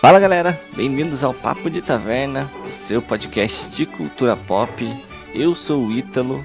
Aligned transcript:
Fala 0.00 0.18
galera, 0.18 0.58
bem-vindos 0.74 1.22
ao 1.22 1.34
Papo 1.34 1.68
de 1.68 1.82
Taverna, 1.82 2.50
o 2.66 2.72
seu 2.72 3.02
podcast 3.02 3.68
de 3.68 3.84
cultura 3.84 4.34
pop. 4.34 4.88
Eu 5.34 5.54
sou 5.54 5.84
o 5.84 5.92
Ítalo. 5.92 6.42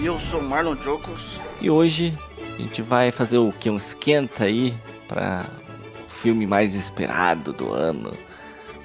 E 0.00 0.06
eu 0.06 0.18
sou 0.18 0.40
o 0.40 0.42
Marlon 0.42 0.74
Jocos. 0.74 1.38
E 1.60 1.68
hoje 1.68 2.14
a 2.54 2.62
gente 2.62 2.80
vai 2.80 3.10
fazer 3.10 3.36
o 3.36 3.52
que? 3.52 3.68
Um 3.68 3.76
esquenta 3.76 4.44
aí 4.44 4.74
para 5.06 5.44
o 6.08 6.10
filme 6.10 6.46
mais 6.46 6.74
esperado 6.74 7.52
do 7.52 7.74
ano. 7.74 8.10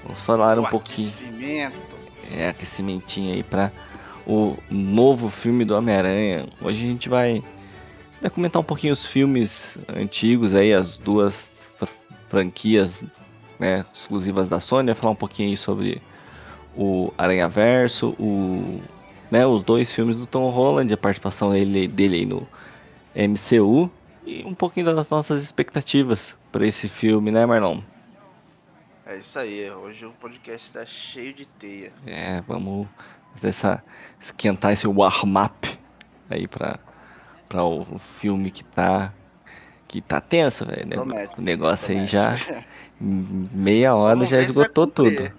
Vamos 0.03 0.19
falar 0.19 0.59
o 0.59 0.63
um 0.63 0.65
pouquinho. 0.65 1.07
Aquecimento. 1.07 1.95
É, 2.35 2.49
aquecimentinho 2.49 3.35
aí 3.35 3.41
para 3.41 3.71
o 4.27 4.57
novo 4.69 5.29
filme 5.29 5.63
do 5.63 5.77
Homem-Aranha. 5.77 6.45
Hoje 6.61 6.83
a 6.83 6.87
gente 6.87 7.07
vai, 7.07 7.41
vai 8.21 8.29
comentar 8.29 8.61
um 8.61 8.65
pouquinho 8.65 8.91
os 8.91 9.05
filmes 9.05 9.77
antigos 9.87 10.53
aí, 10.53 10.73
as 10.73 10.97
duas 10.97 11.49
franquias 12.27 13.05
né, 13.59 13.85
exclusivas 13.93 14.49
da 14.49 14.59
Sony, 14.59 14.93
falar 14.93 15.11
um 15.11 15.15
pouquinho 15.15 15.49
aí 15.49 15.57
sobre 15.57 16.01
o 16.75 17.13
Aranha 17.17 17.47
Verso, 17.47 18.15
o, 18.19 18.81
né, 19.31 19.45
os 19.45 19.63
dois 19.63 19.93
filmes 19.93 20.17
do 20.17 20.27
Tom 20.27 20.49
Holland, 20.49 20.93
a 20.93 20.97
participação 20.97 21.51
dele, 21.51 21.87
dele 21.87 22.15
aí 22.17 22.25
no 22.25 22.47
MCU 23.15 23.89
e 24.25 24.43
um 24.43 24.53
pouquinho 24.53 24.85
das 24.85 25.09
nossas 25.09 25.41
expectativas 25.41 26.35
para 26.51 26.65
esse 26.65 26.89
filme, 26.89 27.31
né, 27.31 27.45
Marlon? 27.45 27.81
É 29.05 29.17
isso 29.17 29.37
aí, 29.37 29.69
hoje 29.69 30.05
o 30.05 30.11
podcast 30.11 30.71
tá 30.71 30.85
cheio 30.85 31.33
de 31.33 31.45
teia. 31.45 31.93
É, 32.07 32.41
vamos 32.47 32.87
fazer 33.33 33.49
essa 33.49 33.83
esquentar 34.19 34.71
esse 34.71 34.87
warm-up 34.87 35.79
aí 36.29 36.47
para 36.47 36.79
para 37.47 37.63
o 37.63 37.99
filme 37.99 38.49
que 38.49 38.63
tá 38.63 39.13
que 39.87 40.01
tá 40.01 40.19
tenso, 40.19 40.65
velho. 40.65 40.87
Né? 40.87 40.95
O 41.37 41.41
negócio 41.41 41.87
promete. 41.87 42.17
aí 42.17 42.37
já 42.37 42.63
meia 42.99 43.95
hora 43.95 44.25
já 44.25 44.39
esgotou 44.39 44.87
tudo. 44.87 45.31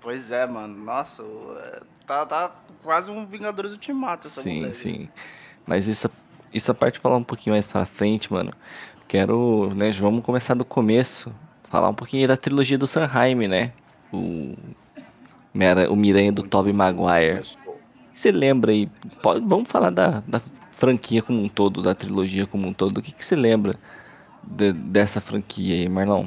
Pois 0.00 0.30
é, 0.30 0.46
mano. 0.46 0.76
Nossa, 0.84 1.22
é, 1.22 1.82
tá, 2.06 2.24
tá 2.26 2.52
quase 2.82 3.10
um 3.10 3.26
Vingadores 3.26 3.72
Ultimato 3.72 4.26
essa 4.26 4.42
Sim, 4.42 4.60
mulher. 4.60 4.74
sim. 4.74 5.08
Mas 5.66 5.86
isso, 5.88 6.10
isso 6.52 6.70
a 6.70 6.74
parte 6.74 6.94
de 6.94 7.00
falar 7.00 7.16
um 7.16 7.24
pouquinho 7.24 7.54
mais 7.54 7.66
pra 7.66 7.84
frente, 7.84 8.32
mano. 8.32 8.52
Quero, 9.06 9.72
né, 9.74 9.90
vamos 9.92 10.22
começar 10.22 10.54
do 10.54 10.64
começo. 10.64 11.32
Falar 11.64 11.88
um 11.88 11.94
pouquinho 11.94 12.26
da 12.26 12.36
trilogia 12.36 12.78
do 12.78 12.86
Sanheim, 12.86 13.46
né? 13.46 13.72
O, 14.12 14.56
o 15.90 15.96
Miranha 15.96 16.32
do 16.32 16.42
Tobey 16.42 16.72
Maguire. 16.72 17.42
Você 18.12 18.32
lembra 18.32 18.72
aí? 18.72 18.88
Pode, 19.22 19.44
vamos 19.46 19.68
falar 19.68 19.90
da, 19.90 20.22
da 20.26 20.40
franquia 20.80 21.22
como 21.22 21.42
um 21.42 21.48
todo, 21.48 21.82
da 21.82 21.94
trilogia 21.94 22.46
como 22.46 22.66
um 22.66 22.72
todo. 22.72 22.98
O 22.98 23.02
que, 23.02 23.12
que 23.12 23.22
você 23.22 23.36
lembra 23.36 23.74
de, 24.42 24.72
dessa 24.72 25.20
franquia 25.20 25.74
aí, 25.74 25.88
Marlon? 25.88 26.26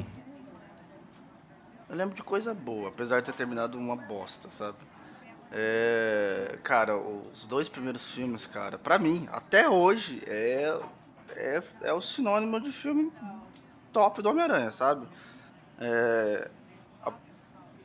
Eu 1.90 1.96
lembro 1.96 2.14
de 2.14 2.22
coisa 2.22 2.54
boa, 2.54 2.88
apesar 2.88 3.18
de 3.18 3.26
ter 3.26 3.32
terminado 3.32 3.76
uma 3.76 3.96
bosta, 3.96 4.48
sabe? 4.52 4.78
É, 5.50 6.56
cara, 6.62 6.96
os 6.96 7.46
dois 7.46 7.68
primeiros 7.68 8.10
filmes, 8.12 8.46
cara, 8.46 8.78
pra 8.78 8.96
mim, 8.96 9.28
até 9.32 9.68
hoje, 9.68 10.22
é, 10.26 10.78
é, 11.30 11.62
é 11.82 11.92
o 11.92 12.00
sinônimo 12.00 12.60
de 12.60 12.70
filme 12.70 13.12
top 13.92 14.22
do 14.22 14.30
Homem-Aranha, 14.30 14.70
sabe? 14.70 15.06
É, 15.80 16.48
a, 17.04 17.12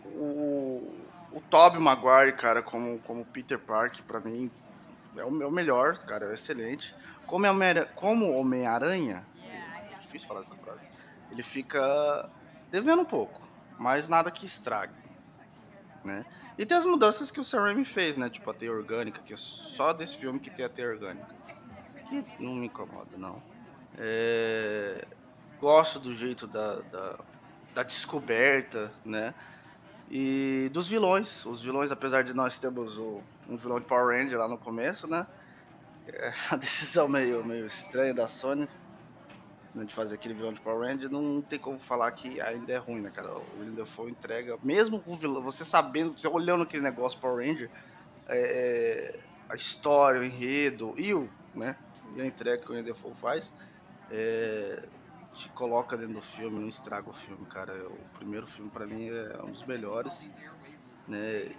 o, 0.06 0.96
o 1.32 1.42
Tobey 1.50 1.80
Maguire, 1.80 2.36
cara, 2.36 2.62
como, 2.62 3.00
como 3.00 3.26
Peter 3.26 3.58
Parker, 3.58 4.04
pra 4.04 4.20
mim, 4.20 4.52
é 5.18 5.24
o 5.24 5.32
meu 5.32 5.52
melhor, 5.52 5.98
cara, 6.00 6.32
é 6.32 6.34
excelente. 6.34 6.96
Como 7.26 7.46
Homem-Aranha, 7.46 7.86
como 7.96 8.32
Homem-Aranha, 8.32 9.26
é 9.92 9.96
difícil 10.00 10.28
falar 10.28 10.42
essa 10.42 10.56
frase, 10.56 10.88
ele 11.32 11.44
fica 11.44 12.30
devendo 12.72 13.02
um 13.02 13.06
pouco, 13.06 13.42
mas 13.78 14.10
nada 14.10 14.32
que 14.32 14.46
estrague, 14.46 14.94
né? 16.04 16.26
E 16.58 16.66
tem 16.66 16.78
as 16.78 16.86
mudanças 16.86 17.32
que 17.32 17.40
o 17.40 17.44
Sam 17.44 17.62
Raimi 17.62 17.86
fez, 17.86 18.18
né? 18.18 18.30
Tipo 18.30 18.52
a 18.52 18.54
teia 18.54 18.72
orgânica, 18.72 19.22
que 19.22 19.34
é 19.34 19.38
só 19.38 19.94
desse 19.94 20.18
filme 20.18 20.40
que 20.40 20.50
tem 20.50 20.66
a 20.66 20.70
teia 20.70 20.90
orgânica. 20.90 21.34
Que 22.10 22.44
não 22.44 22.56
me 22.56 22.66
incomoda, 22.66 23.18
não. 23.18 23.42
É... 23.98 25.08
Gosto 25.62 26.00
do 26.00 26.14
jeito 26.14 26.48
da, 26.48 26.76
da, 26.76 27.20
da 27.74 27.84
descoberta, 27.84 28.92
né? 29.06 29.34
E 30.12 30.70
dos 30.74 30.86
vilões. 30.86 31.46
Os 31.46 31.62
vilões, 31.64 31.94
apesar 31.94 32.24
de 32.24 32.34
nós 32.34 32.60
termos 32.60 32.98
o, 32.98 33.22
um 33.50 33.58
vilão 33.58 33.80
de 33.80 33.86
Power 33.86 34.18
Ranger 34.18 34.38
lá 34.38 34.48
no 34.48 34.58
começo, 34.58 35.08
né? 35.08 35.26
É 36.08 36.34
a 36.52 36.56
decisão 36.56 37.08
meio, 37.08 37.44
meio 37.46 37.66
estranha 37.66 38.14
da 38.14 38.28
Sony 38.28 38.68
né, 39.74 39.86
de 39.86 39.94
fazer 39.94 40.16
aquele 40.16 40.34
vilão 40.34 40.54
de 40.54 40.62
Power 40.62 40.88
Ranger, 40.88 41.10
não 41.10 41.42
tem 41.42 41.60
como 41.60 41.80
falar 41.80 42.12
que 42.12 42.40
ainda 42.42 42.72
é 42.72 42.78
ruim, 42.78 43.02
né, 43.02 43.12
cara? 43.12 43.38
O 43.38 43.60
William 43.60 43.76
Dafoe 43.76 44.12
entrega, 44.12 44.58
mesmo 44.64 45.04
o 45.06 45.16
vilão, 45.16 45.42
você 45.42 45.64
sabendo, 45.64 46.18
você 46.18 46.28
olhando 46.28 46.64
aquele 46.64 46.84
negócio 46.84 47.20
Power 47.20 47.46
Ranger, 47.46 47.70
é, 48.28 48.38
é, 48.38 49.20
a 49.48 49.56
história, 49.56 50.22
o 50.22 50.24
enredo 50.24 50.94
e 50.98 51.14
o, 51.14 51.30
né, 51.54 51.76
e 52.16 52.22
a 52.22 52.26
entrega 52.26 52.62
que 52.62 52.70
o 52.70 52.76
William 52.76 52.88
Dafoe 52.94 53.14
faz, 53.16 53.54
é, 54.12 54.84
te 55.34 55.48
coloca 55.50 55.96
dentro 55.96 56.16
do 56.16 56.22
filme, 56.22 56.60
não 56.60 56.68
estraga 56.68 57.10
o 57.10 57.14
filme, 57.14 57.46
cara. 57.46 57.74
O 57.88 58.18
primeiro 58.18 58.48
filme 58.48 58.70
para 58.70 58.86
mim 58.86 59.10
é 59.10 59.42
um 59.44 59.52
dos 59.52 59.64
melhores, 59.66 60.30
né? 61.08 61.52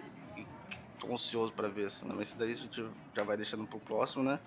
Tô 1.00 1.12
ansioso 1.12 1.52
para 1.52 1.68
ver, 1.68 1.86
assim, 1.86 2.06
mas 2.06 2.20
esse 2.28 2.38
daí 2.38 2.52
a 2.52 2.56
gente 2.56 2.84
já 3.14 3.24
vai 3.24 3.36
deixando 3.36 3.66
pro 3.66 3.80
próximo, 3.80 4.22
né? 4.22 4.38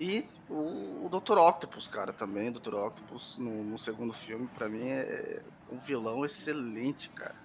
E 0.00 0.24
o, 0.50 1.06
o 1.06 1.08
Dr. 1.08 1.38
Octopus, 1.38 1.86
cara, 1.86 2.12
também, 2.12 2.48
o 2.48 2.52
Dr. 2.52 2.74
Octopus 2.74 3.36
no, 3.38 3.62
no 3.62 3.78
segundo 3.78 4.12
filme, 4.12 4.48
para 4.54 4.68
mim 4.68 4.88
é 4.88 5.40
um 5.70 5.78
vilão 5.78 6.24
excelente, 6.24 7.08
cara. 7.10 7.36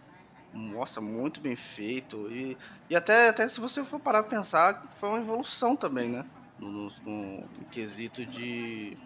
Nossa, 0.54 1.00
muito 1.00 1.40
bem 1.40 1.56
feito. 1.56 2.32
E, 2.32 2.58
e 2.90 2.96
até, 2.96 3.30
até 3.30 3.48
se 3.48 3.60
você 3.60 3.84
for 3.84 4.00
parar 4.00 4.24
pra 4.24 4.38
pensar, 4.38 4.92
foi 4.96 5.10
uma 5.10 5.20
evolução 5.20 5.76
também, 5.76 6.10
né? 6.10 6.26
No, 6.58 6.90
no, 7.06 7.42
no 7.42 7.66
quesito 7.70 8.26
de 8.26 8.98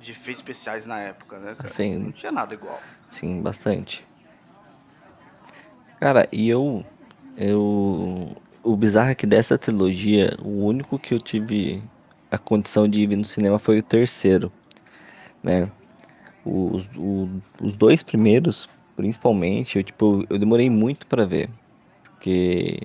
de 0.00 0.12
efeitos 0.12 0.40
especiais 0.40 0.86
na 0.86 1.00
época, 1.00 1.38
né? 1.38 1.54
Cara? 1.54 1.68
Sim. 1.68 1.98
Não 1.98 2.12
tinha 2.12 2.32
nada 2.32 2.54
igual. 2.54 2.80
Sim, 3.10 3.42
bastante. 3.42 4.06
Cara, 5.98 6.28
e 6.30 6.48
eu. 6.48 6.84
Eu. 7.36 8.36
O 8.68 8.76
bizarro 8.76 9.10
é 9.10 9.14
que 9.14 9.26
dessa 9.26 9.56
trilogia, 9.56 10.36
o 10.42 10.66
único 10.66 10.98
que 10.98 11.14
eu 11.14 11.20
tive 11.20 11.82
a 12.30 12.36
condição 12.36 12.86
de 12.86 13.00
ir 13.02 13.16
no 13.16 13.24
cinema 13.24 13.58
foi 13.58 13.78
o 13.78 13.82
terceiro, 13.82 14.52
né? 15.42 15.70
Os, 16.44 16.88
os, 16.96 17.28
os 17.62 17.76
dois 17.76 18.02
primeiros, 18.02 18.68
principalmente, 18.96 19.78
eu, 19.78 19.82
tipo, 19.82 20.26
eu 20.28 20.38
demorei 20.38 20.68
muito 20.68 21.06
para 21.06 21.24
ver. 21.24 21.48
Porque, 22.04 22.82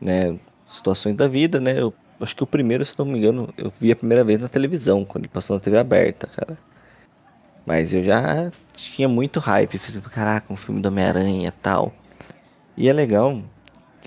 né, 0.00 0.38
situações 0.66 1.16
da 1.16 1.28
vida, 1.28 1.60
né? 1.60 1.78
Eu 1.80 1.92
Acho 2.20 2.34
que 2.34 2.42
o 2.42 2.46
primeiro, 2.46 2.84
se 2.84 2.98
não 2.98 3.04
me 3.04 3.18
engano, 3.18 3.52
eu 3.58 3.70
vi 3.78 3.92
a 3.92 3.96
primeira 3.96 4.24
vez 4.24 4.38
na 4.38 4.48
televisão, 4.48 5.04
quando 5.04 5.24
ele 5.24 5.32
passou 5.32 5.54
na 5.56 5.60
TV 5.60 5.78
aberta, 5.78 6.26
cara. 6.26 6.58
Mas 7.66 7.92
eu 7.92 8.02
já 8.02 8.50
tinha 8.74 9.08
muito 9.08 9.40
hype, 9.40 9.76
fiz, 9.76 9.96
caraca, 10.08 10.52
um 10.52 10.56
filme 10.56 10.80
do 10.80 10.88
Homem-Aranha 10.88 11.52
tal. 11.62 11.92
E 12.76 12.88
é 12.88 12.92
legal, 12.92 13.42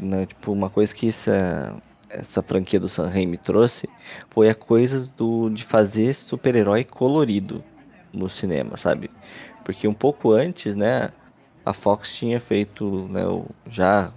né, 0.02 0.26
tipo, 0.26 0.52
uma 0.52 0.70
coisa 0.70 0.94
que 0.94 1.08
essa, 1.08 1.76
essa 2.10 2.42
franquia 2.42 2.80
do 2.80 2.90
Sam 2.90 3.10
Raimi 3.10 3.38
trouxe 3.38 3.88
foi 4.30 4.50
a 4.50 4.56
coisa 4.56 5.12
do, 5.16 5.50
de 5.50 5.64
fazer 5.64 6.14
super-herói 6.14 6.84
colorido 6.84 7.64
no 8.12 8.30
cinema, 8.30 8.78
sabe? 8.78 9.10
Porque 9.64 9.88
um 9.88 9.94
pouco 9.94 10.32
antes, 10.32 10.76
né, 10.76 11.10
a 11.66 11.74
Fox 11.74 12.16
tinha 12.16 12.40
feito 12.40 13.08
né, 13.10 13.22
já 13.70 14.12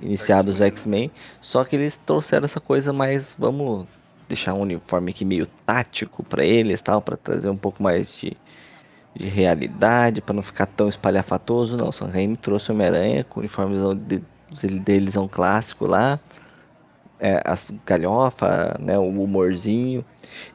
iniciados 0.00 0.56
os 0.56 0.60
X-Men, 0.60 1.10
só 1.40 1.64
que 1.64 1.74
eles 1.74 1.96
trouxeram 1.96 2.44
essa 2.44 2.60
coisa 2.60 2.92
mais, 2.92 3.34
vamos 3.38 3.86
deixar 4.28 4.54
um 4.54 4.60
uniforme 4.60 5.10
aqui 5.10 5.24
meio 5.24 5.46
tático 5.64 6.22
para 6.22 6.44
eles, 6.44 6.82
tal, 6.82 7.00
para 7.00 7.16
trazer 7.16 7.48
um 7.48 7.56
pouco 7.56 7.82
mais 7.82 8.14
de, 8.18 8.36
de 9.14 9.28
realidade, 9.28 10.20
para 10.20 10.34
não 10.34 10.42
ficar 10.42 10.66
tão 10.66 10.88
espalhafatoso. 10.88 11.76
Não, 11.76 11.92
Sam 11.92 12.08
Raimi 12.08 12.36
trouxe 12.36 12.70
o 12.70 12.74
Homem-Aranha 12.74 13.24
com 13.24 13.40
o 13.40 13.42
uniforme 13.42 13.76
de, 13.94 14.22
deles 14.84 15.16
é 15.16 15.20
um 15.20 15.28
clássico 15.28 15.86
lá, 15.86 16.20
é, 17.18 17.42
as 17.44 17.68
galhofa, 17.84 18.76
né, 18.80 18.98
o 18.98 19.08
humorzinho. 19.08 20.04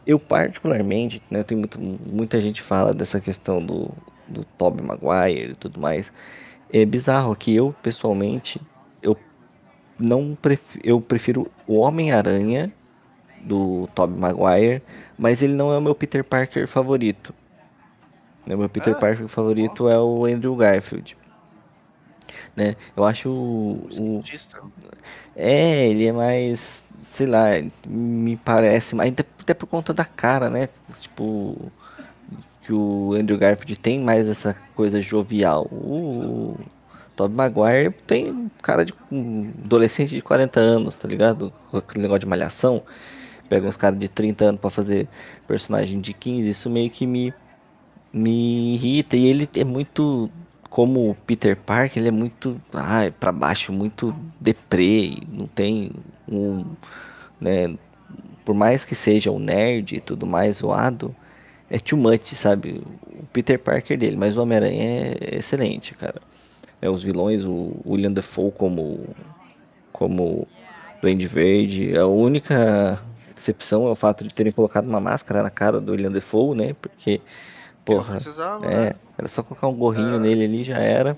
Eu 0.06 0.20
particularmente, 0.20 1.22
né, 1.30 1.44
tem 1.44 1.58
muito, 1.58 1.80
muita 1.80 2.40
gente 2.42 2.62
fala 2.62 2.94
dessa 2.94 3.20
questão 3.20 3.64
do 3.64 3.92
do 4.28 4.46
Tobey 4.58 4.82
Maguire 4.82 5.52
e 5.52 5.56
tudo 5.56 5.80
mais. 5.80 6.14
É 6.72 6.86
bizarro 6.86 7.36
que 7.36 7.54
eu 7.54 7.76
pessoalmente 7.84 8.62
não 10.02 10.36
pref... 10.36 10.80
eu 10.84 11.00
prefiro 11.00 11.50
o 11.68 11.78
Homem-Aranha 11.78 12.72
do 13.42 13.88
Tobey 13.94 14.20
Maguire, 14.20 14.82
mas 15.18 15.42
ele 15.42 15.54
não 15.54 15.72
é 15.72 15.78
o 15.78 15.82
meu 15.82 15.96
Peter 15.96 16.24
Parker 16.24 16.68
favorito. 16.68 17.34
O 18.46 18.58
meu 18.58 18.70
Peter 18.70 18.94
ah, 18.96 19.00
Parker 19.00 19.28
favorito 19.28 19.88
é 19.88 20.00
o 20.00 20.26
Andrew 20.26 20.56
Garfield. 20.56 21.16
Né? 22.56 22.76
Eu 22.96 23.04
acho 23.04 23.30
o, 23.30 23.88
o, 24.00 24.24
É, 25.36 25.88
ele 25.90 26.08
é 26.08 26.12
mais, 26.12 26.86
sei 27.02 27.28
lá, 27.28 27.50
me 27.88 28.38
parece 28.38 28.96
mais 28.96 29.12
até, 29.12 29.26
até 29.40 29.54
por 29.54 29.68
conta 29.68 29.94
da 29.94 30.06
cara, 30.06 30.50
né? 30.50 30.70
Tipo, 31.00 31.72
que 32.64 32.74
o 32.74 33.14
Andrew 33.14 33.38
Garfield 33.38 33.80
tem 33.80 34.00
mais 34.00 34.28
essa 34.28 34.56
coisa 34.76 35.02
jovial. 35.02 35.66
O 35.72 36.58
Tobey 37.16 37.36
Maguire 37.36 37.92
tem 38.08 38.52
cara 38.62 38.86
de 38.86 38.94
um 39.12 39.52
adolescente 39.64 40.16
de 40.16 40.22
40 40.22 40.60
anos, 40.60 40.96
tá 40.96 41.08
ligado? 41.08 41.54
Com 41.70 41.78
aquele 41.78 42.02
negócio 42.04 42.22
de 42.22 42.26
malhação. 42.28 42.84
Pega 43.50 43.68
uns 43.68 43.78
caras 43.78 44.00
de 44.00 44.08
30 44.08 44.46
anos 44.46 44.62
para 44.62 44.70
fazer 44.70 45.08
personagem 45.48 46.00
de 46.00 46.14
15, 46.14 46.50
isso 46.50 46.70
meio 46.70 46.90
que 46.90 47.06
me 47.06 47.34
me 48.14 48.76
irrita 48.76 49.16
e 49.16 49.26
ele 49.26 49.50
é 49.56 49.64
muito 49.64 50.30
como 50.72 51.14
Peter 51.28 51.58
Parker, 51.58 52.02
ele 52.02 52.08
é 52.08 52.12
muito 52.12 52.60
ai, 52.74 53.12
para 53.12 53.34
baixo, 53.34 53.74
muito 53.74 54.16
deprê, 54.40 55.18
não 55.28 55.46
tem 55.46 55.92
um, 56.28 56.66
né, 57.42 57.76
por 58.46 58.56
mais 58.56 58.86
que 58.86 58.96
seja 58.96 59.30
um 59.30 59.38
nerd 59.38 59.98
e 59.98 60.00
tudo 60.00 60.26
mais 60.26 60.58
zoado, 60.58 61.14
é 61.70 61.78
too 61.78 62.00
much, 62.00 62.34
sabe? 62.34 62.82
O 63.06 63.26
Peter 63.34 63.60
Parker 63.60 63.98
dele, 63.98 64.16
mas 64.16 64.38
o 64.38 64.42
Homem-Aranha 64.42 65.14
é 65.20 65.36
excelente, 65.40 65.94
cara. 65.94 66.22
É, 66.82 66.90
os 66.90 67.04
vilões, 67.04 67.44
o 67.44 67.76
William 67.86 68.12
Defoe 68.12 68.52
como 68.52 69.10
como 69.92 70.48
Duende 71.02 71.28
Verde, 71.28 71.98
a 71.98 72.08
única 72.08 72.98
decepção 73.36 73.88
é 73.88 73.92
o 73.92 73.96
fato 73.96 74.24
de 74.24 74.34
terem 74.34 74.54
colocado 74.54 74.88
uma 74.88 75.02
máscara 75.02 75.44
na 75.44 75.50
cara 75.50 75.82
do 75.82 75.92
William 75.92 76.12
Defoe, 76.12 76.56
né? 76.56 76.74
Porque 76.82 77.20
porra, 77.84 78.16
precisava, 78.16 78.66
é, 78.66 78.86
né? 78.86 78.94
Era 79.22 79.28
só 79.28 79.44
colocar 79.44 79.68
um 79.68 79.76
gorrinho 79.76 80.16
É. 80.16 80.20
nele 80.20 80.46
ali 80.46 80.64
já 80.64 80.80
era. 80.80 81.18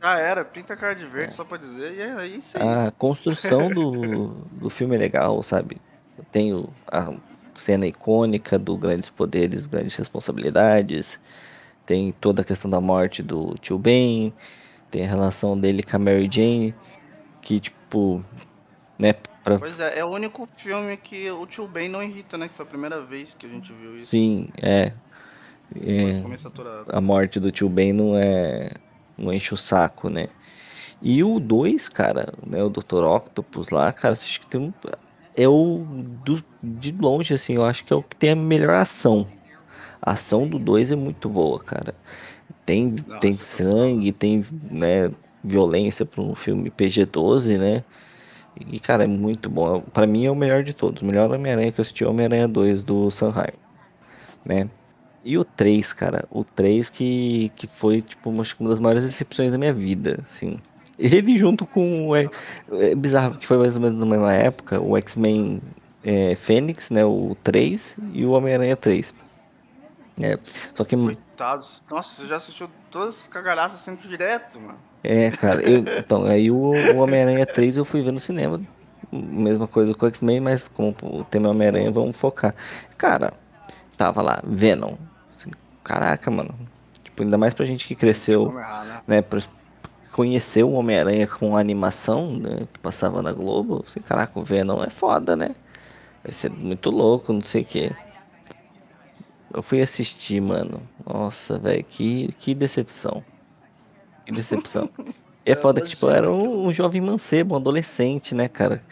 Ah, 0.00 0.18
era, 0.18 0.44
pinta 0.44 0.74
a 0.74 0.76
cara 0.76 0.94
de 0.94 1.06
verde 1.06 1.34
só 1.34 1.42
pra 1.44 1.56
dizer, 1.56 1.94
e 1.94 2.00
é 2.00 2.26
isso 2.26 2.58
aí. 2.58 2.62
A 2.62 2.90
construção 2.92 3.68
do, 3.72 4.28
do 4.52 4.70
filme 4.70 4.94
é 4.94 4.98
legal, 4.98 5.42
sabe? 5.42 5.80
Tem 6.30 6.52
a 6.86 7.12
cena 7.54 7.86
icônica 7.86 8.58
do 8.58 8.76
grandes 8.76 9.08
poderes, 9.08 9.66
grandes 9.66 9.96
responsabilidades. 9.96 11.18
Tem 11.86 12.12
toda 12.12 12.42
a 12.42 12.44
questão 12.44 12.70
da 12.70 12.80
morte 12.80 13.22
do 13.22 13.54
tio 13.60 13.78
Ben. 13.78 14.32
Tem 14.90 15.04
a 15.04 15.08
relação 15.08 15.58
dele 15.58 15.82
com 15.82 15.96
a 15.96 15.98
Mary 15.98 16.28
Jane. 16.30 16.74
Que, 17.40 17.58
tipo, 17.60 18.22
né, 18.98 19.14
pra, 19.42 19.58
Pois 19.58 19.80
é, 19.80 19.98
é 20.00 20.04
o 20.04 20.08
único 20.08 20.46
filme 20.56 20.96
que 20.96 21.30
o 21.30 21.46
tio 21.46 21.66
Ben 21.66 21.88
não 21.88 22.02
irrita, 22.02 22.36
né? 22.36 22.48
Que 22.48 22.54
foi 22.54 22.66
a 22.66 22.68
primeira 22.68 23.00
vez 23.00 23.34
que 23.34 23.46
a 23.46 23.48
gente 23.48 23.72
viu 23.72 23.94
isso. 23.94 24.06
sim, 24.06 24.48
é. 24.60 24.92
É 25.74 26.22
a 26.88 27.00
morte 27.00 27.40
do 27.40 27.50
tio 27.50 27.68
Ben 27.68 27.92
não 27.92 28.16
é. 28.16 28.70
Não 29.18 29.32
enche 29.32 29.54
o 29.54 29.56
saco, 29.56 30.08
né? 30.08 30.28
E 31.00 31.22
o 31.22 31.38
2, 31.38 31.88
cara, 31.88 32.32
né? 32.46 32.62
O 32.62 32.70
Dr. 32.70 33.02
Octopus 33.04 33.70
lá, 33.70 33.92
cara, 33.92 34.14
acho 34.14 34.40
que 34.40 34.46
tem 34.46 34.60
um. 34.60 34.72
É 35.34 35.48
o. 35.48 35.84
Do, 36.24 36.42
de 36.62 36.92
longe, 36.92 37.34
assim, 37.34 37.54
eu 37.54 37.64
acho 37.64 37.84
que 37.84 37.92
é 37.92 37.96
o 37.96 38.02
que 38.02 38.16
tem 38.16 38.30
a 38.30 38.36
melhor 38.36 38.74
ação. 38.74 39.26
A 40.00 40.12
ação 40.12 40.46
do 40.46 40.58
2 40.58 40.92
é 40.92 40.96
muito 40.96 41.28
boa, 41.28 41.58
cara. 41.58 41.94
Tem, 42.64 42.94
Nossa, 43.06 43.20
tem 43.20 43.32
sangue, 43.32 44.12
tem, 44.12 44.44
né, 44.70 45.10
violência 45.42 46.04
para 46.04 46.22
um 46.22 46.34
filme 46.34 46.70
PG-12, 46.70 47.58
né? 47.58 47.84
E, 48.58 48.80
cara, 48.80 49.04
é 49.04 49.06
muito 49.06 49.50
bom. 49.50 49.80
Pra 49.80 50.06
mim 50.06 50.24
é 50.24 50.30
o 50.30 50.34
melhor 50.34 50.62
de 50.62 50.72
todos. 50.72 51.02
O 51.02 51.04
melhor 51.06 51.30
Homem-Aranha 51.30 51.70
que 51.70 51.80
eu 51.80 51.82
assisti 51.82 52.04
é 52.04 52.06
o 52.06 52.10
Homem-Aranha 52.10 52.48
2 52.48 52.82
do 52.82 53.10
Sanheim, 53.10 53.52
né? 54.44 54.68
E 55.26 55.36
o 55.36 55.44
3, 55.44 55.92
cara, 55.92 56.24
o 56.30 56.44
3 56.44 56.88
que, 56.88 57.50
que 57.56 57.66
foi, 57.66 58.00
tipo, 58.00 58.30
uma, 58.30 58.42
acho 58.42 58.54
que 58.54 58.62
uma 58.62 58.70
das 58.70 58.78
maiores 58.78 59.04
decepções 59.04 59.50
da 59.50 59.58
minha 59.58 59.74
vida, 59.74 60.20
assim. 60.22 60.56
Ele 60.96 61.36
junto 61.36 61.66
com 61.66 62.10
o... 62.10 62.14
É, 62.14 62.28
é 62.70 62.94
bizarro, 62.94 63.36
que 63.36 63.44
foi 63.44 63.58
mais 63.58 63.74
ou 63.74 63.82
menos 63.82 63.98
na 63.98 64.06
mesma 64.06 64.32
época, 64.32 64.80
o 64.80 64.96
X-Men 64.96 65.60
é, 66.04 66.36
Fênix, 66.36 66.90
né, 66.90 67.04
o 67.04 67.36
3, 67.42 67.96
e 68.12 68.24
o 68.24 68.30
Homem-Aranha 68.30 68.76
3. 68.76 69.12
É, 70.22 70.38
só 70.76 70.84
que, 70.84 70.96
Coitados. 70.96 71.82
Nossa, 71.90 72.22
você 72.22 72.28
já 72.28 72.36
assistiu 72.36 72.70
todas 72.88 73.22
as 73.22 73.26
cagalhaças 73.26 73.80
sendo 73.80 73.98
direto, 74.02 74.60
mano. 74.60 74.78
é, 75.02 75.32
cara, 75.32 75.60
eu, 75.60 75.84
então, 75.98 76.24
aí 76.24 76.52
o, 76.52 76.70
o 76.70 76.98
Homem-Aranha 76.98 77.44
3 77.44 77.78
eu 77.78 77.84
fui 77.84 78.00
ver 78.00 78.12
no 78.12 78.20
cinema, 78.20 78.60
mesma 79.10 79.66
coisa 79.66 79.92
com 79.92 80.06
o 80.06 80.08
X-Men, 80.08 80.40
mas 80.40 80.68
como 80.68 80.94
o 81.02 81.24
tema 81.24 81.48
Homem-Aranha, 81.48 81.90
vamos 81.90 82.16
focar. 82.16 82.54
Cara, 82.96 83.34
tava 83.96 84.22
lá, 84.22 84.40
Venom. 84.44 84.94
Caraca, 85.86 86.28
mano. 86.32 86.52
Tipo, 87.04 87.22
ainda 87.22 87.38
mais 87.38 87.54
pra 87.54 87.64
gente 87.64 87.86
que 87.86 87.94
cresceu 87.94 88.50
né? 88.50 89.02
né, 89.06 89.22
pra 89.22 89.40
conhecer 90.10 90.64
o 90.64 90.72
Homem-Aranha 90.72 91.28
com 91.28 91.56
animação, 91.56 92.32
né, 92.32 92.66
que 92.72 92.78
passava 92.80 93.22
na 93.22 93.32
Globo, 93.32 93.84
caraca, 94.04 94.36
o 94.36 94.42
Venom 94.42 94.82
é 94.82 94.90
foda, 94.90 95.36
né? 95.36 95.54
Vai 96.24 96.32
ser 96.32 96.50
muito 96.50 96.90
louco, 96.90 97.32
não 97.32 97.40
sei 97.40 97.62
o 97.62 97.64
quê. 97.64 97.92
Eu 99.54 99.62
fui 99.62 99.80
assistir, 99.80 100.40
mano. 100.40 100.82
Nossa, 101.06 101.56
velho, 101.56 101.84
que, 101.84 102.34
que 102.40 102.52
decepção. 102.52 103.22
Que 104.24 104.32
decepção. 104.32 104.90
E 105.44 105.52
é 105.52 105.54
foda 105.54 105.80
que, 105.80 105.90
tipo, 105.90 106.10
era 106.10 106.28
um, 106.32 106.66
um 106.66 106.72
jovem 106.72 107.00
mancebo, 107.00 107.54
um 107.54 107.58
adolescente, 107.58 108.34
né, 108.34 108.48
cara? 108.48 108.82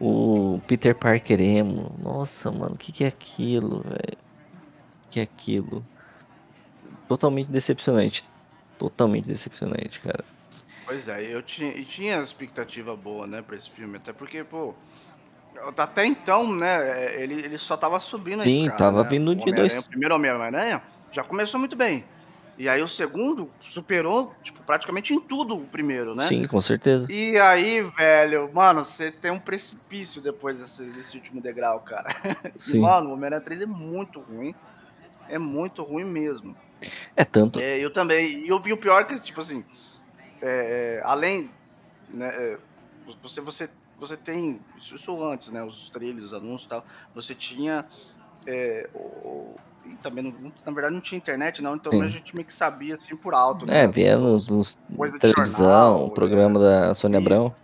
O 0.00 0.60
Peter 0.66 0.96
Parker 0.96 1.40
emo. 1.40 1.94
Nossa, 2.02 2.50
mano, 2.50 2.74
o 2.74 2.76
que 2.76 2.90
que 2.90 3.04
é 3.04 3.08
aquilo, 3.08 3.82
velho? 3.82 4.18
O 5.06 5.10
que 5.10 5.20
é 5.20 5.22
aquilo? 5.22 5.84
Totalmente 7.10 7.50
decepcionante. 7.50 8.22
Totalmente 8.78 9.26
decepcionante, 9.26 9.98
cara. 9.98 10.24
Pois 10.86 11.08
é, 11.08 11.34
eu 11.34 11.42
tinha, 11.42 11.76
e 11.76 11.84
tinha 11.84 12.20
expectativa 12.20 12.94
boa, 12.94 13.26
né, 13.26 13.42
pra 13.42 13.56
esse 13.56 13.68
filme. 13.68 13.96
Até 13.96 14.12
porque, 14.12 14.44
pô, 14.44 14.72
até 15.76 16.06
então, 16.06 16.54
né, 16.54 17.20
ele, 17.20 17.34
ele 17.34 17.58
só 17.58 17.76
tava 17.76 17.98
subindo 17.98 18.42
a 18.42 18.44
Sim, 18.44 18.70
tava 18.78 19.02
né? 19.02 19.08
vindo 19.10 19.34
de 19.34 19.52
dois- 19.52 19.76
O 19.76 19.82
primeiro 19.82 20.14
Homem-Aranha 20.14 20.80
já 21.10 21.24
começou 21.24 21.58
muito 21.58 21.74
bem. 21.74 22.04
E 22.56 22.68
aí 22.68 22.80
o 22.80 22.86
segundo 22.86 23.50
superou, 23.60 24.32
tipo, 24.44 24.62
praticamente 24.62 25.12
em 25.12 25.18
tudo 25.18 25.56
o 25.56 25.64
primeiro, 25.66 26.14
né? 26.14 26.28
Sim, 26.28 26.46
com 26.46 26.60
certeza. 26.60 27.10
E 27.12 27.36
aí, 27.38 27.82
velho, 27.82 28.48
mano, 28.54 28.84
você 28.84 29.10
tem 29.10 29.32
um 29.32 29.40
precipício 29.40 30.22
depois 30.22 30.58
desse, 30.58 30.84
desse 30.84 31.16
último 31.16 31.40
degrau, 31.42 31.80
cara. 31.80 32.08
E, 32.54 32.60
Sim. 32.62 32.78
mano, 32.78 33.10
o 33.10 33.12
Homem-Aranha 33.14 33.40
3 33.40 33.62
é 33.62 33.66
muito 33.66 34.20
ruim. 34.20 34.54
É 35.28 35.38
muito 35.40 35.82
ruim 35.82 36.04
mesmo. 36.04 36.56
É 37.16 37.24
tanto. 37.24 37.60
É, 37.60 37.78
eu 37.78 37.92
também. 37.92 38.44
E 38.46 38.52
o, 38.52 38.62
e 38.66 38.72
o 38.72 38.76
pior 38.76 39.02
é 39.02 39.04
que, 39.04 39.18
tipo 39.20 39.40
assim, 39.40 39.64
é, 40.40 41.00
é, 41.00 41.02
além. 41.04 41.50
Né, 42.08 42.28
é, 42.28 42.58
você, 43.22 43.40
você, 43.40 43.70
você 43.98 44.16
tem. 44.16 44.60
Isso, 44.78 44.94
isso 44.94 45.22
antes, 45.24 45.50
né? 45.50 45.62
Os 45.62 45.90
trailers, 45.90 46.26
os 46.26 46.34
anúncios 46.34 46.64
e 46.64 46.68
tal. 46.68 46.84
Você 47.14 47.34
tinha. 47.34 47.84
é, 48.46 48.88
o- 48.94 49.54
e 49.84 49.96
também, 49.96 50.22
não- 50.24 50.52
na 50.64 50.72
verdade, 50.72 50.94
não 50.94 51.00
tinha 51.00 51.16
internet, 51.18 51.60
não. 51.62 51.74
Então 51.74 51.92
Sim. 51.92 52.02
a 52.02 52.08
gente 52.08 52.34
meio 52.34 52.46
que 52.46 52.52
sabia 52.54 52.94
assim 52.94 53.16
por 53.16 53.34
alto, 53.34 53.64
É, 53.64 53.86
né? 53.86 53.86
via 53.86 54.16
nos, 54.18 54.46
nos 54.46 54.78
de 55.12 55.18
televisão, 55.18 55.64
jornal, 55.64 56.06
o 56.06 56.10
programa 56.10 56.60
da 56.60 56.94
Sônia 56.94 57.18
Isso. 57.18 57.26
Abrão. 57.26 57.54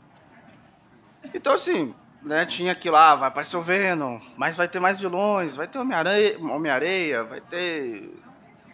Então, 1.35 1.53
assim, 1.53 1.95
né, 2.23 2.47
tinha 2.47 2.73
aquilo 2.73 2.95
lá, 2.95 3.15
vai 3.15 3.29
aparecer 3.29 3.57
o 3.57 3.63
Venom, 3.63 4.19
mas 4.37 4.57
vai 4.57 4.67
ter 4.69 4.81
mais 4.81 4.99
vilões, 4.99 5.55
vai 5.55 5.67
ter 5.67 5.79
Homem-Areia, 5.79 6.39
Homem-Areia 6.41 7.25
vai 7.25 7.41
ter. 7.41 8.15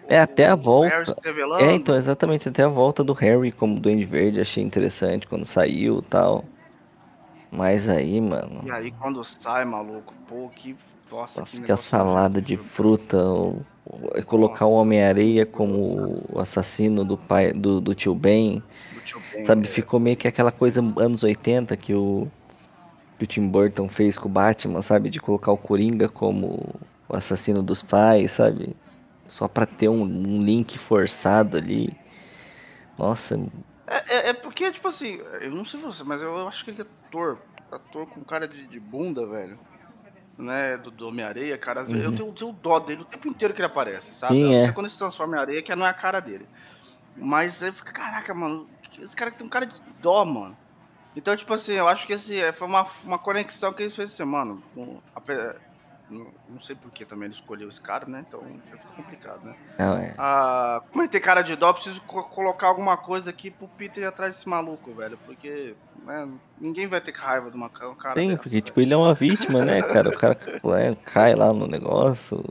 É, 0.09 0.19
até 0.21 0.47
a 0.47 0.55
o 0.55 0.57
volta. 0.57 1.17
É, 1.59 1.75
então, 1.75 1.95
exatamente, 1.97 2.49
até 2.49 2.63
a 2.63 2.69
volta 2.69 3.05
do 3.05 3.13
Harry 3.15 3.53
como 3.53 3.79
Duende 3.81 4.05
Verde, 4.05 4.41
achei 4.41 4.63
interessante 4.63 5.27
quando 5.27 5.45
saiu 5.45 5.99
e 5.99 6.03
tal. 6.03 6.45
Mas 7.51 7.89
aí, 7.89 8.21
mano, 8.21 8.63
E 8.63 8.71
aí, 8.71 8.91
quando 8.93 9.23
sai, 9.25 9.65
maluco, 9.65 10.15
pô, 10.27 10.49
que. 10.51 10.75
Nossa, 11.11 11.43
nossa, 11.43 11.61
que 11.63 11.73
a 11.73 11.77
negócio 11.77 11.77
salada 11.77 12.43
de 12.43 12.57
fruta, 12.57 13.17
o- 13.25 13.65
o- 13.85 14.11
é 14.15 14.23
colocar 14.23 14.67
o 14.67 14.73
Nossa. 14.73 14.75
Homem-Areia 14.75 15.47
como 15.47 16.25
o 16.29 16.39
assassino 16.39 17.05
do 17.05 17.17
pai 17.17 17.53
do, 17.53 17.81
do 17.81 17.95
tio 17.95 18.15
Ben, 18.15 18.63
do 18.91 19.01
tio 19.01 19.21
Ben, 19.31 19.45
sabe? 19.45 19.67
é. 19.67 19.69
Ficou 19.69 20.01
meio 20.01 20.17
que 20.17 20.29
aquela 20.29 20.53
coisa 20.53 20.81
anos 20.99 21.25
80 21.25 21.77
que 21.77 21.95
o, 21.95 22.29
que 23.19 23.25
o 23.25 23.29
Tim 23.29 23.49
Burton 23.49 23.89
fez 23.89 24.19
com 24.19 24.29
o 24.29 24.33
Batman, 24.33 24.83
sabe? 24.83 25.11
De 25.11 25.21
colocar 25.21 25.53
o 25.53 25.59
Coringa 25.59 26.09
como 26.09 26.81
o 27.09 27.17
assassino 27.17 27.63
dos 27.63 27.83
pais, 27.83 28.33
sabe? 28.33 28.77
Só 29.33 29.49
pra 29.49 29.65
ter 29.65 29.89
um, 29.89 30.03
um 30.03 30.43
link 30.43 30.77
forçado 30.77 31.57
ali. 31.57 31.89
Nossa, 32.99 33.41
É, 33.87 34.17
é- 34.17 34.29
é 34.29 34.33
porque, 34.35 34.71
tipo 34.71 34.87
assim, 34.89 35.23
eu 35.41 35.51
não 35.51 35.65
sei 35.65 35.81
você, 35.81 36.05
mas 36.05 36.21
eu 36.21 36.47
acho 36.47 36.63
que 36.63 36.71
ele 36.71 36.83
é 36.83 36.87
ator. 37.09 37.39
Ator 37.71 38.07
com 38.09 38.23
cara 38.23 38.47
de, 38.47 38.67
de 38.67 38.79
bunda, 38.79 39.27
velho. 39.27 39.59
Né, 40.37 40.77
do, 40.77 40.91
do 40.91 41.09
Homem-Areia, 41.09 41.57
cara. 41.57 41.81
vezes 41.91 42.05
Eu 42.05 42.13
tenho, 42.13 42.29
eu 42.29 42.35
tenho 42.35 42.53
dó 42.53 42.79
dele 42.79 43.01
o 43.01 43.05
tempo 43.07 43.27
inteiro 43.27 43.55
que 43.55 43.61
ele 43.63 43.67
aparece, 43.69 44.15
sabe? 44.15 44.35
Uhum. 44.35 44.49
Sim, 44.51 44.61
Até 44.61 44.69
é. 44.69 44.73
quando 44.73 44.85
ele 44.87 44.93
se 44.93 44.99
transforma 44.99 45.37
em 45.37 45.41
areia, 45.41 45.63
que 45.63 45.75
não 45.75 45.87
é 45.87 45.89
a 45.91 45.95
cara 45.95 46.21
dele. 46.21 46.47
Mas 47.17 47.63
aí 47.63 47.73
fica, 47.73 47.91
caraca, 47.91 48.35
mano, 48.35 48.69
esse 48.99 49.17
cara 49.17 49.31
tem 49.31 49.47
um 49.47 49.51
cara 49.51 49.65
de 49.65 49.81
dó, 50.03 50.27
mano. 50.27 50.55
Então, 51.17 51.35
tipo 51.35 51.55
assim, 51.55 51.73
eu 51.73 51.89
acho 51.89 52.07
que 52.07 52.13
esse 52.13 52.39
é, 52.39 52.53
foi 52.53 52.69
uma, 52.69 52.87
uma 53.05 53.19
conexão 53.19 53.73
que 53.73 53.83
eles 53.83 53.97
fez 53.97 54.13
assim, 54.13 54.25
mano. 54.25 54.63
com- 54.75 55.01
não, 56.09 56.33
não 56.49 56.61
sei 56.61 56.75
por 56.77 56.91
que 56.91 57.05
também 57.05 57.27
ele 57.27 57.35
escolheu 57.35 57.69
esse 57.69 57.81
cara, 57.81 58.07
né? 58.07 58.25
Então 58.27 58.41
fica 58.71 58.93
complicado, 58.95 59.43
né? 59.45 59.55
não 59.79 59.97
é. 59.97 60.15
Ah, 60.19 60.83
como 60.91 61.03
ele 61.03 61.09
tem 61.11 61.21
cara 61.21 61.43
de 61.43 61.57
dó, 61.57 61.73
preciso 61.73 62.01
co- 62.03 62.25
colocar 62.25 62.69
alguma 62.69 62.97
coisa 62.97 63.31
aqui 63.31 63.51
pro 63.51 63.69
Peter 63.69 64.03
ir 64.05 64.07
atrás 64.07 64.37
desse 64.37 64.49
maluco, 64.49 64.95
velho. 64.95 65.19
Porque 65.25 65.75
né, 66.05 66.29
ninguém 66.61 66.87
vai 66.87 67.01
ter 67.01 67.15
raiva 67.15 67.51
de 67.51 67.57
uma 67.57 67.69
ca- 67.71 67.89
um 67.89 67.95
cara 67.95 68.15
Tem, 68.15 68.31
dessa, 68.31 68.43
porque 68.43 68.51
velho. 68.51 68.65
tipo, 68.65 68.81
ele 68.81 68.95
é 68.95 68.97
uma 68.97 69.15
vítima, 69.15 69.63
né, 69.65 69.83
cara? 69.83 70.11
O 70.11 70.19
cara 70.19 70.39
é, 70.81 70.95
cai 70.95 71.35
lá 71.35 71.53
no 71.53 71.67
negócio. 71.67 72.43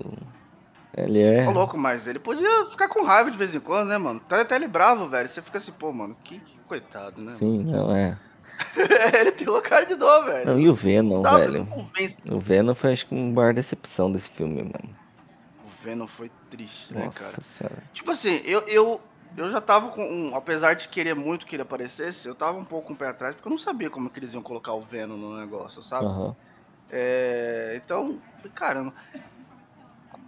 Ele 0.97 1.21
é. 1.21 1.47
Ô, 1.47 1.51
louco, 1.51 1.77
mas 1.77 2.05
ele 2.07 2.19
podia 2.19 2.65
ficar 2.69 2.89
com 2.89 3.03
raiva 3.03 3.31
de 3.31 3.37
vez 3.37 3.55
em 3.55 3.59
quando, 3.59 3.87
né, 3.89 3.97
mano? 3.97 4.19
Tá 4.19 4.41
até 4.41 4.55
ele 4.55 4.67
bravo, 4.67 5.07
velho. 5.07 5.29
Você 5.29 5.41
fica 5.41 5.57
assim, 5.57 5.71
pô, 5.71 5.91
mano, 5.93 6.15
que, 6.23 6.39
que 6.39 6.59
coitado, 6.67 7.21
né? 7.21 7.33
Sim, 7.33 7.63
não 7.63 7.95
é. 7.95 8.17
ele 9.19 9.31
tem 9.31 9.49
uma 9.49 9.61
cara 9.61 9.85
de 9.85 9.95
dó, 9.95 10.23
velho. 10.23 10.51
Não, 10.51 10.59
e 10.59 10.69
o 10.69 10.73
Venom, 10.73 11.21
Dá- 11.21 11.37
velho? 11.37 11.65
convence. 11.65 12.17
O 12.29 12.39
Venom 12.39 12.73
foi, 12.73 12.93
acho 12.93 13.05
que, 13.05 13.13
uma 13.13 13.33
maior 13.33 13.53
decepção 13.53 14.11
desse 14.11 14.29
filme, 14.29 14.63
mano. 14.63 14.95
O 15.65 15.83
Venom 15.83 16.07
foi 16.07 16.29
triste, 16.49 16.93
né, 16.93 17.05
Nossa 17.05 17.19
cara? 17.19 17.43
senhora. 17.43 17.83
Tipo 17.93 18.11
assim, 18.11 18.41
eu, 18.45 18.61
eu, 18.67 19.01
eu 19.37 19.51
já 19.51 19.61
tava 19.61 19.89
com. 19.89 20.03
Um, 20.03 20.35
apesar 20.35 20.73
de 20.75 20.87
querer 20.87 21.15
muito 21.15 21.45
que 21.45 21.55
ele 21.55 21.63
aparecesse, 21.63 22.27
eu 22.27 22.35
tava 22.35 22.57
um 22.57 22.65
pouco 22.65 22.87
com 22.87 22.93
o 22.93 22.97
pé 22.97 23.07
atrás, 23.07 23.35
porque 23.35 23.47
eu 23.47 23.51
não 23.51 23.59
sabia 23.59 23.89
como 23.89 24.09
que 24.09 24.19
eles 24.19 24.33
iam 24.33 24.41
colocar 24.43 24.73
o 24.73 24.81
Venom 24.81 25.17
no 25.17 25.39
negócio, 25.39 25.81
sabe? 25.83 26.05
Aham. 26.05 26.35
É, 26.89 27.79
então, 27.83 28.19
caramba. 28.53 28.93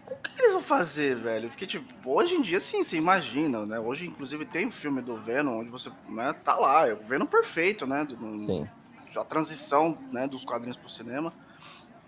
O 0.09 0.15
que 0.15 0.41
eles 0.41 0.53
vão 0.53 0.61
fazer, 0.61 1.15
velho? 1.15 1.49
Porque, 1.49 1.65
tipo, 1.65 1.87
hoje 2.09 2.35
em 2.35 2.41
dia, 2.41 2.59
sim, 2.59 2.83
você 2.83 2.97
imagina, 2.97 3.65
né? 3.65 3.79
Hoje, 3.79 4.07
inclusive, 4.07 4.45
tem 4.45 4.67
o 4.67 4.71
filme 4.71 5.01
do 5.01 5.17
Venom, 5.17 5.59
onde 5.59 5.69
você 5.69 5.89
né, 6.09 6.33
tá 6.43 6.55
lá, 6.55 6.87
é 6.87 6.93
o 6.93 7.03
Venom 7.03 7.25
perfeito, 7.25 7.87
né? 7.87 8.03
Do- 8.03 8.17
Sim. 8.17 8.67
a 9.15 9.23
transição 9.23 9.97
né, 10.11 10.27
dos 10.27 10.43
quadrinhos 10.43 10.77
pro 10.77 10.89
cinema, 10.89 11.33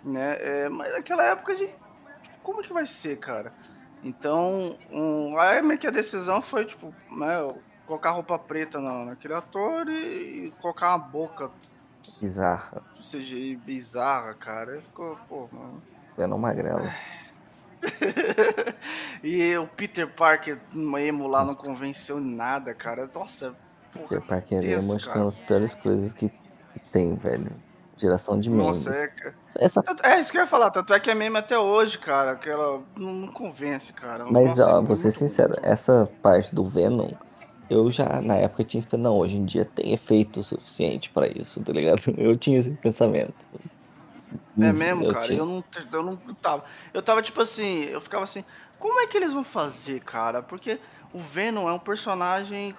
né? 0.04 0.38
É, 0.40 0.70
mas 0.70 0.92
naquela 0.94 1.24
época 1.24 1.56
de 1.56 1.68
tipo, 1.68 1.80
como 2.44 2.62
é 2.62 2.64
que 2.64 2.74
vai 2.74 2.86
ser, 2.86 3.18
cara? 3.18 3.54
Então, 4.04 4.78
um, 4.92 5.38
aí 5.40 5.62
meio 5.62 5.80
que 5.80 5.88
a 5.88 5.92
decisão 5.92 6.42
foi 6.42 6.66
tipo, 6.66 6.94
né, 7.12 7.38
colocar 7.88 8.12
roupa 8.12 8.38
preta 8.38 8.80
na, 8.80 9.06
naquele 9.06 9.34
ator 9.34 9.88
e, 9.88 10.48
e 10.48 10.52
colocar 10.62 10.90
uma 10.96 11.00
boca 11.00 11.52
Bizarra. 12.20 12.84
CGI 13.02 13.56
bizarra, 13.56 14.34
cara. 14.36 14.82
Ficou, 14.82 15.18
pô, 15.28 15.50
mano. 15.52 15.82
Venom 16.18 16.38
Magrelo. 16.38 16.90
e 19.24 19.56
o 19.58 19.68
Peter 19.68 20.08
Parker 20.08 20.60
emo 20.74 21.28
lá 21.28 21.44
não 21.44 21.56
convenceu 21.56 22.20
nada, 22.20 22.74
cara. 22.74 23.10
Nossa, 23.14 23.56
porra. 23.94 24.08
Peter 24.08 24.22
Parker 24.22 24.58
é 24.58 24.62
tenso, 24.62 24.86
uma 24.86 24.96
acho 24.96 25.12
que 25.12 25.18
é 25.18 25.22
uma 25.22 25.32
das 25.32 25.40
piores 25.40 25.76
coisas 25.76 26.14
que 26.14 26.32
tem, 26.92 27.16
velho. 27.16 27.52
Geração 27.98 28.40
de 28.40 28.50
memes. 28.50 28.66
Nossa, 28.66 28.90
é, 28.90 29.08
cara. 29.08 29.36
Essa 29.58 29.82
É 30.04 30.20
isso 30.20 30.32
que 30.32 30.38
eu 30.38 30.42
ia 30.42 30.48
falar, 30.48 30.70
tanto 30.70 30.94
é 30.94 31.00
que 31.00 31.10
é 31.10 31.16
meme 31.16 31.38
até 31.38 31.58
hoje, 31.58 31.98
cara. 31.98 32.36
Que 32.36 32.50
ela 32.50 32.84
não, 32.96 33.14
não 33.14 33.28
convence, 33.30 33.94
cara. 33.94 34.26
Mas, 34.30 34.50
Nossa, 34.50 34.76
ó, 34.76 34.82
é 34.82 34.84
vou 34.84 34.96
ser 34.96 35.12
sincero, 35.12 35.54
ruim. 35.54 35.62
essa 35.64 36.10
parte 36.22 36.54
do 36.54 36.66
Venom, 36.66 37.12
eu 37.70 37.90
já, 37.90 38.22
na 38.22 38.36
época, 38.36 38.66
tinha 38.66 38.80
esperado, 38.80 39.04
não, 39.04 39.18
hoje 39.18 39.38
em 39.38 39.46
dia 39.46 39.64
tem 39.64 39.94
efeito 39.94 40.44
suficiente 40.44 41.10
pra 41.10 41.28
isso, 41.28 41.62
tá 41.64 41.72
ligado? 41.72 42.02
Eu 42.18 42.36
tinha 42.36 42.60
esse 42.60 42.72
pensamento. 42.72 43.34
É 44.60 44.72
mesmo, 44.72 45.06
eu 45.06 45.14
cara. 45.14 45.26
tinha. 45.26 45.40
Eu 45.40 45.46
não, 45.46 45.64
eu 45.92 46.04
não 46.04 46.16
tava. 46.36 46.64
Eu 46.94 47.02
tava 47.02 47.22
tipo 47.22 47.42
assim, 47.42 47.84
eu 47.86 48.02
ficava 48.02 48.24
assim, 48.24 48.44
como 48.80 49.00
é 49.00 49.08
que 49.08 49.18
eles 49.18 49.34
vão 49.34 49.44
fazer, 49.44 50.02
cara? 50.02 50.42
Porque 50.42 50.80
o 51.14 51.20
Venom 51.20 51.70
é 51.70 51.74
um 51.74 51.80
personagem. 51.80 52.76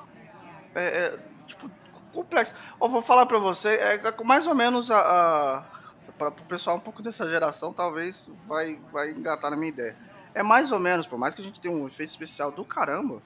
É, 0.75 0.85
é, 0.85 1.19
tipo, 1.47 1.71
complexo. 2.13 2.55
Ó, 2.81 2.89
vou 2.89 3.03
falar 3.03 3.27
pra 3.27 3.39
você, 3.39 3.71
é 3.75 4.25
mais 4.25 4.47
ou 4.47 4.55
menos 4.55 4.91
a. 4.91 5.01
a 5.01 5.77
para 6.17 6.29
o 6.29 6.45
pessoal 6.45 6.77
um 6.77 6.81
pouco 6.81 7.03
dessa 7.03 7.29
geração, 7.29 7.75
talvez 7.75 8.31
vai, 8.47 8.81
vai 8.91 9.11
engatar 9.11 9.51
na 9.51 9.57
minha 9.57 9.69
ideia. 9.69 9.97
É 10.35 10.43
mais 10.43 10.73
ou 10.73 10.79
menos, 10.79 11.07
por 11.07 11.19
mais 11.19 11.35
que 11.35 11.43
a 11.43 11.45
gente 11.45 11.61
tenha 11.61 11.75
um 11.75 11.87
efeito 11.87 12.11
especial 12.11 12.51
do 12.51 12.65
caramba, 12.65 13.23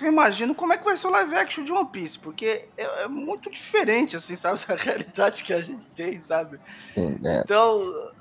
eu 0.00 0.08
imagino 0.08 0.54
como 0.54 0.72
é 0.72 0.76
que 0.76 0.84
vai 0.84 0.96
ser 0.96 1.06
o 1.06 1.10
live 1.10 1.34
action 1.36 1.64
de 1.64 1.72
One 1.72 1.88
Piece, 1.88 2.18
porque 2.18 2.68
é, 2.76 3.04
é 3.04 3.08
muito 3.08 3.50
diferente, 3.50 4.16
assim, 4.16 4.34
sabe, 4.34 4.60
da 4.66 4.74
realidade 4.74 5.44
que 5.44 5.52
a 5.52 5.60
gente 5.60 5.86
tem, 5.94 6.20
sabe? 6.20 6.58
Sim, 6.94 7.18
é, 7.24 7.40
Então, 7.40 7.80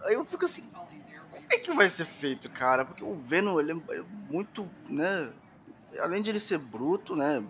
eu 0.10 0.24
fico 0.26 0.46
assim, 0.46 0.64
como 0.72 1.46
é 1.50 1.58
que 1.58 1.74
vai 1.74 1.90
ser 1.90 2.06
feito, 2.06 2.50
cara? 2.50 2.86
Porque 2.86 3.04
o 3.04 3.16
Venom, 3.16 3.60
ele 3.60 3.72
é 3.72 4.04
muito, 4.30 4.70
né, 4.88 5.32
além 6.00 6.22
de 6.22 6.30
ele 6.30 6.40
ser 6.40 6.60
bruto, 6.60 7.16
né, 7.16 7.44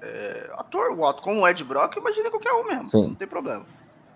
é, 0.00 0.50
ator, 0.54 0.92
o 0.92 1.06
ator, 1.06 1.22
como 1.22 1.40
o 1.40 1.48
Ed 1.48 1.64
Brock, 1.64 1.96
eu 1.96 2.02
imaginei 2.02 2.30
qualquer 2.30 2.52
um 2.52 2.64
mesmo, 2.64 2.88
Sim. 2.88 3.08
não 3.08 3.14
tem 3.14 3.26
problema. 3.26 3.66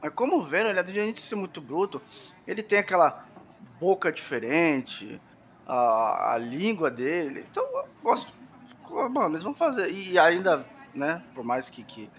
Mas 0.00 0.12
como 0.12 0.36
o 0.36 0.44
Venom, 0.44 0.70
ele, 0.70 0.78
além 0.78 1.12
de 1.12 1.20
ser 1.20 1.34
muito 1.34 1.60
bruto, 1.60 2.00
ele 2.46 2.62
tem 2.62 2.78
aquela 2.78 3.26
boca 3.80 4.12
diferente, 4.12 5.20
a, 5.66 6.34
a 6.34 6.38
língua 6.38 6.90
dele, 6.90 7.44
então 7.50 7.64
eu 7.64 7.88
gosto, 8.02 8.32
mano, 8.90 9.34
eles 9.34 9.42
vão 9.44 9.54
fazer, 9.54 9.90
e 9.90 10.18
ainda, 10.18 10.66
né, 10.94 11.22
por 11.34 11.44
mais 11.44 11.68
que, 11.70 11.82
que 11.82 12.10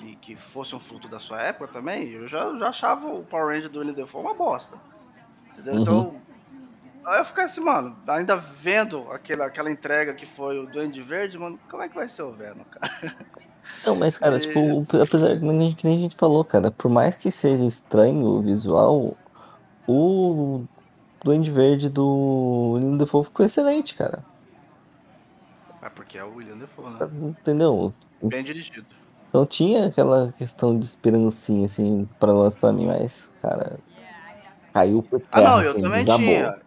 que, 0.00 0.16
que 0.16 0.36
fosse 0.36 0.74
um 0.74 0.80
fruto 0.80 1.08
da 1.08 1.20
sua 1.20 1.40
época 1.42 1.68
também, 1.68 2.08
eu 2.08 2.26
já, 2.26 2.56
já 2.56 2.68
achava 2.68 3.06
o 3.06 3.22
Power 3.22 3.54
Ranger 3.54 3.68
do 3.70 3.92
Defoe 3.92 4.22
uma 4.22 4.34
bosta. 4.34 4.78
Entendeu? 5.52 5.74
Uhum. 5.74 5.80
Então, 5.80 6.14
aí 7.06 7.20
eu 7.20 7.24
fiquei 7.24 7.44
assim, 7.44 7.60
mano, 7.60 7.96
ainda 8.08 8.36
vendo 8.36 9.10
aquela, 9.10 9.46
aquela 9.46 9.70
entrega 9.70 10.14
que 10.14 10.24
foi 10.24 10.58
o 10.58 10.66
Duende 10.66 11.02
Verde, 11.02 11.38
mano, 11.38 11.58
como 11.70 11.82
é 11.82 11.88
que 11.88 11.94
vai 11.94 12.08
ser 12.08 12.22
o 12.22 12.32
Venom, 12.32 12.64
cara? 12.64 12.90
Não, 13.84 13.94
mas, 13.94 14.18
cara, 14.18 14.36
E- 14.36 14.40
tipo, 14.40 14.86
apesar 15.00 15.36
de 15.36 15.44
nem- 15.44 15.72
que 15.72 15.86
nem 15.86 15.98
a 15.98 16.00
gente 16.00 16.16
falou, 16.16 16.44
cara, 16.44 16.70
por 16.70 16.90
mais 16.90 17.16
que 17.16 17.30
seja 17.30 17.64
estranho 17.64 18.24
o 18.24 18.40
visual, 18.40 19.16
o 19.86 20.64
Duende 21.22 21.50
Verde 21.50 21.88
do 21.88 22.72
William 22.74 22.96
Defoe 22.96 23.24
ficou 23.24 23.44
excelente, 23.46 23.94
cara. 23.94 24.24
É 25.82 25.88
porque 25.88 26.18
é 26.18 26.24
o 26.24 26.34
William 26.34 26.58
Defoe, 26.58 26.90
né? 26.90 26.98
Entendeu? 27.12 27.94
Bem 28.22 28.44
dirigido. 28.44 28.86
Então 29.28 29.46
tinha 29.46 29.86
aquela 29.86 30.32
questão 30.32 30.78
de 30.78 30.84
esperancinha, 30.84 31.64
assim, 31.64 32.08
pra 32.18 32.32
nós, 32.32 32.54
pra 32.54 32.72
mim, 32.72 32.86
mas, 32.86 33.30
cara, 33.40 33.78
caiu 34.74 35.02
por 35.02 35.22
Ah, 35.30 35.36
terra, 35.36 35.50
não, 35.50 35.62
eu 35.62 35.70
assim, 35.70 35.80
também 35.80 36.00
desabou. 36.00 36.18
tinha. 36.26 36.60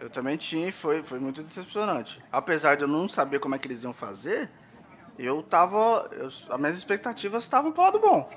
Eu 0.00 0.08
também 0.08 0.36
tinha 0.38 0.68
e 0.68 0.72
foi, 0.72 1.02
foi 1.02 1.18
muito 1.18 1.42
decepcionante. 1.42 2.20
Apesar 2.32 2.76
de 2.76 2.84
eu 2.84 2.88
não 2.88 3.06
saber 3.08 3.38
como 3.38 3.54
é 3.54 3.58
que 3.58 3.68
eles 3.68 3.82
iam 3.82 3.92
fazer, 3.92 4.50
eu 5.18 5.42
tava. 5.42 6.08
eu- 6.12 6.28
as 6.28 6.58
minhas 6.58 6.78
expectativas 6.78 7.42
estavam 7.42 7.70
pro 7.70 7.82
lado 7.82 7.98
bom. 8.00 8.28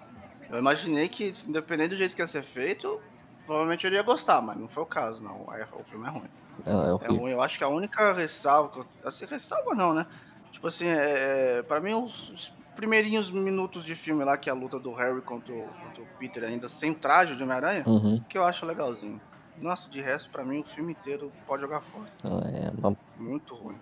Eu 0.50 0.60
imaginei 0.60 1.08
que, 1.08 1.34
independente 1.48 1.92
do 1.92 1.96
jeito 1.98 2.14
que 2.16 2.22
ia 2.22 2.28
ser 2.28 2.44
feito, 2.44 3.00
provavelmente 3.46 3.86
eu 3.86 3.90
iria 3.90 4.04
gostar, 4.04 4.42
mas 4.42 4.58
não 4.58 4.68
foi 4.68 4.84
o 4.84 4.86
caso, 4.86 5.24
não. 5.24 5.48
É- 5.54 5.66
O 5.74 5.84
filme 5.86 6.06
é 6.06 6.10
ruim. 6.12 6.30
Não, 6.66 7.00
é 7.02 7.06
É 7.06 7.08
ruim. 7.08 7.32
Eu 7.32 7.42
acho 7.42 7.58
que 7.58 7.64
a 7.64 7.68
única 7.68 8.14
ressalva. 8.14 8.86
Assim, 9.04 9.26
ressalva 9.26 9.74
não, 9.76 9.94
né? 9.94 10.06
Tipo 10.52 10.68
assim, 10.68 10.88
é, 10.88 11.58
é, 11.60 11.64
pra 11.64 11.80
mim, 11.82 11.94
os, 11.94 12.30
os 12.30 12.54
primeirinhos 12.76 13.30
minutos 13.32 13.84
de 13.84 13.96
filme 13.96 14.24
lá, 14.24 14.38
que 14.38 14.50
é 14.50 14.52
a 14.52 14.56
luta 14.56 14.80
do 14.80 14.94
Harry 14.94 15.22
contra 15.22 15.54
o, 15.54 15.62
contra 15.62 16.02
o 16.04 16.08
Peter, 16.20 16.44
ainda 16.44 16.68
sem 16.70 16.94
traje 16.94 17.36
de 17.36 17.44
Homem-Aranha, 17.44 17.84
Uhum. 17.88 18.22
que 18.30 18.38
eu 18.38 18.44
acho 18.44 18.66
legalzinho. 18.66 19.20
Nossa, 19.62 19.90
de 19.90 20.02
resto, 20.02 20.30
pra 20.32 20.44
mim, 20.44 20.60
o 20.60 20.64
filme 20.64 20.94
inteiro 20.94 21.32
pode 21.46 21.62
jogar 21.62 21.82
fora. 21.82 22.06
Não, 22.24 22.40
é, 22.40 22.72
uma- 22.78 22.98
Muito 23.18 23.54
ruim. 23.56 23.78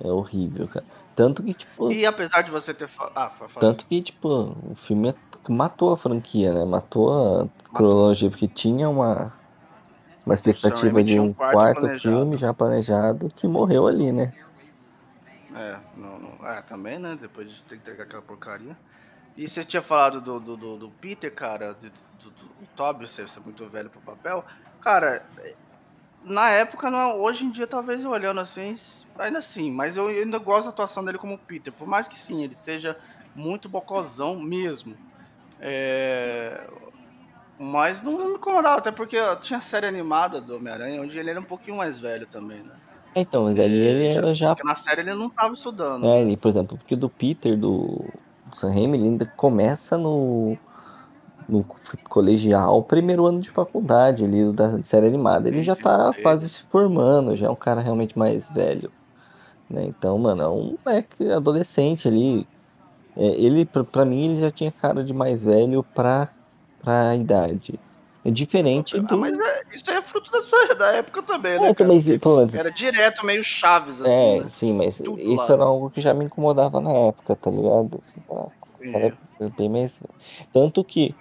é 0.00 0.08
horrível, 0.08 0.68
cara. 0.68 0.84
Tanto 1.14 1.42
que, 1.42 1.52
tipo, 1.54 1.92
E 1.92 2.06
apesar 2.06 2.42
de 2.42 2.50
você 2.50 2.72
ter 2.72 2.88
falado. 2.88 3.12
Ah, 3.16 3.30
tanto 3.60 3.86
que, 3.86 4.00
tipo, 4.02 4.56
o 4.70 4.74
filme 4.74 5.14
matou 5.48 5.92
a 5.92 5.96
franquia, 5.96 6.52
né? 6.54 6.64
Matou 6.64 7.42
a 7.42 7.48
cronologia, 7.74 8.30
porque 8.30 8.48
tinha 8.48 8.88
uma, 8.88 9.32
uma 10.24 10.34
expectativa 10.34 11.02
de 11.02 11.18
um 11.18 11.32
quarto 11.32 11.52
quarto 11.52 11.98
filme 11.98 12.36
já 12.36 12.54
planejado 12.54 13.28
que 13.34 13.46
morreu 13.46 13.86
ali, 13.86 14.12
né? 14.12 14.32
É, 15.54 15.78
não, 15.96 16.18
não- 16.18 16.48
é, 16.48 16.62
também, 16.62 16.98
né? 16.98 17.16
Depois 17.20 17.50
de 17.50 17.60
ter 17.62 17.76
que 17.76 17.82
entregar 17.82 18.04
aquela 18.04 18.22
porcaria. 18.22 18.76
E 19.36 19.48
você 19.48 19.64
tinha 19.64 19.82
falado 19.82 20.20
do, 20.20 20.38
do, 20.38 20.56
do, 20.56 20.76
do 20.76 20.90
Peter, 20.90 21.32
cara, 21.32 21.74
do, 21.74 21.90
do, 21.90 22.30
do, 22.30 22.66
Toby, 22.76 23.08
você 23.08 23.22
você 23.22 23.38
é 23.38 23.42
muito 23.42 23.66
velho 23.68 23.90
pro 23.90 24.00
papel. 24.00 24.44
Cara, 24.80 25.24
na 26.24 26.50
época, 26.50 26.90
não, 26.90 27.20
hoje 27.20 27.44
em 27.44 27.50
dia, 27.50 27.66
talvez 27.66 28.02
eu 28.02 28.10
olhando 28.10 28.40
assim, 28.40 28.76
ainda 29.18 29.38
assim, 29.38 29.70
mas 29.70 29.96
eu 29.96 30.08
ainda 30.08 30.38
gosto 30.38 30.64
da 30.64 30.70
atuação 30.70 31.04
dele 31.04 31.18
como 31.18 31.38
Peter, 31.38 31.72
por 31.72 31.86
mais 31.86 32.06
que 32.06 32.18
sim, 32.18 32.44
ele 32.44 32.54
seja 32.54 32.96
muito 33.34 33.68
bocozão 33.68 34.38
mesmo. 34.40 34.96
É, 35.60 36.66
mas 37.58 38.02
não 38.02 38.18
me 38.18 38.34
incomodava, 38.34 38.78
até 38.78 38.90
porque 38.90 39.18
ó, 39.18 39.36
tinha 39.36 39.58
a 39.58 39.62
série 39.62 39.86
animada 39.86 40.40
do 40.40 40.56
Homem-Aranha, 40.56 41.00
onde 41.00 41.18
ele 41.18 41.30
era 41.30 41.40
um 41.40 41.44
pouquinho 41.44 41.76
mais 41.76 41.98
velho 41.98 42.26
também, 42.26 42.58
né? 42.58 42.74
Então, 43.14 43.44
mas 43.44 43.58
ali 43.58 43.76
ele 43.76 44.06
era 44.06 44.32
já. 44.32 44.54
Porque 44.54 44.66
na 44.66 44.74
série 44.74 45.02
ele 45.02 45.14
não 45.14 45.28
tava 45.28 45.52
estudando. 45.52 46.06
É, 46.06 46.22
ele, 46.22 46.36
por 46.36 46.48
exemplo, 46.48 46.78
porque 46.78 46.96
do 46.96 47.08
Peter, 47.08 47.56
do, 47.56 48.04
do 48.46 48.56
Sam 48.56 48.70
Raimi, 48.70 48.96
ele 48.96 49.08
ainda 49.08 49.26
começa 49.26 49.98
no, 49.98 50.56
no 51.48 51.64
colegial, 52.08 52.82
primeiro 52.82 53.26
ano 53.26 53.40
de 53.40 53.50
faculdade 53.50 54.24
ali 54.24 54.50
da 54.52 54.80
série 54.82 55.06
animada. 55.06 55.48
Ele 55.48 55.62
já 55.62 55.76
tá 55.76 56.12
sim. 56.12 56.22
quase 56.22 56.48
se 56.48 56.62
formando, 56.70 57.36
já 57.36 57.46
é 57.46 57.50
um 57.50 57.54
cara 57.54 57.80
realmente 57.80 58.18
mais 58.18 58.48
velho. 58.50 58.90
Né? 59.68 59.84
Então, 59.86 60.18
mano, 60.18 60.42
é 60.42 60.48
um 60.48 60.76
moleque 60.84 61.30
adolescente 61.30 62.08
ali. 62.08 62.46
É, 63.14 63.26
ele, 63.26 63.66
pra, 63.66 63.84
pra 63.84 64.04
mim, 64.04 64.24
ele 64.24 64.40
já 64.40 64.50
tinha 64.50 64.72
cara 64.72 65.04
de 65.04 65.12
mais 65.12 65.42
velho 65.42 65.82
pra, 65.94 66.30
pra 66.82 67.14
idade. 67.16 67.78
É 68.24 68.30
diferente 68.30 68.98
do. 69.00 69.14
Ah, 69.14 69.16
mas 69.16 69.38
é, 69.38 69.62
isso 69.74 69.90
é 69.90 70.00
fruto 70.00 70.30
da 70.30 70.40
sua 70.42 70.74
da 70.76 70.92
época 70.92 71.22
também, 71.22 71.58
né? 71.58 71.70
É, 71.70 71.74
cara? 71.74 71.92
mas, 71.92 72.06
menos, 72.06 72.54
Era 72.54 72.70
direto, 72.70 73.26
meio 73.26 73.42
chaves, 73.42 74.00
assim, 74.00 74.38
é, 74.38 74.40
né? 74.40 74.46
sim, 74.48 74.72
mas 74.72 74.98
Tudo 74.98 75.20
isso 75.20 75.48
lá. 75.48 75.54
era 75.54 75.64
algo 75.64 75.90
que 75.90 76.00
já 76.00 76.14
me 76.14 76.26
incomodava 76.26 76.80
na 76.80 76.92
época, 76.92 77.34
tá 77.34 77.50
ligado? 77.50 78.00
Assim, 78.04 78.20
ah, 78.30 78.48
É. 78.80 79.12
Era 79.40 79.50
bem 79.58 79.68
mais. 79.68 80.00
Tanto 80.52 80.84
que 80.84 81.14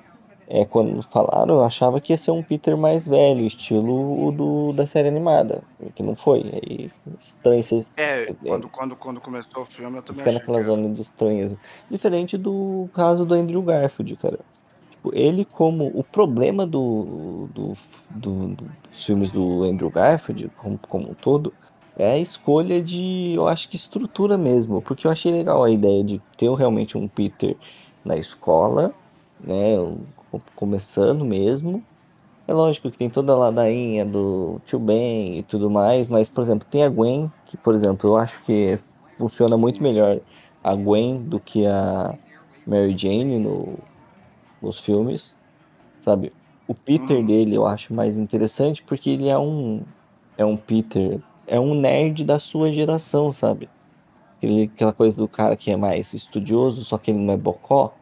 é, 0.47 0.65
quando 0.65 1.01
falaram, 1.03 1.55
eu 1.55 1.63
achava 1.63 1.99
que 2.01 2.11
ia 2.13 2.17
ser 2.17 2.31
um 2.31 2.43
Peter 2.43 2.75
mais 2.77 3.07
velho, 3.07 3.47
estilo 3.47 4.27
o 4.27 4.31
do, 4.31 4.73
da 4.73 4.85
série 4.85 5.07
animada, 5.07 5.63
que 5.95 6.03
não 6.03 6.15
foi. 6.15 6.41
Aí 6.41 6.91
estranho 7.17 7.61
É, 7.95 8.33
quando, 8.33 8.67
quando, 8.69 8.95
quando 8.95 9.21
começou 9.21 9.63
o 9.63 9.65
filme 9.65 9.97
eu 9.97 10.01
também 10.03 10.19
fica 10.19 10.29
achei 10.29 10.39
naquela 10.39 10.61
zona 10.61 10.89
de 10.89 11.01
estranheza. 11.01 11.57
Diferente 11.89 12.37
do 12.37 12.89
caso 12.93 13.25
do 13.25 13.33
Andrew 13.33 13.63
Garfield, 13.63 14.17
cara. 14.17 14.39
Tipo, 15.01 15.11
ele 15.15 15.43
como 15.43 15.87
o 15.95 16.03
problema 16.03 16.65
do, 16.67 17.49
do, 17.51 17.73
do- 18.11 18.47
do- 18.49 18.71
dos 18.87 19.03
filmes 19.05 19.31
do 19.31 19.63
Andrew 19.63 19.89
Garfield 19.89 20.49
como, 20.57 20.77
como 20.77 21.09
um 21.09 21.13
todo 21.15 21.51
é 21.97 22.11
a 22.13 22.17
escolha 22.19 22.81
de, 22.81 23.33
eu 23.35 23.47
acho 23.47 23.67
que 23.67 23.75
estrutura 23.75 24.37
mesmo, 24.37 24.79
porque 24.81 25.07
eu 25.07 25.11
achei 25.11 25.31
legal 25.31 25.63
a 25.63 25.71
ideia 25.71 26.03
de 26.03 26.21
ter 26.37 26.51
realmente 26.53 26.97
um 26.97 27.07
Peter 27.07 27.57
na 28.05 28.15
escola, 28.15 28.93
né, 29.43 29.75
começando 30.55 31.25
mesmo. 31.25 31.83
É 32.47 32.53
lógico 32.53 32.89
que 32.91 32.97
tem 32.97 33.09
toda 33.09 33.33
a 33.33 33.37
ladainha 33.37 34.05
do 34.05 34.59
tio 34.65 34.79
Ben 34.79 35.39
e 35.39 35.43
tudo 35.43 35.69
mais, 35.69 36.09
mas, 36.09 36.29
por 36.29 36.41
exemplo, 36.41 36.67
tem 36.69 36.83
a 36.83 36.89
Gwen, 36.89 37.31
que, 37.45 37.57
por 37.57 37.73
exemplo, 37.75 38.09
eu 38.09 38.17
acho 38.17 38.41
que 38.43 38.77
funciona 39.17 39.57
muito 39.57 39.81
melhor 39.81 40.19
a 40.63 40.75
Gwen 40.75 41.21
do 41.23 41.39
que 41.39 41.65
a 41.65 42.17
Mary 42.65 42.95
Jane 42.97 43.39
no, 43.39 43.79
nos 44.61 44.79
filmes, 44.79 45.37
sabe? 46.03 46.35
O 46.67 46.75
Peter 46.75 47.23
Uhum, 47.23 47.25
dele 47.25 47.55
eu 47.55 47.65
acho 47.65 47.93
mais 47.93 48.17
interessante 48.17 48.83
porque 48.83 49.09
ele 49.11 49.27
é 49.29 49.37
um 49.37 49.85
é 50.37 50.45
um 50.45 50.57
Peter, 50.57 51.23
é 51.47 51.59
um 51.59 51.75
nerd 51.75 52.23
da 52.25 52.39
sua 52.39 52.71
geração, 52.71 53.31
sabe? 53.31 53.71
Ele, 54.41 54.63
aquela 54.65 54.93
coisa 54.93 55.17
do 55.17 55.27
cara 55.29 55.55
que 55.57 55.71
é 55.71 55.77
mais 55.77 56.13
estudioso, 56.13 56.83
só 56.83 56.97
que 56.97 57.11
ele 57.11 57.19
não 57.19 57.33
é 57.33 57.37
bocó, 57.37 57.99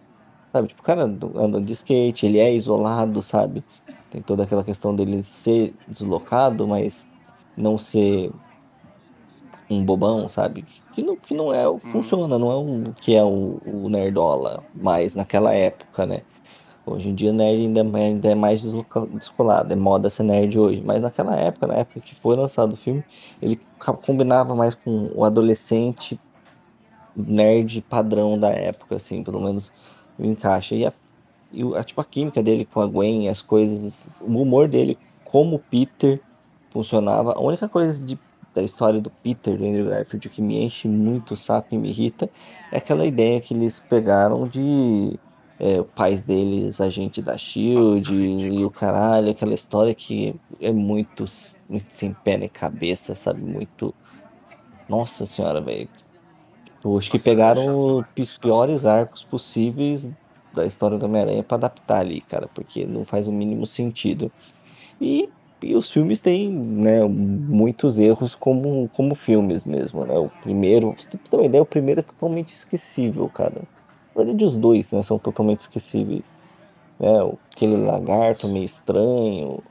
sabe? 0.54 0.70
Tipo, 0.70 0.82
o 0.82 0.86
cara 0.86 1.04
anda 1.04 1.62
de 1.62 1.74
skate, 1.74 2.26
ele 2.28 2.40
é 2.40 2.54
isolado, 2.56 3.22
sabe? 3.24 3.66
Tem 4.10 4.22
toda 4.24 4.44
aquela 4.46 4.64
questão 4.66 4.96
dele 4.96 5.24
ser 5.24 5.78
deslocado, 5.88 6.68
mas 6.68 7.08
não 7.56 7.78
ser 7.78 8.34
um 9.70 9.84
bobão, 9.86 10.28
sabe? 10.30 10.64
Que 10.92 11.02
não, 11.04 11.16
que 11.18 11.34
não 11.34 11.54
é, 11.54 11.68
o- 11.68 11.80
uhum. 11.84 12.20
funciona, 12.20 12.38
não 12.40 12.52
é 12.52 12.56
o 12.56 12.94
que 12.96 13.14
é 13.16 13.24
o, 13.24 13.60
o 13.86 13.90
nerdola 13.90 14.66
mais 14.74 15.14
naquela 15.16 15.54
época, 15.54 16.06
né? 16.06 16.26
Hoje 16.90 17.10
em 17.10 17.16
dia, 17.16 17.32
nerd 17.32 17.62
ainda, 17.62 17.80
é 17.82 17.84
mais- 17.84 18.06
ainda 18.06 18.30
é 18.30 18.36
mais 18.36 18.62
descolado, 19.14 19.72
é 19.72 19.76
moda 19.76 20.10
ser 20.10 20.24
nerd 20.24 20.58
hoje. 20.58 20.82
Mas 20.86 21.02
naquela 21.02 21.36
época, 21.36 21.68
na 21.68 21.76
época 21.76 22.00
que 22.00 22.16
foi 22.16 22.36
lançado 22.36 22.74
o 22.74 22.76
filme, 22.76 23.04
ele 23.42 23.60
combinava 24.06 24.56
mais 24.56 24.76
com 24.76 25.10
o 25.16 25.24
adolescente 25.24 26.20
nerd 27.16 27.82
padrão 27.82 28.38
da 28.40 28.50
época, 28.50 28.96
assim, 28.96 29.24
pelo 29.24 29.42
menos 29.42 29.72
encaixa. 30.20 30.76
E, 30.76 30.86
a, 30.86 30.94
e 31.52 31.64
o- 31.64 31.76
a, 31.76 31.84
tipo, 31.84 32.00
a 32.02 32.06
química 32.06 32.42
dele 32.42 32.66
com 32.66 32.82
a 32.82 32.86
Gwen, 32.86 33.30
as 33.30 33.42
coisas, 33.42 34.22
o 34.22 34.42
humor 34.42 34.68
dele 34.68 34.98
como 35.26 35.60
Peter 35.60 36.22
funcionava. 36.70 37.34
A 37.34 37.42
única 37.42 37.68
coisa 37.68 38.04
de, 38.04 38.18
da 38.54 38.62
história 38.62 39.00
do 39.02 39.10
Peter, 39.10 39.58
do 39.58 39.66
Andrew 39.66 39.88
Garfield, 39.88 40.30
que 40.30 40.42
me 40.42 40.64
enche 40.64 40.88
muito 40.88 41.34
o 41.34 41.38
saco 41.38 41.74
e 41.74 41.78
me 41.78 41.90
irrita, 41.90 42.30
é 42.72 42.78
aquela 42.78 43.06
ideia 43.06 43.42
que 43.42 43.54
eles 43.54 43.80
pegaram 43.80 44.48
de 44.48 45.20
é, 45.60 45.84
pais 45.84 46.24
deles, 46.24 46.80
agente 46.80 47.22
da 47.22 47.38
SHIELD 47.38 48.14
e, 48.14 48.64
o 48.64 48.72
caralho, 48.72 49.32
aquela 49.32 49.54
história 49.54 49.94
que 49.94 50.34
é 50.60 50.72
muito, 50.72 51.26
muito 51.68 51.94
sem 51.94 52.14
pé 52.14 52.38
nem 52.38 52.50
cabeça, 52.50 53.14
sabe? 53.14 53.42
Muito. 53.42 53.94
Nossa 54.88 55.26
senhora, 55.26 55.60
velho. 55.60 55.90
Eu 56.84 56.98
acho 56.98 57.12
que 57.12 57.18
é 57.18 57.20
pegaram 57.20 58.06
os 58.18 58.38
piores 58.38 58.86
arcos 58.86 59.24
possíveis 59.24 60.10
da 60.54 60.66
história 60.66 60.98
do 60.98 61.06
Homem-Aranha 61.06 61.44
pra 61.44 61.58
adaptar 61.58 62.00
ali, 62.00 62.22
cara, 62.22 62.48
porque 62.48 62.86
não 62.86 63.04
faz 63.04 63.28
o 63.28 63.32
mínimo 63.32 63.66
sentido. 63.66 64.32
E, 65.00 65.30
e 65.62 65.76
os 65.76 65.92
filmes 65.92 66.22
têm, 66.22 66.50
né, 66.50 67.04
muitos 67.06 68.00
erros 68.00 68.34
como, 68.34 68.90
como 68.94 69.14
filmes 69.14 69.66
mesmo, 69.66 70.06
né? 70.06 70.18
O 70.18 70.30
primeiro, 70.42 70.96
você 70.98 71.10
ter 71.10 71.36
uma 71.36 71.46
ideia, 71.46 71.62
o 71.62 71.66
primeiro 71.66 72.00
é 72.00 72.04
totalmente 72.04 72.50
esquecível, 72.50 73.28
cara. 73.30 73.62
Na 74.16 74.24
verdade, 74.24 74.46
os 74.46 74.58
dois, 74.58 74.92
né, 74.92 75.02
são 75.04 75.18
totalmente 75.18 75.62
esquecíveis. 75.62 76.32
Né? 77.00 77.10
Aquele 77.52 77.78
lagarto 77.78 78.48
meio 78.48 78.66
estranho, 78.66 79.64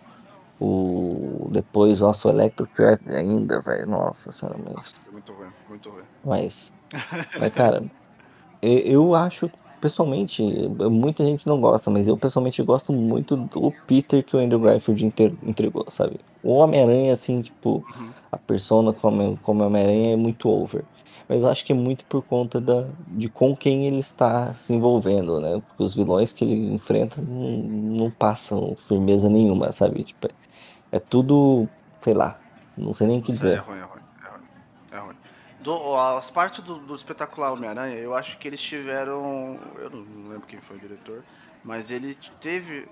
o... 0.61 1.49
Depois, 1.51 2.01
o 2.03 2.29
Electro 2.29 2.67
pior 2.67 2.99
ainda, 3.09 3.61
velho. 3.61 3.87
Nossa 3.87 4.33
senhora, 4.33 4.59
mas... 4.65 4.95
Muito 5.13 5.33
ruim, 5.33 5.49
muito 5.69 5.91
ruim. 5.91 6.03
Mas, 6.25 6.73
mas 7.39 7.53
cara, 7.53 7.85
Eu 8.63 9.15
acho, 9.15 9.51
pessoalmente, 9.81 10.43
muita 10.91 11.25
gente 11.25 11.47
não 11.47 11.61
gosta, 11.61 11.91
mas 11.91 12.09
eu 12.09 12.17
pessoalmente 12.17 12.63
gosto 12.63 12.93
muito 12.93 13.37
do 13.37 13.73
Peter 13.87 14.25
que 14.25 14.37
o 14.37 14.41
Andrew 14.41 14.61
Garfield 14.61 15.05
entregou, 15.43 15.87
sabe? 15.91 16.19
O 16.43 16.53
Homem-Aranha, 16.55 17.15
assim, 17.15 17.41
tipo, 17.43 17.85
Uhum. 17.99 18.11
a 18.33 18.37
persona 18.39 18.93
como, 18.93 19.39
como 19.43 19.65
Homem-Aranha 19.65 20.13
é 20.15 20.17
muito 20.17 20.49
over. 20.49 20.85
Mas 21.29 21.43
eu 21.43 21.49
acho 21.49 21.65
que 21.65 21.73
é 21.73 21.75
muito 21.75 22.05
por 22.07 22.23
conta 22.23 22.61
da, 22.61 22.87
de 23.09 23.29
com 23.29 23.55
quem 23.55 23.87
ele 23.87 23.99
está 23.99 24.55
se 24.55 24.73
envolvendo, 24.73 25.41
né? 25.41 25.61
Porque 25.67 25.83
os 25.83 25.95
vilões 25.95 26.33
que 26.33 26.45
ele 26.45 26.75
enfrenta 26.75 27.21
não, 27.21 27.59
não 27.59 28.11
passam 28.11 28.75
firmeza 28.77 29.29
nenhuma, 29.29 29.71
sabe? 29.73 30.05
Tipo, 30.05 30.29
é 30.91 30.99
tudo, 30.99 31.69
sei 32.01 32.15
lá, 32.15 32.41
não 32.77 32.93
sei 32.95 33.07
nem 33.07 33.19
o 33.19 33.23
que 33.23 33.31
é 33.31 33.35
dizer. 33.35 33.59
ruim, 33.59 33.79
é 33.79 33.83
ruim, 33.83 34.01
é 34.25 34.29
ruim. 34.29 34.43
É 34.93 34.99
ruim. 34.99 35.17
Do- 35.61 35.97
as 35.97 36.31
partes 36.31 36.63
do, 36.65 36.79
do 36.79 36.95
espetacular 36.95 37.53
Homem-Aranha, 37.53 37.97
eu 37.97 38.15
acho 38.15 38.39
que 38.39 38.49
eles 38.49 38.61
tiveram. 38.61 39.59
Eu 39.77 39.91
não 39.91 40.31
lembro 40.31 40.47
quem 40.47 40.61
foi 40.61 40.77
o 40.77 40.81
diretor, 40.81 41.23
mas 41.65 41.91
ele 41.91 42.17
teve 42.41 42.89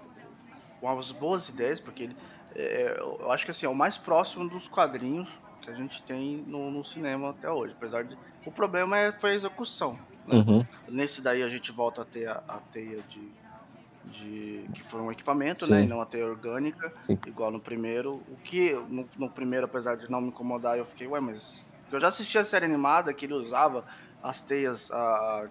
umas 0.83 1.13
boas 1.13 1.49
ideias, 1.49 1.81
porque 1.81 2.05
ele. 2.05 2.17
é, 2.55 2.97
eu 2.99 3.31
acho 3.31 3.45
que 3.45 3.51
assim, 3.51 3.67
é 3.67 3.69
o 3.69 3.75
mais 3.75 3.97
próximo 3.97 4.49
dos 4.49 4.69
quadrinhos 4.69 5.29
que 5.67 5.71
a 5.71 5.75
gente 5.75 6.03
tem 6.07 6.45
no, 6.47 6.71
no 6.71 6.85
cinema 6.85 7.31
até 7.31 7.51
hoje. 7.51 7.75
Apesar 7.77 8.05
de. 8.05 8.17
O 8.47 8.53
problema 8.53 8.97
é, 8.97 9.11
foi 9.13 9.33
a 9.33 9.35
execução, 9.35 9.95
né? 10.25 10.37
Uhum, 10.37 10.65
Nesse 10.89 11.21
daí 11.21 11.43
a 11.43 11.49
gente 11.49 11.73
volta 11.73 12.03
a 12.03 12.05
ter 12.05 12.29
a, 12.29 12.41
a 12.47 12.61
teia 12.61 13.03
de, 13.03 13.33
de. 14.05 14.71
que 14.73 14.85
foi 14.85 15.01
um 15.01 15.11
equipamento, 15.11 15.67
né? 15.67 15.79
E 15.79 15.83
sim, 15.83 15.89
não 15.89 16.01
a 16.01 16.07
teia 16.07 16.25
orgânica, 16.25 16.93
sim, 17.03 17.19
igual 17.27 17.51
no 17.51 17.61
primeiro. 17.61 18.23
O 18.29 18.37
que 18.45 18.73
no, 18.73 19.09
no 19.17 19.29
primeiro, 19.31 19.67
apesar 19.67 19.97
de 19.97 20.09
não 20.09 20.21
me 20.21 20.29
incomodar, 20.29 20.79
eu 20.79 20.85
fiquei, 20.85 21.09
ué, 21.09 21.21
mas. 21.21 21.65
Eu 21.91 22.01
já 22.01 22.09
assisti 22.09 22.37
a 22.39 22.45
série 22.45 22.65
animada 22.65 23.13
que 23.15 23.25
ele 23.27 23.35
usava 23.35 23.85
as 24.23 24.41
teias 24.43 24.91
a, 24.91 25.49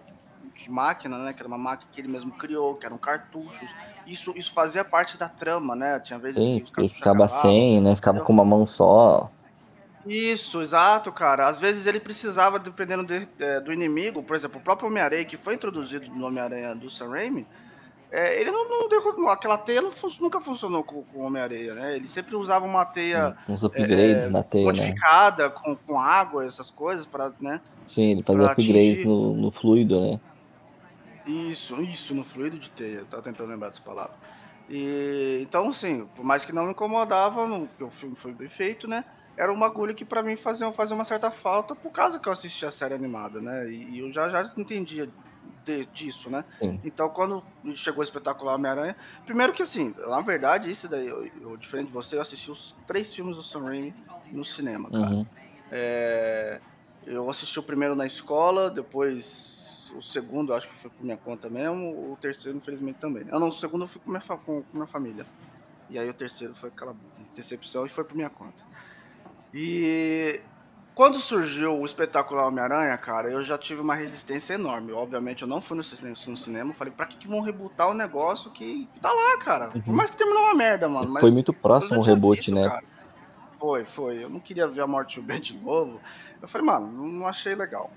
de 0.54 0.70
máquina, 0.70 1.18
né? 1.18 1.32
Que 1.34 1.42
era 1.42 1.48
uma 1.48 1.58
máquina 1.58 1.90
que 1.92 2.00
ele 2.00 2.08
mesmo 2.08 2.32
criou, 2.32 2.76
que 2.76 2.86
eram 2.86 2.98
cartuchos. 2.98 3.70
Isso, 4.06 4.32
isso 4.36 4.52
fazia 4.52 4.84
parte 4.84 5.18
da 5.18 5.28
trama, 5.28 5.74
né? 5.76 6.00
Tinha 6.00 6.18
vezes 6.18 6.42
sim, 6.42 6.58
que 6.58 6.62
os 6.62 6.70
cartuchos 6.70 6.96
ficava 6.98 7.24
acabavam. 7.24 7.50
sem, 7.50 7.80
né? 7.82 7.94
Ficava 7.96 8.18
Eu- 8.18 8.24
com 8.24 8.32
uma 8.32 8.44
mão 8.44 8.66
só. 8.66 9.30
Isso, 10.06 10.62
exato, 10.62 11.10
cara. 11.10 11.48
Às 11.48 11.58
vezes 11.58 11.86
ele 11.86 11.98
precisava, 11.98 12.58
dependendo 12.58 13.04
de- 13.04 13.28
é, 13.38 13.60
do 13.60 13.72
inimigo, 13.72 14.22
por 14.22 14.36
exemplo, 14.36 14.58
o 14.60 14.62
próprio 14.62 14.88
Homem-Aranha, 14.88 15.24
que 15.24 15.36
foi 15.36 15.54
introduzido 15.54 16.08
no 16.10 16.26
Homem-Aranha 16.26 16.74
do 16.74 16.88
Sam 16.88 17.10
Raimi, 17.10 17.46
é, 18.10 18.40
ele 18.40 18.50
não, 18.52 18.68
não 18.68 18.88
derrubou, 18.88 19.28
aquela 19.28 19.58
teia 19.58 19.82
não 19.82 19.90
nunca 20.20 20.40
funcionou 20.40 20.84
com, 20.84 21.02
com 21.02 21.18
o 21.18 21.22
Homem-Aranha, 21.22 21.74
né? 21.74 21.96
Ele 21.96 22.06
sempre 22.06 22.36
usava 22.36 22.64
uma 22.64 22.84
teia 22.84 23.36
uns 23.48 23.64
upgrades 23.64 24.24
é, 24.24 24.26
é, 24.28 24.30
na 24.30 24.42
teia, 24.44 24.64
né? 24.64 24.68
modificada 24.68 25.50
com, 25.50 25.74
com 25.74 25.98
água, 25.98 26.46
essas 26.46 26.70
coisas, 26.70 27.04
para 27.04 27.32
né, 27.40 27.60
Sim, 27.86 28.12
ele 28.12 28.22
fazia 28.22 28.44
upgrades 28.44 29.04
no, 29.04 29.34
no 29.34 29.50
fluido, 29.50 30.00
né? 30.00 30.20
isso, 31.26 31.82
isso, 31.82 32.14
no 32.14 32.22
fluido 32.22 32.58
de 32.58 32.70
teia. 32.70 33.04
Tava 33.10 33.22
tentando 33.22 33.50
lembrar 33.50 33.68
dessa 33.68 33.80
palavra. 33.80 34.14
E, 34.70 35.40
então, 35.42 35.68
assim, 35.70 36.06
por 36.14 36.24
mais 36.24 36.44
que 36.44 36.52
não 36.52 36.64
me 36.64 36.70
incomodava, 36.70 37.46
no, 37.46 37.66
porque 37.66 37.84
o 37.84 37.90
filme 37.90 38.16
foi 38.16 38.32
bem 38.32 38.48
feito, 38.48 38.86
né? 38.88 39.04
Era 39.36 39.52
um 39.52 39.58
bagulho 39.58 39.94
que 39.94 40.04
pra 40.04 40.22
mim 40.22 40.36
fazia, 40.36 40.72
fazia 40.72 40.94
uma 40.94 41.04
certa 41.04 41.30
falta 41.30 41.74
por 41.74 41.90
causa 41.90 42.18
que 42.18 42.28
eu 42.28 42.32
assisti 42.32 42.64
a 42.64 42.70
série 42.70 42.94
animada, 42.94 43.40
né? 43.40 43.68
E, 43.68 43.90
e 43.96 43.98
eu 44.00 44.10
já, 44.10 44.28
já 44.30 44.50
entendia 44.56 45.10
de- 45.64 45.86
disso, 45.86 46.30
né? 46.30 46.44
Sim. 46.58 46.80
Então, 46.82 47.08
quando 47.10 47.44
chegou 47.74 48.00
o 48.00 48.02
espetacular 48.02 48.54
Homem-Aranha, 48.54 48.96
primeiro 49.26 49.52
que 49.52 49.62
assim, 49.62 49.94
na 49.98 50.20
verdade, 50.22 50.70
isso 50.70 50.88
daí, 50.88 51.06
eu, 51.06 51.26
eu, 51.42 51.56
diferente 51.56 51.88
de 51.88 51.92
você, 51.92 52.16
eu 52.16 52.20
assisti 52.22 52.50
os 52.50 52.74
três 52.86 53.12
filmes 53.14 53.36
do 53.36 53.42
Sam 53.42 53.64
Raimi 53.64 53.94
no 54.32 54.44
cinema, 54.44 54.88
cara. 54.90 55.10
Uhum. 55.10 55.26
É, 55.70 56.60
eu 57.04 57.28
assisti 57.28 57.58
o 57.58 57.62
primeiro 57.62 57.94
na 57.94 58.06
escola, 58.06 58.70
depois 58.70 59.54
o 59.94 60.02
segundo, 60.02 60.52
acho 60.54 60.68
que 60.68 60.76
foi 60.76 60.90
por 60.90 61.04
minha 61.04 61.16
conta 61.16 61.48
mesmo, 61.48 62.12
o 62.12 62.16
terceiro, 62.20 62.56
infelizmente, 62.58 62.98
também. 62.98 63.24
Ah, 63.30 63.38
não, 63.38 63.48
o 63.48 63.52
segundo 63.52 63.84
eu 63.84 63.88
fui 63.88 64.00
com 64.00 64.10
minha, 64.10 64.20
com, 64.22 64.62
com 64.62 64.64
minha 64.72 64.86
família. 64.86 65.26
E 65.88 65.98
aí 65.98 66.08
o 66.08 66.14
terceiro 66.14 66.54
foi 66.54 66.68
aquela 66.68 66.94
decepção 67.34 67.86
e 67.86 67.88
foi 67.88 68.04
por 68.04 68.16
minha 68.16 68.30
conta. 68.30 68.62
E 69.58 70.42
quando 70.94 71.18
surgiu 71.18 71.80
o 71.80 71.86
espetacular 71.86 72.46
Homem-Aranha, 72.46 72.96
cara, 72.98 73.30
eu 73.30 73.42
já 73.42 73.56
tive 73.56 73.80
uma 73.80 73.94
resistência 73.94 74.52
enorme. 74.52 74.92
Obviamente, 74.92 75.40
eu 75.40 75.48
não 75.48 75.62
fui 75.62 75.78
no 75.78 75.82
cinema, 75.82 76.14
no 76.26 76.36
cinema 76.36 76.74
falei, 76.74 76.92
pra 76.92 77.06
que, 77.06 77.16
que 77.16 77.26
vão 77.26 77.40
rebutar 77.40 77.88
o 77.88 77.94
negócio 77.94 78.50
que 78.50 78.86
tá 79.00 79.10
lá, 79.10 79.38
cara? 79.38 79.70
Por 79.70 79.88
Uhum. 79.88 79.96
mais 79.96 80.10
que 80.10 80.18
terminou 80.18 80.42
uma 80.42 80.54
merda, 80.54 80.86
mano, 80.90 81.06
Foi 81.18 81.30
mas 81.30 81.32
muito 81.32 81.52
eu 81.52 81.54
já 81.54 81.62
próximo 81.62 82.00
o 82.00 82.02
reboot, 82.02 82.36
visto, 82.36 82.54
né? 82.54 82.68
cara. 82.68 82.84
Foi, 83.58 83.86
foi. 83.86 84.24
Eu 84.24 84.28
não 84.28 84.40
queria 84.40 84.68
ver 84.68 84.82
a 84.82 84.86
morte 84.86 85.18
do 85.18 85.26
Ben 85.26 85.40
de 85.40 85.56
novo. 85.56 86.02
Eu 86.42 86.46
falei, 86.46 86.66
mano, 86.66 86.92
não 86.92 87.26
achei 87.26 87.54
legal. 87.54 87.90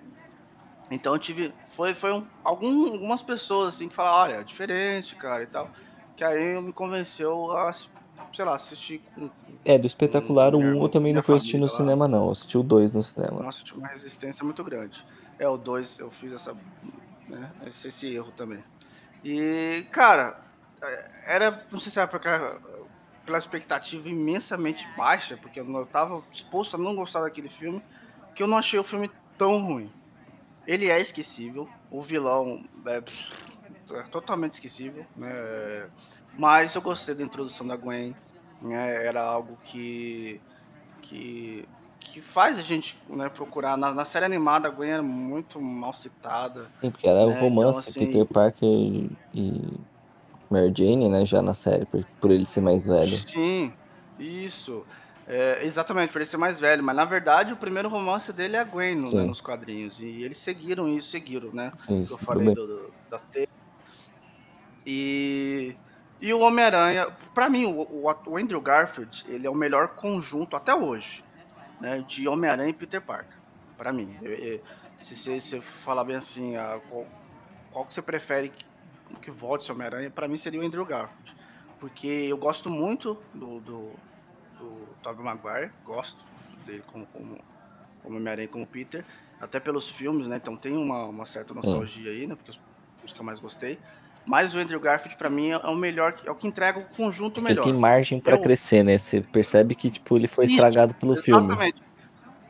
Então 0.89 1.13
eu 1.13 1.19
tive. 1.19 1.53
Foi, 1.71 1.93
foi 1.93 2.13
um, 2.13 2.25
algum, 2.41 2.93
algumas 2.93 3.21
pessoas 3.21 3.75
assim 3.75 3.89
que 3.89 3.95
falaram, 3.95 4.31
olha, 4.33 4.39
é 4.39 4.43
diferente, 4.45 5.13
cara, 5.17 5.43
e 5.43 5.47
tal. 5.47 5.69
que 6.15 6.23
aí 6.23 6.61
me 6.61 6.71
convenceu 6.71 7.51
a, 7.51 7.73
sei 8.33 8.45
lá, 8.45 8.55
assistir 8.55 9.01
com. 9.15 9.29
É, 9.65 9.77
do 9.77 9.87
espetacular, 9.87 10.53
o 10.55 10.59
minha 10.59 10.69
1 10.71 10.73
irmã- 10.75 10.85
eu 10.85 10.89
também 10.89 11.13
não 11.13 11.21
fui 11.23 11.37
assistir 11.37 11.57
no 11.57 11.65
lá. 11.65 11.71
cinema, 11.71 12.07
não. 12.07 12.25
Eu 12.25 12.31
assisti 12.31 12.57
o 12.57 12.63
2 12.63 12.91
no 12.93 13.03
cinema. 13.03 13.41
Nossa, 13.43 13.63
tinha 13.63 13.77
uma 13.77 13.87
resistência 13.87 14.43
muito 14.43 14.63
grande. 14.63 15.05
É, 15.37 15.47
o 15.47 15.57
2 15.57 15.99
eu 15.99 16.09
fiz 16.11 16.31
essa. 16.33 16.55
Né, 17.27 17.51
esse, 17.67 17.87
esse 17.87 18.13
erro 18.13 18.31
também. 18.31 18.63
E, 19.23 19.85
cara, 19.91 20.39
é, 20.81 21.35
era. 21.35 21.65
Não 21.71 21.79
sei 21.79 21.91
se 21.91 21.99
era 21.99 22.07
pra, 22.07 22.57
pela 23.25 23.37
expectativa 23.37 24.09
imensamente 24.09 24.87
baixa, 24.97 25.37
porque 25.37 25.59
eu, 25.59 25.65
não, 25.65 25.81
eu 25.81 25.85
tava 25.85 26.23
disposto 26.31 26.75
a 26.75 26.79
não 26.79 26.95
gostar 26.95 27.21
daquele 27.21 27.49
filme, 27.49 27.83
que 28.33 28.41
eu 28.41 28.47
não 28.47 28.57
achei 28.57 28.79
o 28.79 28.83
filme 28.83 29.11
tão 29.37 29.61
ruim. 29.61 29.91
Ele 30.65 30.89
é 30.89 30.99
esquecível, 30.99 31.67
o 31.91 32.01
vilão 32.01 32.63
é, 32.85 33.03
é 33.91 34.03
totalmente 34.03 34.53
esquecível, 34.53 35.05
né? 35.15 35.89
Mas 36.37 36.75
eu 36.75 36.81
gostei 36.81 37.15
da 37.15 37.23
introdução 37.23 37.67
da 37.67 37.75
Gwen, 37.75 38.15
né? 38.61 39.05
Era 39.05 39.21
algo 39.21 39.57
que. 39.63 40.41
que 41.01 41.67
que 41.99 42.21
faz 42.21 42.57
a 42.57 42.61
gente 42.61 42.97
né, 43.07 43.29
procurar. 43.29 43.77
Na, 43.77 43.93
na, 43.93 44.05
série 44.05 44.25
animada, 44.25 44.67
a 44.67 44.71
Gwen 44.71 44.89
era 44.89 45.03
muito 45.03 45.61
mal 45.61 45.93
citada. 45.93 46.67
Sim, 46.81 46.89
porque 46.89 47.07
era 47.07 47.19
o 47.19 47.29
né? 47.29 47.39
romance, 47.39 47.89
então, 47.91 48.03
assim, 48.03 48.05
Peter 48.05 48.25
Parker 48.25 48.67
e 48.67 49.79
Mary 50.49 50.73
Jane, 50.75 51.09
né, 51.09 51.25
já 51.25 51.41
na 51.41 51.53
série, 51.53 51.85
por, 51.85 52.03
por 52.19 52.31
ele 52.31 52.45
ser 52.45 52.61
mais 52.61 52.85
velho. 52.85 53.15
Sim, 53.15 53.71
isso. 54.17 54.83
É, 55.27 55.63
exatamente, 55.63 56.11
por 56.11 56.19
ele 56.19 56.29
ser 56.29 56.37
mais 56.37 56.59
velho. 56.59 56.83
Mas, 56.83 56.95
na 56.95 57.05
verdade, 57.05 57.53
o 57.53 57.57
primeiro 57.57 57.87
romance 57.87 58.33
dele 58.33 58.55
é 58.55 58.59
a 58.59 58.63
Gwen 58.63 58.95
no, 58.95 59.11
né, 59.11 59.23
nos 59.23 59.39
quadrinhos. 59.39 59.99
E 59.99 60.23
eles 60.23 60.37
seguiram 60.37 60.87
isso, 60.87 61.11
seguiram, 61.11 61.51
né? 61.53 61.71
Sim, 61.77 62.03
que 62.03 62.11
eu 62.11 62.17
falei 62.17 62.53
do, 62.55 62.65
do, 62.65 62.93
da 63.09 63.19
T. 63.19 63.47
E... 64.89 65.75
E 66.21 66.33
o 66.33 66.41
Homem-Aranha, 66.41 67.07
para 67.33 67.49
mim, 67.49 67.63
o, 67.63 67.79
o, 67.79 68.13
o 68.25 68.37
Andrew 68.37 68.59
Garfield, 68.59 69.23
ele 69.29 69.47
é 69.47 69.49
o 69.49 69.55
melhor 69.55 69.95
conjunto 69.95 70.53
até 70.53 70.75
hoje 70.75 71.23
né, 71.79 72.03
de 72.05 72.27
Homem-Aranha 72.27 72.69
e 72.69 72.73
Peter 72.73 73.01
Parker, 73.01 73.37
para 73.77 73.93
mim. 73.93 74.17
Eu, 74.21 74.33
eu, 74.33 74.61
se 75.01 75.15
você, 75.15 75.39
se 75.39 75.61
falar 75.61 76.03
bem 76.03 76.17
assim, 76.17 76.57
a, 76.57 76.81
qual, 76.89 77.07
qual, 77.71 77.85
que 77.85 77.93
você 77.93 78.01
prefere 78.01 78.49
que, 78.49 78.65
que 79.21 79.31
volte 79.31 79.63
esse 79.63 79.71
Homem-Aranha, 79.71 80.09
para 80.09 80.27
mim 80.27 80.37
seria 80.37 80.59
o 80.59 80.65
Andrew 80.65 80.85
Garfield. 80.85 81.35
Porque 81.79 82.07
eu 82.07 82.37
gosto 82.37 82.69
muito 82.69 83.17
do, 83.33 83.61
do, 83.61 83.91
do 84.57 84.87
Tobey 85.01 85.23
Maguire, 85.23 85.71
gosto 85.85 86.21
dele 86.65 86.83
como, 86.85 87.05
como, 87.07 87.39
como 88.03 88.17
Homem-Aranha 88.17 88.49
como 88.49 88.67
Peter, 88.67 89.05
até 89.39 89.57
pelos 89.57 89.89
filmes, 89.89 90.27
né? 90.27 90.35
Então 90.35 90.57
tem 90.57 90.75
uma, 90.75 91.05
uma 91.05 91.25
certa 91.25 91.53
nostalgia 91.53 92.11
aí, 92.11 92.27
né? 92.27 92.35
Porque 92.35 92.51
os, 92.51 92.59
os 93.05 93.13
que 93.13 93.21
eu 93.21 93.25
mais 93.25 93.39
gostei. 93.39 93.79
Mas 94.25 94.53
o 94.53 94.59
Andrew 94.59 94.79
Garfield, 94.79 95.17
para 95.17 95.29
mim, 95.29 95.51
é 95.51 95.57
o 95.57 95.75
melhor, 95.75 96.15
é 96.23 96.29
o 96.29 96.35
que 96.35 96.47
entrega 96.47 96.79
o 96.79 96.85
conjunto 96.95 97.41
melhor. 97.41 97.63
Ele 97.63 97.71
tem 97.71 97.79
margem 97.79 98.19
para 98.19 98.37
crescer, 98.37 98.83
né? 98.83 98.97
Você 98.97 99.21
percebe 99.21 99.73
que 99.73 99.89
tipo, 99.89 100.15
ele 100.15 100.27
foi 100.27 100.45
Isso, 100.45 100.55
estragado 100.55 100.93
pelo 100.93 101.13
exatamente. 101.13 101.77
filme. 101.77 101.89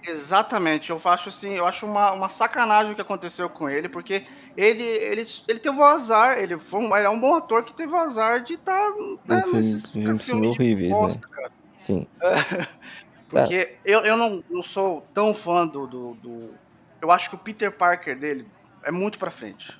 Exatamente. 0.05 0.89
Eu 0.89 1.01
acho 1.05 1.29
assim, 1.29 1.53
eu 1.55 1.65
acho 1.65 1.85
uma, 1.85 2.11
uma 2.11 2.29
sacanagem 2.29 2.91
o 2.91 2.95
que 2.95 3.01
aconteceu 3.01 3.49
com 3.49 3.69
ele, 3.69 3.87
porque 3.87 4.25
ele, 4.57 4.83
ele, 4.83 5.23
ele 5.47 5.59
teve 5.59 5.77
o 5.77 5.83
azar, 5.83 6.37
ele 6.37 6.57
foi 6.57 6.81
um, 6.81 6.95
ele 6.95 7.05
é 7.05 7.09
um 7.09 7.19
bom 7.19 7.35
ator 7.35 7.63
que 7.63 7.73
teve 7.73 7.93
o 7.93 7.97
azar 7.97 8.43
de 8.43 8.55
estar 8.55 8.91
tá, 8.91 8.97
né, 9.25 9.43
um 9.45 9.53
nesses 9.53 9.89
filme, 9.89 10.19
filme 10.19 10.47
horríveis, 10.47 10.89
bosta, 10.89 11.27
né? 11.27 11.33
Cara. 11.33 11.51
Sim. 11.77 12.07
porque 13.29 13.65
tá. 13.65 13.71
eu, 13.85 14.01
eu 14.01 14.17
não, 14.17 14.43
não 14.49 14.63
sou 14.63 15.05
tão 15.13 15.33
fã 15.33 15.65
do, 15.65 15.87
do, 15.87 16.13
do. 16.15 16.53
Eu 17.01 17.11
acho 17.11 17.29
que 17.29 17.35
o 17.35 17.39
Peter 17.39 17.71
Parker 17.71 18.17
dele 18.17 18.47
é 18.83 18.91
muito 18.91 19.17
pra 19.17 19.31
frente. 19.31 19.79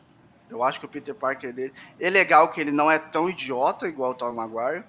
Eu 0.49 0.63
acho 0.63 0.79
que 0.79 0.85
o 0.85 0.89
Peter 0.89 1.13
Parker 1.13 1.53
dele. 1.53 1.73
É 1.99 2.09
legal 2.09 2.51
que 2.51 2.59
ele 2.59 2.71
não 2.71 2.89
é 2.89 2.97
tão 2.97 3.29
idiota 3.29 3.88
igual 3.88 4.12
o 4.12 4.15
Tom 4.15 4.33
Maguire, 4.33 4.83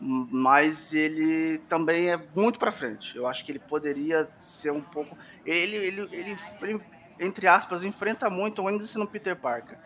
mas 0.00 0.94
ele 0.94 1.58
também 1.68 2.10
é 2.10 2.18
muito 2.34 2.58
para 2.58 2.72
frente. 2.72 3.16
Eu 3.16 3.26
acho 3.26 3.44
que 3.44 3.52
ele 3.52 3.58
poderia 3.58 4.28
ser 4.38 4.70
um 4.70 4.80
pouco. 4.80 5.16
Ele, 5.44 5.76
ele, 5.76 6.00
ele, 6.12 6.38
ele 6.62 6.80
entre 7.18 7.46
aspas, 7.46 7.84
enfrenta 7.84 8.30
muito 8.30 8.66
ainda 8.66 8.86
sendo 8.86 9.06
Peter 9.06 9.36
Parker. 9.36 9.78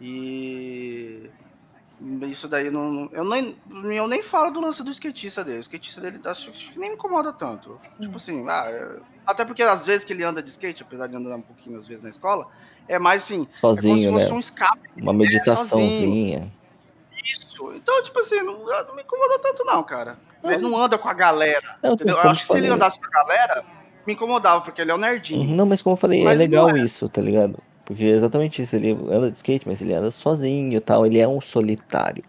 E. 0.00 1.28
Isso 2.28 2.46
daí 2.46 2.70
não. 2.70 3.08
Eu 3.10 3.24
nem, 3.24 3.56
eu 3.94 4.06
nem 4.06 4.22
falo 4.22 4.50
do 4.50 4.60
lance 4.60 4.84
do 4.84 4.90
skatista 4.90 5.42
dele. 5.42 5.58
O 5.58 5.60
skatista 5.60 6.00
dele 6.00 6.20
acho 6.24 6.52
que 6.52 6.78
nem 6.78 6.90
me 6.90 6.94
incomoda 6.94 7.32
tanto. 7.32 7.80
Hum. 7.98 8.02
Tipo 8.02 8.18
assim, 8.18 8.44
ah, 8.48 8.66
é... 8.68 9.00
até 9.26 9.44
porque 9.44 9.62
às 9.62 9.86
vezes 9.86 10.04
que 10.04 10.12
ele 10.12 10.22
anda 10.22 10.42
de 10.42 10.50
skate, 10.50 10.82
apesar 10.82 11.06
de 11.06 11.16
andar 11.16 11.34
um 11.36 11.42
pouquinho 11.42 11.78
às 11.78 11.86
vezes 11.86 12.04
na 12.04 12.10
escola, 12.10 12.48
é 12.88 12.98
mais 12.98 13.24
assim. 13.24 13.46
Sozinho, 13.54 13.98
é 13.98 14.06
como 14.06 14.20
se 14.20 14.26
né? 14.26 14.32
um 14.32 14.40
escape. 14.40 14.88
Uma 14.96 15.12
meditaçãozinha. 15.12 16.52
É, 17.12 17.22
isso. 17.22 17.72
Então, 17.74 18.02
tipo 18.02 18.18
assim, 18.18 18.36
não, 18.42 18.64
não, 18.64 18.96
me 18.96 19.02
incomoda 19.02 19.38
tanto, 19.38 19.64
não, 19.64 19.82
cara. 19.82 20.18
Ele 20.44 20.58
não 20.58 20.76
anda 20.78 20.96
com 20.96 21.08
a 21.08 21.14
galera. 21.14 21.76
Entendeu? 21.82 22.16
Eu 22.16 22.30
acho 22.30 22.46
que 22.46 22.52
se 22.52 22.56
ele 22.56 22.68
andasse 22.68 23.00
com 23.00 23.06
a 23.06 23.10
galera, 23.10 23.64
me 24.06 24.12
incomodava, 24.12 24.60
porque 24.60 24.80
ele 24.80 24.92
é 24.92 24.94
um 24.94 24.98
nerdinho. 24.98 25.56
Não, 25.56 25.66
mas 25.66 25.82
como 25.82 25.94
eu 25.94 25.98
falei, 25.98 26.22
mas 26.22 26.40
é 26.40 26.44
legal 26.44 26.70
é. 26.70 26.80
isso, 26.80 27.08
tá 27.08 27.20
ligado? 27.20 27.58
Porque 27.84 28.04
é 28.04 28.10
exatamente 28.10 28.62
isso. 28.62 28.76
Ele 28.76 28.92
anda 29.10 29.30
de 29.30 29.36
skate, 29.36 29.66
mas 29.66 29.80
ele 29.80 29.94
anda 29.94 30.10
sozinho 30.10 30.76
e 30.76 30.80
tal. 30.80 31.04
Ele 31.04 31.18
é 31.18 31.26
um 31.26 31.40
solitário. 31.40 32.24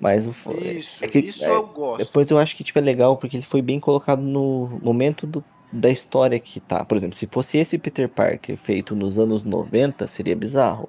Mas 0.00 0.26
o 0.26 0.30
Isso, 0.30 1.04
é 1.04 1.08
que, 1.08 1.18
isso 1.18 1.44
eu 1.44 1.66
gosto. 1.66 1.98
Depois 1.98 2.30
eu 2.30 2.38
acho 2.38 2.56
que 2.56 2.64
tipo, 2.64 2.78
é 2.78 2.82
legal 2.82 3.18
porque 3.18 3.36
ele 3.36 3.44
foi 3.44 3.60
bem 3.60 3.78
colocado 3.78 4.22
no 4.22 4.80
momento 4.82 5.26
do, 5.26 5.44
da 5.72 5.90
história 5.90 6.38
que 6.38 6.60
tá. 6.60 6.84
Por 6.84 6.96
exemplo, 6.96 7.16
se 7.16 7.28
fosse 7.30 7.58
esse 7.58 7.78
Peter 7.78 8.08
Parker 8.08 8.56
feito 8.56 8.94
nos 8.96 9.18
anos 9.18 9.44
90, 9.44 10.06
seria 10.06 10.36
bizarro. 10.36 10.88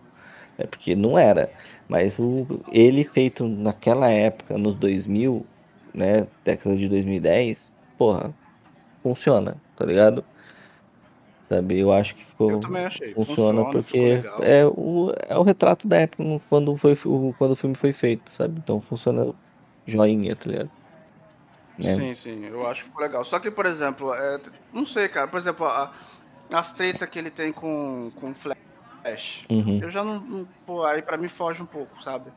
É 0.58 0.66
porque 0.66 0.96
não 0.96 1.18
era. 1.18 1.52
Mas 1.88 2.20
o, 2.20 2.46
ele 2.72 3.04
feito 3.04 3.48
naquela 3.48 4.10
época, 4.10 4.58
nos 4.58 4.76
2000, 4.76 5.46
né, 5.94 6.28
década 6.44 6.76
de 6.76 6.88
2010, 6.88 7.72
porra, 7.98 8.34
funciona, 9.04 9.58
tá 9.76 9.86
ligado? 9.86 10.24
Sabe, 11.50 11.80
eu 11.80 11.92
acho 11.92 12.16
que 12.16 12.24
ficou. 12.24 12.52
Eu 12.52 12.60
também 12.60 12.86
achei. 12.86 13.08
Funciona, 13.08 13.64
funciona 13.64 13.72
porque 13.72 14.22
é 14.42 14.66
o, 14.66 15.14
é 15.28 15.38
o 15.38 15.44
retrato 15.44 15.86
da 15.88 15.98
época 15.98 16.24
quando, 16.48 16.76
foi, 16.78 16.96
quando 17.38 17.52
o 17.52 17.56
filme 17.56 17.76
foi 17.76 17.92
feito, 17.92 18.32
sabe? 18.32 18.58
Então 18.64 18.80
funciona 18.80 19.34
joinha, 19.86 20.36
tá 20.36 20.50
ligado? 20.50 20.72
É. 21.80 21.96
Sim, 21.96 22.16
sim, 22.16 22.46
eu 22.46 22.68
acho 22.68 22.82
que 22.82 22.90
ficou 22.90 23.02
legal. 23.02 23.24
Só 23.24 23.40
que, 23.40 23.50
por 23.50 23.66
exemplo, 23.66 24.14
é, 24.14 24.40
não 24.74 24.86
sei, 24.86 25.08
cara, 25.08 25.28
por 25.28 25.40
exemplo, 25.40 25.66
a, 25.66 25.92
as 26.52 26.72
tretas 26.74 27.08
que 27.10 27.18
ele 27.18 27.32
tem 27.32 27.52
com, 27.52 28.12
com 28.16 28.32
o 28.32 28.36
Flash, 28.36 29.46
uhum. 29.50 29.80
eu 29.82 29.90
já 29.90 30.04
não, 30.04 30.20
não. 30.20 30.48
Pô, 30.66 30.86
aí 30.86 31.02
pra 31.02 31.18
mim 31.18 31.30
foge 31.30 31.62
um 31.62 31.66
pouco, 31.66 32.04
sabe? 32.04 32.32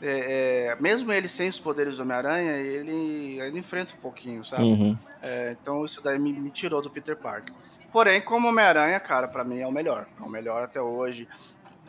É, 0.00 0.70
é, 0.70 0.80
mesmo 0.80 1.12
ele 1.12 1.26
sem 1.26 1.48
os 1.48 1.58
poderes 1.58 1.96
do 1.96 2.02
Homem-Aranha, 2.02 2.52
ele, 2.52 3.40
ele 3.40 3.58
enfrenta 3.58 3.94
um 3.94 4.00
pouquinho, 4.00 4.44
sabe? 4.44 4.62
Uhum. 4.62 4.96
É, 5.20 5.56
então 5.60 5.84
isso 5.84 6.02
daí 6.02 6.18
me, 6.18 6.32
me, 6.32 6.50
tirou 6.50 6.80
do 6.80 6.88
Peter 6.88 7.16
Parker. 7.16 7.52
Porém, 7.92 8.20
como 8.20 8.48
Homem-Aranha, 8.48 8.98
cara, 9.00 9.26
para 9.26 9.44
mim 9.44 9.58
é 9.58 9.66
o 9.66 9.72
melhor. 9.72 10.06
É 10.20 10.22
o 10.22 10.28
melhor 10.28 10.62
até 10.62 10.80
hoje. 10.80 11.28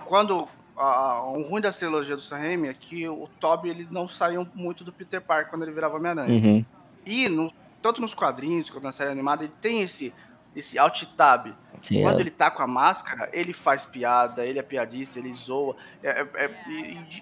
Quando. 0.05 0.47
A, 0.75 1.29
um 1.31 1.43
ruim 1.43 1.59
da 1.59 1.73
trilogia 1.73 2.15
do 2.15 2.21
Sam 2.21 2.37
Raimi 2.37 2.69
é 2.69 2.73
que 2.73 3.05
o 3.05 3.27
Toby 3.37 3.67
ele 3.67 3.85
não 3.91 4.07
saiu 4.07 4.47
muito 4.55 4.81
do 4.81 4.93
Peter 4.93 5.19
Parker 5.19 5.49
quando 5.49 5.63
ele 5.63 5.73
virava 5.73 5.97
Homem-Aranha. 5.97 6.31
Uhum. 6.31 6.65
E 7.05 7.27
no, 7.29 7.51
tanto 7.81 8.01
nos 8.01 8.13
quadrinhos 8.13 8.69
quanto 8.69 8.83
na 8.83 8.91
série 8.91 9.09
animada, 9.09 9.43
ele 9.43 9.53
tem 9.61 9.81
esse, 9.81 10.13
esse 10.55 10.77
alt-tab. 10.77 11.55
Sim, 11.79 12.01
Quando 12.01 12.17
é. 12.17 12.21
ele 12.21 12.31
tá 12.31 12.51
com 12.51 12.61
a 12.61 12.67
máscara, 12.67 13.29
ele 13.31 13.53
faz 13.53 13.85
piada, 13.85 14.45
ele 14.45 14.59
é 14.59 14.63
piadista, 14.63 15.19
ele 15.19 15.33
zoa. 15.33 15.75
É, 16.03 16.21
é, 16.21 16.45
é, 16.45 16.51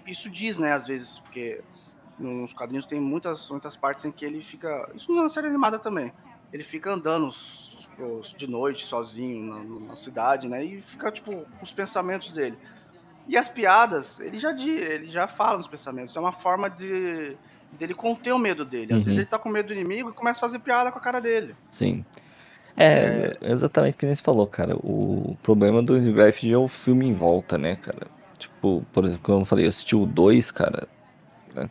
isso 0.06 0.28
diz, 0.28 0.58
né, 0.58 0.72
às 0.72 0.86
vezes, 0.86 1.18
porque 1.20 1.62
nos 2.18 2.52
quadrinhos 2.52 2.86
tem 2.86 3.00
muitas, 3.00 3.48
muitas 3.50 3.76
partes 3.76 4.04
em 4.04 4.10
que 4.10 4.24
ele 4.24 4.42
fica. 4.42 4.90
Isso 4.94 5.14
na 5.14 5.28
série 5.28 5.46
animada 5.46 5.78
também. 5.78 6.12
Ele 6.52 6.64
fica 6.64 6.90
andando 6.90 7.30
de 8.36 8.46
noite, 8.46 8.84
sozinho, 8.84 9.44
na, 9.44 9.86
na, 9.88 9.96
cidade, 9.96 10.48
né? 10.48 10.64
E 10.64 10.80
fica, 10.80 11.10
tipo, 11.10 11.44
os 11.60 11.72
pensamentos 11.72 12.32
dele. 12.32 12.58
E 13.26 13.36
as 13.36 13.48
piadas, 13.48 14.20
ele 14.20 14.38
já, 14.38 14.52
ele 14.52 15.08
já 15.08 15.26
fala 15.26 15.58
nos 15.58 15.68
pensamentos. 15.68 16.16
É 16.16 16.20
uma 16.20 16.32
forma 16.32 16.70
de 16.70 17.36
dele 17.72 17.94
conter 17.94 18.32
o 18.32 18.38
medo 18.38 18.64
dele. 18.64 18.92
Às 18.94 19.00
Uhum. 19.00 19.04
vezes 19.04 19.18
ele 19.18 19.26
tá 19.26 19.38
com 19.38 19.48
medo 19.48 19.68
do 19.68 19.74
inimigo 19.74 20.10
e 20.10 20.12
começa 20.12 20.38
a 20.38 20.40
fazer 20.40 20.58
piada 20.60 20.90
com 20.90 20.98
a 20.98 21.02
cara 21.02 21.20
dele. 21.20 21.54
Sim. 21.70 22.04
É, 22.76 23.36
exatamente 23.42 23.94
o 23.94 23.98
que 23.98 24.06
você 24.06 24.22
falou, 24.22 24.46
cara. 24.46 24.76
O 24.76 25.36
problema 25.42 25.82
do 25.82 25.94
Garfield 26.12 26.54
é 26.54 26.58
o 26.58 26.68
filme 26.68 27.06
em 27.06 27.12
volta, 27.12 27.58
né, 27.58 27.76
cara? 27.76 28.06
Tipo, 28.38 28.84
por 28.92 29.04
exemplo, 29.04 29.22
como 29.24 29.40
eu 29.40 29.44
falei, 29.44 29.64
eu 29.64 29.68
assisti 29.68 29.96
o 29.96 30.06
2, 30.06 30.50
cara. 30.52 30.86
Né? 31.54 31.68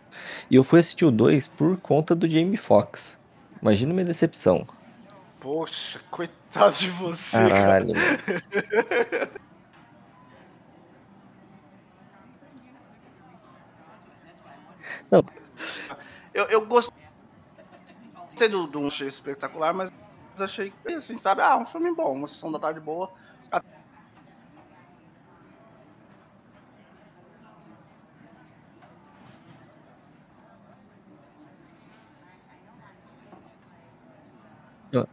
E 0.51 0.55
eu 0.55 0.63
fui 0.63 0.79
assistir 0.81 1.05
o 1.05 1.11
2 1.11 1.47
por 1.47 1.77
conta 1.77 2.13
do 2.13 2.27
Jamie 2.27 2.57
Foxx. 2.57 3.17
Imagina 3.61 3.93
minha 3.93 4.05
decepção. 4.05 4.67
Poxa, 5.39 6.01
coitado 6.11 6.77
de 6.77 6.89
você, 6.89 7.37
Caralho, 7.37 7.93
cara. 7.93 9.31
Não, 15.09 15.23
eu, 16.37 16.45
eu 16.45 16.65
gostei 16.67 16.93
do, 18.47 18.67
do 18.67 18.79
um 18.79 18.89
achei 18.89 19.07
espetacular, 19.07 19.73
mas 19.73 19.91
achei 20.39 20.71
assim, 20.95 21.17
sabe? 21.17 21.41
Ah, 21.41 21.57
um 21.57 21.65
filme 21.65 21.91
bom, 21.95 22.13
uma 22.13 22.27
sessão 22.27 22.51
da 22.51 22.59
tarde 22.59 22.79
boa. 22.79 23.11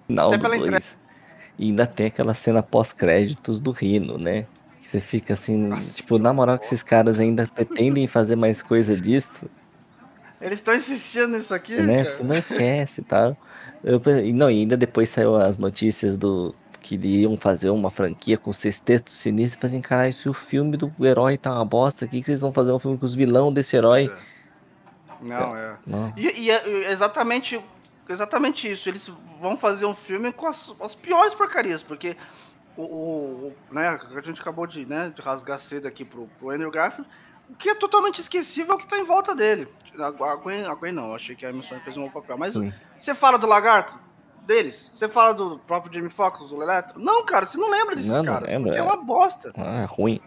Final 0.06 0.28
Até 0.28 0.38
pela 0.38 0.58
dois. 0.58 0.98
E 1.58 1.68
ainda 1.68 1.86
tem 1.86 2.06
aquela 2.06 2.34
cena 2.34 2.62
pós-créditos 2.62 3.60
do 3.60 3.70
Rino, 3.70 4.18
né? 4.18 4.46
Que 4.78 4.88
você 4.88 5.00
fica 5.00 5.32
assim, 5.32 5.56
Nossa, 5.56 5.94
tipo, 5.94 6.18
na 6.18 6.34
moral 6.34 6.58
que 6.58 6.66
esses 6.66 6.82
caras 6.82 7.18
ainda 7.18 7.46
pretendem 7.46 8.06
fazer 8.06 8.36
mais 8.36 8.62
coisa 8.62 8.94
disso. 8.94 9.48
Eles 10.44 10.58
estão 10.58 10.74
insistindo 10.74 11.28
nisso 11.28 11.54
aqui, 11.54 11.74
né? 11.74 12.04
Você 12.04 12.22
não 12.22 12.36
esquece 12.36 13.00
e 13.00 13.04
tal. 13.04 13.34
Eu, 13.82 13.98
e 14.22 14.30
não, 14.30 14.50
e 14.50 14.60
ainda 14.60 14.76
depois 14.76 15.08
saiu 15.08 15.36
as 15.36 15.56
notícias 15.56 16.18
do 16.18 16.54
que 16.82 16.96
iriam 16.96 17.34
fazer 17.38 17.70
uma 17.70 17.90
franquia 17.90 18.36
com 18.36 18.52
sexteto 18.52 19.10
sinistro. 19.10 19.58
Fazem, 19.58 19.80
caralho, 19.80 20.12
se 20.12 20.28
o 20.28 20.34
filme 20.34 20.76
do 20.76 20.92
herói 21.00 21.38
tá 21.38 21.50
uma 21.50 21.64
bosta, 21.64 22.04
o 22.04 22.08
que, 22.08 22.20
que 22.20 22.26
vocês 22.26 22.42
vão 22.42 22.52
fazer 22.52 22.72
um 22.72 22.78
filme 22.78 22.98
com 22.98 23.06
os 23.06 23.14
vilão 23.14 23.50
desse 23.50 23.74
herói? 23.74 24.14
Não, 25.22 25.56
é. 25.56 25.76
Não. 25.86 26.12
E, 26.14 26.42
e 26.42 26.50
é 26.50 26.92
exatamente, 26.92 27.58
exatamente 28.06 28.70
isso. 28.70 28.86
Eles 28.86 29.10
vão 29.40 29.56
fazer 29.56 29.86
um 29.86 29.94
filme 29.94 30.30
com 30.30 30.46
as, 30.46 30.74
as 30.78 30.94
piores 30.94 31.32
porcarias, 31.32 31.82
porque 31.82 32.18
o, 32.76 32.82
o, 32.82 33.52
né, 33.72 33.98
a 34.14 34.20
gente 34.20 34.42
acabou 34.42 34.66
de, 34.66 34.84
né, 34.84 35.10
de 35.14 35.22
rasgar 35.22 35.58
cedo 35.58 35.88
aqui 35.88 36.04
pro, 36.04 36.28
pro 36.38 36.50
Andrew 36.50 36.70
Garfield. 36.70 37.08
O 37.50 37.54
que 37.54 37.68
é 37.68 37.74
totalmente 37.74 38.20
esquecível 38.20 38.72
é 38.72 38.76
o 38.76 38.78
que 38.78 38.88
tá 38.88 38.98
em 38.98 39.04
volta 39.04 39.34
dele. 39.34 39.68
A 39.98 40.10
Gwen, 40.36 40.64
a 40.64 40.74
Gwen 40.74 40.92
não, 40.92 41.14
achei 41.14 41.36
que 41.36 41.44
a 41.46 41.50
Emma 41.50 41.62
fez 41.62 41.96
um 41.96 42.02
bom 42.04 42.10
papel. 42.10 42.36
Mas 42.38 42.52
Sim. 42.54 42.72
você 42.98 43.14
fala 43.14 43.38
do 43.38 43.46
Lagarto? 43.46 43.98
Deles? 44.46 44.90
Você 44.92 45.08
fala 45.08 45.32
do 45.32 45.58
próprio 45.60 45.92
Jamie 45.94 46.10
Foxx, 46.10 46.48
do 46.48 46.60
Eletro? 46.62 47.00
Não, 47.00 47.24
cara, 47.24 47.46
você 47.46 47.56
não 47.56 47.70
lembra 47.70 47.94
desses 47.96 48.10
Não, 48.10 48.22
não 48.22 48.32
caras. 48.32 48.48
lembra, 48.50 48.76
é 48.76 48.82
uma 48.82 48.96
bosta. 48.96 49.52
Ah, 49.56 49.82
é 49.82 49.84
ruim. 49.84 50.20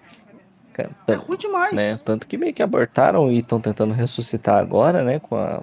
Cara, 0.73 0.89
É 0.89 0.93
tanto, 1.13 1.25
ruim 1.25 1.37
demais. 1.37 1.73
né? 1.73 1.97
Tanto 2.03 2.25
que 2.27 2.37
meio 2.37 2.53
que 2.53 2.63
abortaram 2.63 3.31
e 3.31 3.39
estão 3.39 3.59
tentando 3.61 3.93
ressuscitar 3.93 4.57
agora, 4.57 5.03
né? 5.03 5.19
Com, 5.19 5.35
a, 5.35 5.61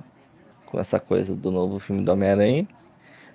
com 0.67 0.79
essa 0.79 1.01
coisa 1.01 1.35
do 1.35 1.51
novo 1.51 1.79
filme 1.81 2.03
do 2.03 2.13
Homem-Aranha. 2.13 2.67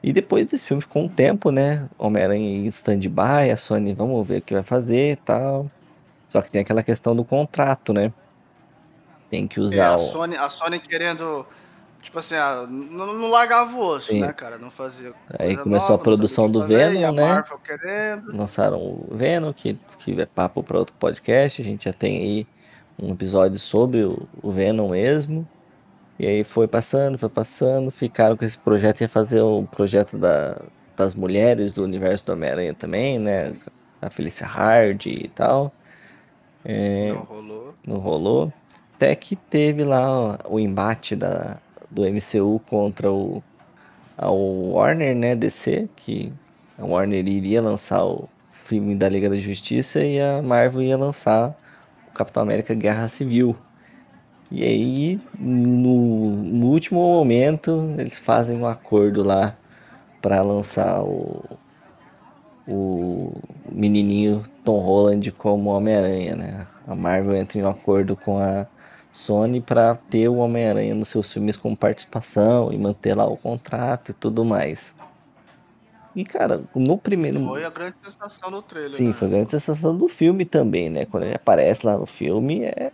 E 0.02 0.14
depois 0.14 0.46
desse 0.46 0.66
filme 0.66 0.82
ficou 0.82 1.04
um 1.04 1.10
tempo, 1.10 1.52
né? 1.52 1.90
Homem-Aranha 1.98 2.58
em 2.58 2.66
stand-by, 2.68 3.50
a 3.52 3.58
Sony, 3.58 3.94
vamos 3.94 4.26
ver 4.26 4.38
o 4.38 4.42
que 4.42 4.54
vai 4.54 4.64
fazer 4.64 5.14
e 5.14 5.16
tal. 5.18 5.70
Só 6.30 6.42
que 6.42 6.50
tem 6.52 6.62
aquela 6.62 6.84
questão 6.84 7.16
do 7.16 7.26
contrato, 7.26 7.94
né? 7.94 8.14
Tem 9.30 9.48
que 9.48 9.60
É, 9.60 9.64
usar 9.64 9.88
a 9.90 9.96
o. 9.96 10.00
Sony, 10.00 10.38
a 10.38 10.50
Sony 10.50 10.80
querendo. 10.80 11.46
Tipo 12.02 12.20
assim, 12.20 12.36
ah, 12.36 12.66
não, 12.70 13.14
não 13.14 13.30
largava 13.30 13.76
o 13.76 13.80
osso, 13.80 14.08
Sim. 14.12 14.22
né, 14.22 14.32
cara? 14.32 14.58
Não 14.58 14.72
fazia. 14.72 15.14
Aí 15.38 15.58
começou 15.58 15.88
a 15.88 15.90
nova, 15.90 15.98
não 15.98 16.04
produção 16.04 16.50
do 16.50 16.62
fazer, 16.62 16.92
Venom, 16.92 17.10
a 17.10 17.12
né? 17.12 17.44
Lançaram 18.28 18.78
o 18.78 19.08
Venom, 19.12 19.52
que, 19.52 19.78
que 19.98 20.20
é 20.22 20.26
papo 20.26 20.64
para 20.64 20.80
outro 20.80 20.96
podcast. 20.98 21.62
A 21.62 21.66
gente 21.66 21.86
já 21.86 21.94
tem 21.94 22.18
aí 22.18 22.48
um 22.98 23.12
episódio 23.12 23.60
sobre 23.60 24.04
o, 24.04 24.28
o 24.42 24.50
Venom 24.50 24.90
mesmo. 24.90 25.46
E 26.18 26.26
aí 26.26 26.44
foi 26.46 26.68
passando, 26.68 27.18
foi 27.18 27.30
passando. 27.30 27.92
Ficaram 27.92 28.38
com 28.38 28.46
esse 28.46 28.58
projeto, 28.58 29.02
ia 29.02 29.10
fazer 29.10 29.42
o 29.42 29.64
projeto 29.64 30.18
da, 30.18 30.62
das 30.96 31.14
mulheres 31.14 31.74
do 31.74 31.84
universo 31.84 32.26
do 32.26 32.34
Homem-Aranha 32.34 32.74
também, 32.74 33.20
né? 33.20 33.54
A 34.02 34.10
Felicia 34.10 34.48
Hardy 34.48 35.10
e 35.10 35.28
tal. 35.28 35.74
É, 36.64 37.14
Não 37.14 37.22
rolou. 37.24 37.74
não 37.86 37.98
rolou. 37.98 38.54
Até 38.96 39.16
que 39.16 39.36
teve 39.36 39.84
lá 39.84 40.38
o 40.50 40.60
embate 40.60 41.16
da, 41.16 41.58
do 41.90 42.04
MCU 42.04 42.60
contra 42.70 43.12
o, 43.12 43.42
a 44.18 44.30
Warner, 44.30 45.16
né, 45.16 45.36
DC, 45.36 45.88
que 45.96 46.34
a 46.78 46.86
Warner 46.86 47.26
iria 47.28 47.62
lançar 47.62 48.06
o 48.06 48.28
filme 48.50 48.96
da 48.96 49.08
Liga 49.10 49.30
da 49.30 49.38
Justiça 49.38 50.04
e 50.04 50.20
a 50.20 50.42
Marvel 50.42 50.84
ia 50.84 50.98
lançar 50.98 51.58
o 52.10 52.14
Capitão 52.14 52.44
América 52.44 52.74
Guerra 52.74 53.08
Civil. 53.08 53.56
E 54.52 54.64
aí, 54.64 55.20
no, 55.38 56.32
no 56.36 56.68
último 56.68 57.00
momento, 57.00 57.94
eles 57.98 58.18
fazem 58.20 58.58
um 58.58 58.66
acordo 58.68 59.24
lá 59.24 59.56
para 60.22 60.42
lançar 60.42 61.02
o, 61.04 61.44
o 62.68 63.32
menininho 63.72 64.44
Tom 64.70 64.78
Holland 64.82 65.32
como 65.32 65.72
Homem-Aranha, 65.72 66.36
né? 66.36 66.68
A 66.88 66.94
Marvel 66.94 67.36
entra 67.36 67.58
em 67.58 67.64
um 67.64 67.68
acordo 67.68 68.16
com 68.16 68.38
a 68.38 68.68
Sony 69.12 69.60
para 69.60 69.96
ter 69.96 70.28
o 70.28 70.36
Homem-Aranha 70.36 70.94
nos 70.94 71.10
seus 71.10 71.34
filmes 71.34 71.58
com 71.58 71.76
participação 71.76 72.72
e 72.72 72.78
manter 72.78 73.16
lá 73.16 73.26
o 73.26 73.36
contrato 73.36 74.12
e 74.12 74.14
tudo 74.14 74.46
mais. 74.46 74.94
E 76.16 76.24
cara, 76.24 76.62
no 76.76 77.00
primeiro. 77.00 77.44
Foi 77.48 77.66
a 77.66 77.70
grande 77.72 77.96
sensação 78.04 78.52
do 78.52 78.62
trailer. 78.62 78.92
Sim, 78.92 79.08
né? 79.08 79.14
foi 79.14 79.28
a 79.28 79.32
grande 79.32 79.50
sensação 79.50 79.98
do 79.98 80.08
filme 80.08 80.46
também, 80.46 80.88
né? 80.88 81.06
Quando 81.06 81.24
ele 81.24 81.36
aparece 81.36 81.84
lá 81.84 81.98
no 81.98 82.06
filme 82.06 82.66
é. 82.66 82.92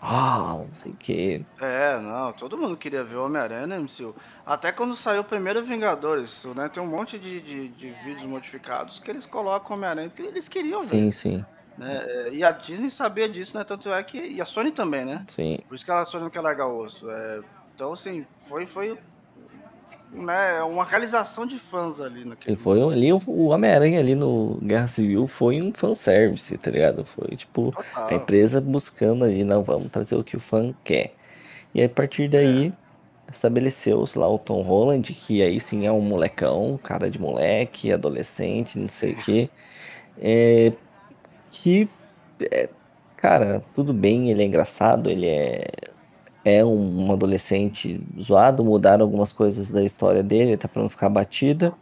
Ah, 0.00 0.54
não 0.66 0.72
sei 0.72 0.92
o 0.92 0.96
que. 0.96 1.44
É, 1.60 1.98
não, 2.00 2.32
todo 2.32 2.56
mundo 2.56 2.76
queria 2.76 3.02
ver 3.04 3.16
o 3.16 3.24
Homem-Aranha 3.24 3.66
no 3.66 3.74
MCU. 3.82 4.14
Até 4.46 4.70
quando 4.72 4.94
saiu 4.96 5.22
o 5.22 5.24
primeiro 5.24 5.64
Vingadores, 5.64 6.44
né? 6.54 6.68
Tem 6.68 6.82
um 6.82 6.86
monte 6.86 7.18
de, 7.18 7.40
de, 7.40 7.68
de 7.70 7.90
vídeos 7.92 8.24
modificados 8.24 9.00
que 9.00 9.10
eles 9.10 9.26
colocam 9.26 9.72
o 9.72 9.78
Homem-Aranha 9.78 10.08
porque 10.10 10.22
eles 10.22 10.48
queriam 10.48 10.86
ver. 10.86 11.08
Sim, 11.10 11.10
sim, 11.10 11.46
Né? 11.76 11.96
É, 12.28 12.28
E 12.32 12.44
a 12.44 12.50
Disney 12.52 12.90
sabia 12.90 13.28
disso, 13.28 13.56
né? 13.56 13.64
Tanto 13.64 13.90
é 13.92 14.02
que. 14.04 14.18
E 14.18 14.40
a 14.40 14.46
Sony 14.46 14.70
também, 14.72 15.04
né? 15.04 15.26
sim. 15.28 15.58
Por 15.68 15.74
isso 15.74 15.84
que 15.84 15.90
a 15.90 16.04
Sony 16.04 16.24
não 16.24 16.30
quer 16.30 16.40
largar 16.40 16.66
o 16.68 16.78
osso. 16.84 17.08
É, 17.10 17.42
então, 17.74 17.92
assim, 17.92 18.26
foi, 18.48 18.66
foi 18.66 18.98
né, 20.12 20.62
uma 20.62 20.84
realização 20.84 21.46
de 21.46 21.58
fãs 21.58 22.00
ali 22.00 22.24
naquele 22.24 22.52
Ele 22.54 22.60
foi 22.60 22.82
ali, 22.82 23.12
o 23.12 23.46
Homem-Aranha 23.46 24.00
ali 24.00 24.14
no 24.14 24.58
Guerra 24.62 24.86
Civil 24.86 25.26
foi 25.26 25.60
um 25.60 25.72
fanservice, 25.72 26.56
tá 26.58 26.70
ligado? 26.70 27.04
Foi 27.04 27.28
tipo 27.36 27.72
a 27.76 27.82
Total. 27.82 28.12
empresa 28.12 28.60
buscando 28.60 29.24
ali, 29.24 29.44
não, 29.44 29.62
vamos 29.62 29.90
trazer 29.90 30.16
o 30.16 30.24
que 30.24 30.36
o 30.36 30.40
fã 30.40 30.74
quer. 30.84 31.14
E 31.74 31.80
aí, 31.80 31.86
a 31.86 31.90
partir 31.90 32.28
daí, 32.28 32.72
estabeleceu-se 33.30 34.18
lá 34.18 34.28
o 34.28 34.38
Tom 34.38 34.62
Holland, 34.62 35.12
que 35.12 35.42
aí 35.42 35.60
sim 35.60 35.86
é 35.86 35.92
um 35.92 36.00
molecão, 36.00 36.78
cara 36.82 37.10
de 37.10 37.18
moleque, 37.18 37.92
adolescente, 37.92 38.78
não 38.78 38.88
sei 38.88 39.12
o 39.12 39.16
quê. 39.16 39.50
É, 40.20 40.72
que, 41.50 41.88
é, 42.50 42.68
cara, 43.16 43.62
tudo 43.74 43.92
bem, 43.92 44.30
ele 44.30 44.42
é 44.42 44.46
engraçado, 44.46 45.10
ele 45.10 45.26
é, 45.26 45.66
é 46.48 46.64
um, 46.64 47.06
um 47.06 47.12
adolescente 47.12 48.00
zoado, 48.20 48.64
mudaram 48.64 49.04
algumas 49.04 49.32
coisas 49.32 49.70
da 49.70 49.82
história 49.82 50.22
dele, 50.22 50.56
tá 50.56 50.68
pra 50.68 50.82
não 50.82 50.88
ficar 50.88 51.08
batida, 51.08 51.72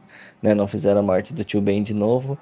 né? 0.43 0.55
Não 0.55 0.67
fizeram 0.67 1.01
a 1.01 1.03
morte 1.03 1.33
do 1.35 1.45
tio 1.45 1.61
Ben 1.61 1.83
de 1.83 1.95
novo. 1.95 2.39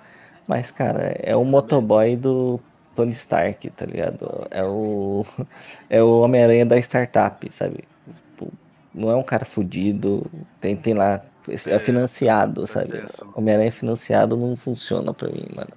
Mas, 0.47 0.71
cara, 0.71 1.17
é 1.23 1.37
o 1.37 1.45
motoboy 1.45 2.17
do 2.17 2.61
Tony 2.95 3.13
Stark, 3.13 3.71
tá 3.71 3.87
ligado? 3.87 4.47
É 4.51 4.65
o, 4.65 5.25
é 5.89 6.03
o 6.03 6.21
Homem-Aranha 6.21 6.67
da 6.67 6.79
startup, 6.79 7.51
sabe? 7.53 7.85
Tipo, 8.13 8.53
não 8.95 9.11
é 9.11 9.17
um 9.17 9.23
cara 9.23 9.45
fudido, 9.45 10.31
tem, 10.61 10.77
tem 10.77 10.95
lá, 10.95 11.21
é 11.49 11.79
financiado, 11.79 12.67
sabe? 12.67 13.05
Homem-Aranha 13.35 13.73
financiado 13.73 14.37
não 14.37 14.57
funciona 14.57 15.13
pra 15.13 15.29
mim, 15.29 15.47
mano. 15.55 15.71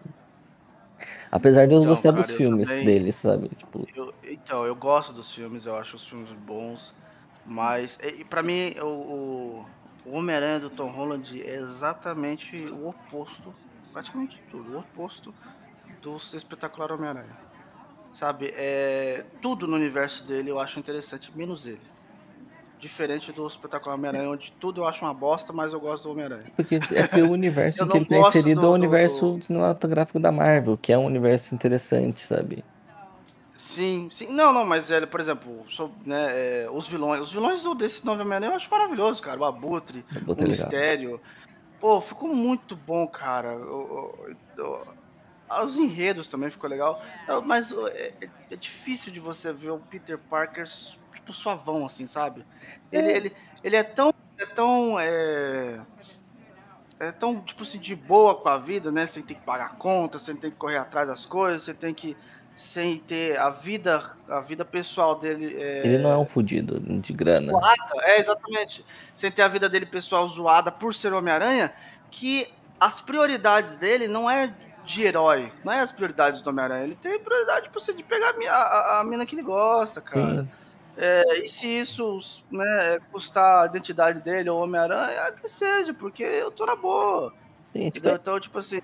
Apesar 1.31 1.67
de 1.67 1.73
eu 1.75 1.79
Então, 1.81 1.91
gostar 1.93 2.11
cara, 2.11 2.21
dos 2.25 2.31
filmes 2.35 2.67
também- 2.69 2.85
dele, 2.85 3.11
sabe? 3.11 3.49
Tipo, 3.49 3.87
Eu- 3.95 4.13
então, 4.23 4.65
eu 4.65 4.75
gosto 4.75 5.11
dos 5.13 5.33
filmes, 5.33 5.65
eu 5.65 5.75
acho 5.75 5.95
os 5.95 6.07
filmes 6.07 6.31
bons, 6.31 6.93
mas 7.45 7.97
e, 8.01 8.23
pra 8.23 8.41
mim 8.43 8.71
o, 8.79 8.85
o, 8.85 9.65
o 10.05 10.11
Homem-Aranha 10.17 10.59
do 10.59 10.69
Tom 10.69 10.87
Holland 10.89 11.41
é 11.43 11.55
exatamente 11.55 12.55
o 12.67 12.89
oposto, 12.89 13.53
praticamente 13.91 14.41
tudo, 14.51 14.73
o 14.75 14.79
oposto 14.79 15.33
do 16.01 16.15
espetacular 16.17 16.91
Homem-Aranha. 16.91 17.37
Sabe, 18.13 18.53
é, 18.55 19.25
tudo 19.41 19.67
no 19.67 19.75
universo 19.75 20.25
dele 20.25 20.49
eu 20.49 20.59
acho 20.59 20.79
interessante, 20.79 21.35
menos 21.35 21.67
ele. 21.67 21.81
Diferente 22.79 23.31
do 23.31 23.47
espetacular 23.47 23.95
Homem-Aranha, 23.95 24.29
onde 24.29 24.51
tudo 24.59 24.81
eu 24.81 24.87
acho 24.87 25.03
uma 25.03 25.13
bosta, 25.13 25.51
mas 25.51 25.73
eu 25.73 25.79
gosto 25.79 26.03
do 26.03 26.11
Homem-Aranha. 26.11 26.45
Porque 26.55 26.75
é 26.75 26.79
porque 27.07 27.21
o 27.23 27.31
universo 27.31 27.79
que 27.87 27.97
ele 27.97 28.05
tá 28.05 28.15
gosto 28.17 28.37
inserido 28.37 28.61
do- 28.61 28.67
é 28.67 28.69
o 28.69 28.73
universo 28.73 29.31
do- 29.37 29.43
cinematográfico 29.43 30.19
da 30.19 30.31
Marvel, 30.31 30.77
que 30.77 30.93
é 30.93 30.97
um 30.97 31.05
universo 31.05 31.55
interessante, 31.55 32.19
sabe? 32.19 32.63
Sim, 33.55 34.09
sim. 34.11 34.31
Não, 34.31 34.53
não, 34.53 34.63
mas 34.65 34.91
ele, 34.91 35.07
por 35.07 35.19
exemplo, 35.19 35.65
né, 36.05 36.63
é, 36.65 36.69
os 36.71 36.87
vilões. 36.87 37.19
Os 37.21 37.31
vilões 37.33 37.63
do, 37.63 37.73
desse 37.73 38.05
novo 38.05 38.21
Homem-Aranha 38.21 38.51
eu 38.51 38.55
acho 38.55 38.69
maravilhoso, 38.69 39.21
cara. 39.23 39.39
O 39.39 39.45
Abutre, 39.45 40.05
Abutre 40.15 40.43
o 40.43 40.45
é. 40.45 40.49
Mistério. 40.49 41.19
Pô, 41.79 41.99
ficou 41.99 42.33
muito 42.35 42.75
bom, 42.75 43.07
cara. 43.07 43.55
O- 43.57 44.27
os 45.65 45.77
enredos 45.77 46.27
também 46.29 46.49
ficou 46.49 46.69
legal. 46.69 47.01
É, 47.27 47.39
Mas 47.41 47.71
é, 47.71 48.13
é- 48.21 48.29
é 48.51 48.55
difícil 48.55 49.11
de 49.11 49.19
você 49.19 49.51
ver 49.51 49.71
o 49.71 49.79
Peter 49.79 50.17
Parker, 50.17 50.67
tipo, 51.27 51.33
suavão, 51.33 51.85
assim, 51.85 52.07
sabe? 52.07 52.45
Ele, 52.91 53.11
ele, 53.11 53.35
ele 53.63 53.75
é 53.75 53.83
tão. 53.83 54.13
É 54.37 54.45
tão. 54.45 54.97
É, 54.99 55.79
é 56.99 57.11
tão, 57.11 57.39
tipo 57.41 57.63
assim, 57.63 57.77
de 57.79 57.95
boa 57.95 58.35
com 58.35 58.49
a 58.49 58.57
vida, 58.57 58.91
né? 58.91 59.05
Sem 59.05 59.21
ter 59.23 59.35
que 59.35 59.41
pagar 59.41 59.75
conta, 59.77 60.17
sem 60.17 60.35
ter 60.35 60.51
que 60.51 60.57
correr 60.57 60.77
atrás 60.77 61.07
das 61.07 61.25
coisas, 61.25 61.63
sem 61.63 61.75
ter 61.75 61.93
que. 61.93 62.15
Sem 62.55 62.97
ter 62.97 63.37
a 63.37 63.51
vida, 63.51 64.03
a 64.27 64.39
vida 64.39 64.65
pessoal 64.65 65.13
dele. 65.19 65.55
É, 65.59 65.83
Ele 65.85 65.99
não 65.99 66.09
é 66.11 66.17
um 66.17 66.25
fudido 66.25 66.79
de 66.79 67.13
grana. 67.13 67.51
zoada, 67.51 67.77
é, 68.01 68.19
exatamente. 68.19 68.83
Sem 69.13 69.31
ter 69.31 69.43
a 69.43 69.47
vida 69.47 69.69
dele 69.69 69.85
pessoal 69.85 70.27
zoada 70.27 70.71
por 70.71 70.91
ser 70.95 71.13
Homem-Aranha, 71.13 71.71
que 72.09 72.47
as 72.79 72.99
prioridades 72.99 73.77
dele 73.77 74.07
não 74.07 74.27
é 74.27 74.51
de 74.85 75.03
herói, 75.03 75.51
não 75.63 75.71
é 75.71 75.81
as 75.81 75.91
prioridades 75.91 76.41
do 76.41 76.49
Homem-Aranha. 76.49 76.83
Ele 76.85 76.95
tem 76.95 77.19
prioridade 77.19 77.69
por 77.69 77.79
ser 77.79 77.93
de 77.93 78.01
pegar 78.03 78.33
a, 78.49 78.51
a- 78.53 78.99
a 79.01 79.03
mina 79.03 79.23
que 79.23 79.35
ele 79.35 79.43
gosta, 79.43 80.01
cara. 80.01 80.41
Sim. 80.41 80.49
É, 80.97 81.39
e 81.43 81.47
se 81.47 81.67
isso, 81.67 82.19
né, 82.51 82.99
custar 83.11 83.63
a 83.63 83.67
identidade 83.67 84.19
dele, 84.21 84.49
o 84.49 84.57
Homem-Aranha, 84.57 85.31
que 85.31 85.47
seja, 85.47 85.93
porque 85.93 86.23
eu 86.23 86.49
tô 86.51 86.65
na 86.65 86.75
boa. 86.75 87.31
Sim, 87.71 87.89
tipo? 87.91 88.09
Então, 88.09 88.39
tipo 88.39 88.57
assim, 88.57 88.81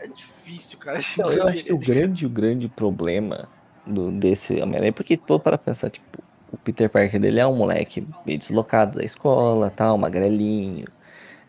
é 0.00 0.08
difícil, 0.08 0.78
cara. 0.78 1.00
Não, 1.16 1.32
eu 1.32 1.46
acho 1.46 1.64
que 1.64 1.72
o 1.72 1.78
grande, 1.78 2.26
o 2.26 2.30
grande 2.30 2.68
problema 2.68 3.48
do, 3.86 4.10
desse 4.12 4.60
Homem-Aranha, 4.60 4.92
porque 4.92 5.16
pô, 5.16 5.40
para 5.40 5.56
pensar, 5.56 5.90
tipo, 5.90 6.22
o 6.52 6.56
Peter 6.58 6.90
Parker 6.90 7.18
dele 7.18 7.40
é 7.40 7.46
um 7.46 7.56
moleque 7.56 8.06
meio 8.26 8.38
deslocado 8.38 8.98
da 8.98 9.04
escola, 9.04 9.70
tal, 9.70 9.96
magrelinho, 9.96 10.86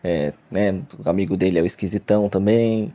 é, 0.02 0.32
né, 0.50 0.82
o 0.98 1.08
amigo 1.08 1.36
dele 1.36 1.58
é 1.58 1.62
o 1.62 1.66
esquisitão 1.66 2.28
também, 2.28 2.94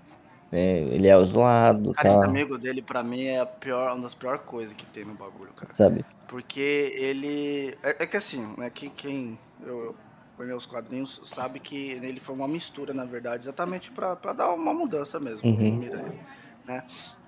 né, 0.56 0.80
ele 0.96 1.10
é 1.10 1.22
zoado, 1.26 1.94
Cara, 1.94 2.08
esse 2.08 2.18
tal, 2.18 2.30
amigo 2.30 2.58
dele, 2.58 2.82
pra 2.82 3.04
mim, 3.04 3.26
é 3.26 3.42
a 3.42 3.46
pior, 3.46 3.92
uma 3.94 4.04
das 4.04 4.16
piores 4.16 4.42
coisas 4.46 4.74
que 4.74 4.86
tem 4.86 5.04
no 5.04 5.14
bagulho, 5.14 5.52
cara. 5.52 5.74
sabe? 5.74 6.06
Porque 6.30 6.94
ele. 6.96 7.78
É, 7.84 8.04
é 8.04 8.08
que 8.08 8.16
assim, 8.16 8.56
né? 8.58 8.70
Quem, 8.70 8.90
quem 8.90 9.38
eu, 9.62 9.94
eu 10.40 10.56
os 10.56 10.66
quadrinhos 10.66 11.20
sabe 11.26 11.60
que 11.60 11.92
ele 11.92 12.22
foi 12.22 12.34
uma 12.36 12.48
mistura, 12.48 12.94
na 12.94 13.04
verdade, 13.04 13.44
exatamente 13.44 13.92
pra, 13.92 14.16
pra 14.16 14.32
dar 14.32 14.54
uma 14.54 14.74
mudança 14.74 15.20
mesmo 15.20 15.46
Uhum. 15.46 15.78
Miranha, 15.78 16.26
né? 16.66 16.86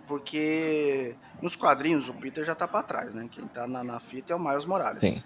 Porque 0.07 1.13
nos 1.41 1.57
quadrinhos 1.57 2.07
o 2.07 2.13
Peter 2.13 2.45
já 2.45 2.55
tá 2.55 2.65
pra 2.65 2.81
trás, 2.81 3.13
né? 3.13 3.27
Quem 3.29 3.45
tá 3.47 3.67
na, 3.67 3.83
na 3.83 3.99
fita 3.99 4.31
é 4.31 4.35
o 4.37 4.39
Miles 4.39 4.63
Morales. 4.63 5.01
Sim. 5.01 5.21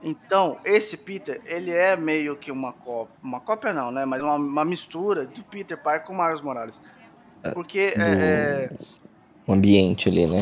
Então, 0.00 0.60
esse 0.64 0.96
Peter, 0.98 1.40
ele 1.46 1.72
é 1.72 1.96
meio 1.96 2.36
que 2.36 2.52
uma 2.52 2.72
cópia. 2.72 3.16
Uma 3.22 3.40
cópia 3.40 3.72
não, 3.72 3.90
né? 3.90 4.04
Mas 4.04 4.22
uma, 4.22 4.36
uma 4.36 4.64
mistura 4.64 5.26
do 5.26 5.42
Peter 5.42 5.76
Parker 5.76 6.06
com 6.06 6.12
o 6.12 6.24
Miles 6.24 6.40
Morales. 6.40 6.80
Porque 7.52 7.94
é, 7.96 8.02
é, 8.02 8.70
o 9.46 9.52
ambiente 9.52 10.08
ali, 10.08 10.26
né? 10.26 10.40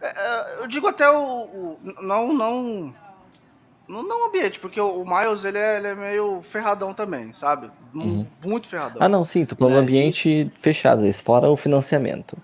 É, 0.00 0.06
é, 0.06 0.62
eu 0.62 0.68
digo 0.68 0.86
até 0.86 1.08
o. 1.10 1.16
o- 1.18 1.80
não, 2.02 2.32
não. 2.32 2.94
Não, 3.88 4.26
ambiente, 4.26 4.60
porque 4.60 4.78
o, 4.78 5.02
Miles 5.02 5.44
ele 5.44 5.56
é, 5.56 5.78
ele 5.78 5.86
é 5.86 5.94
meio 5.94 6.42
ferradão 6.42 6.92
também, 6.92 7.32
sabe? 7.32 7.70
Uhum. 7.94 8.26
Muito 8.44 8.68
ferradão. 8.68 8.98
Ah, 9.00 9.08
não, 9.08 9.24
sim, 9.24 9.46
tô 9.46 9.56
falando 9.56 9.76
É, 9.76 9.80
ambiente 9.80 10.52
fechado, 10.60 11.06
esse 11.06 11.22
fora 11.22 11.48
o 11.48 11.56
financiamento. 11.56 12.36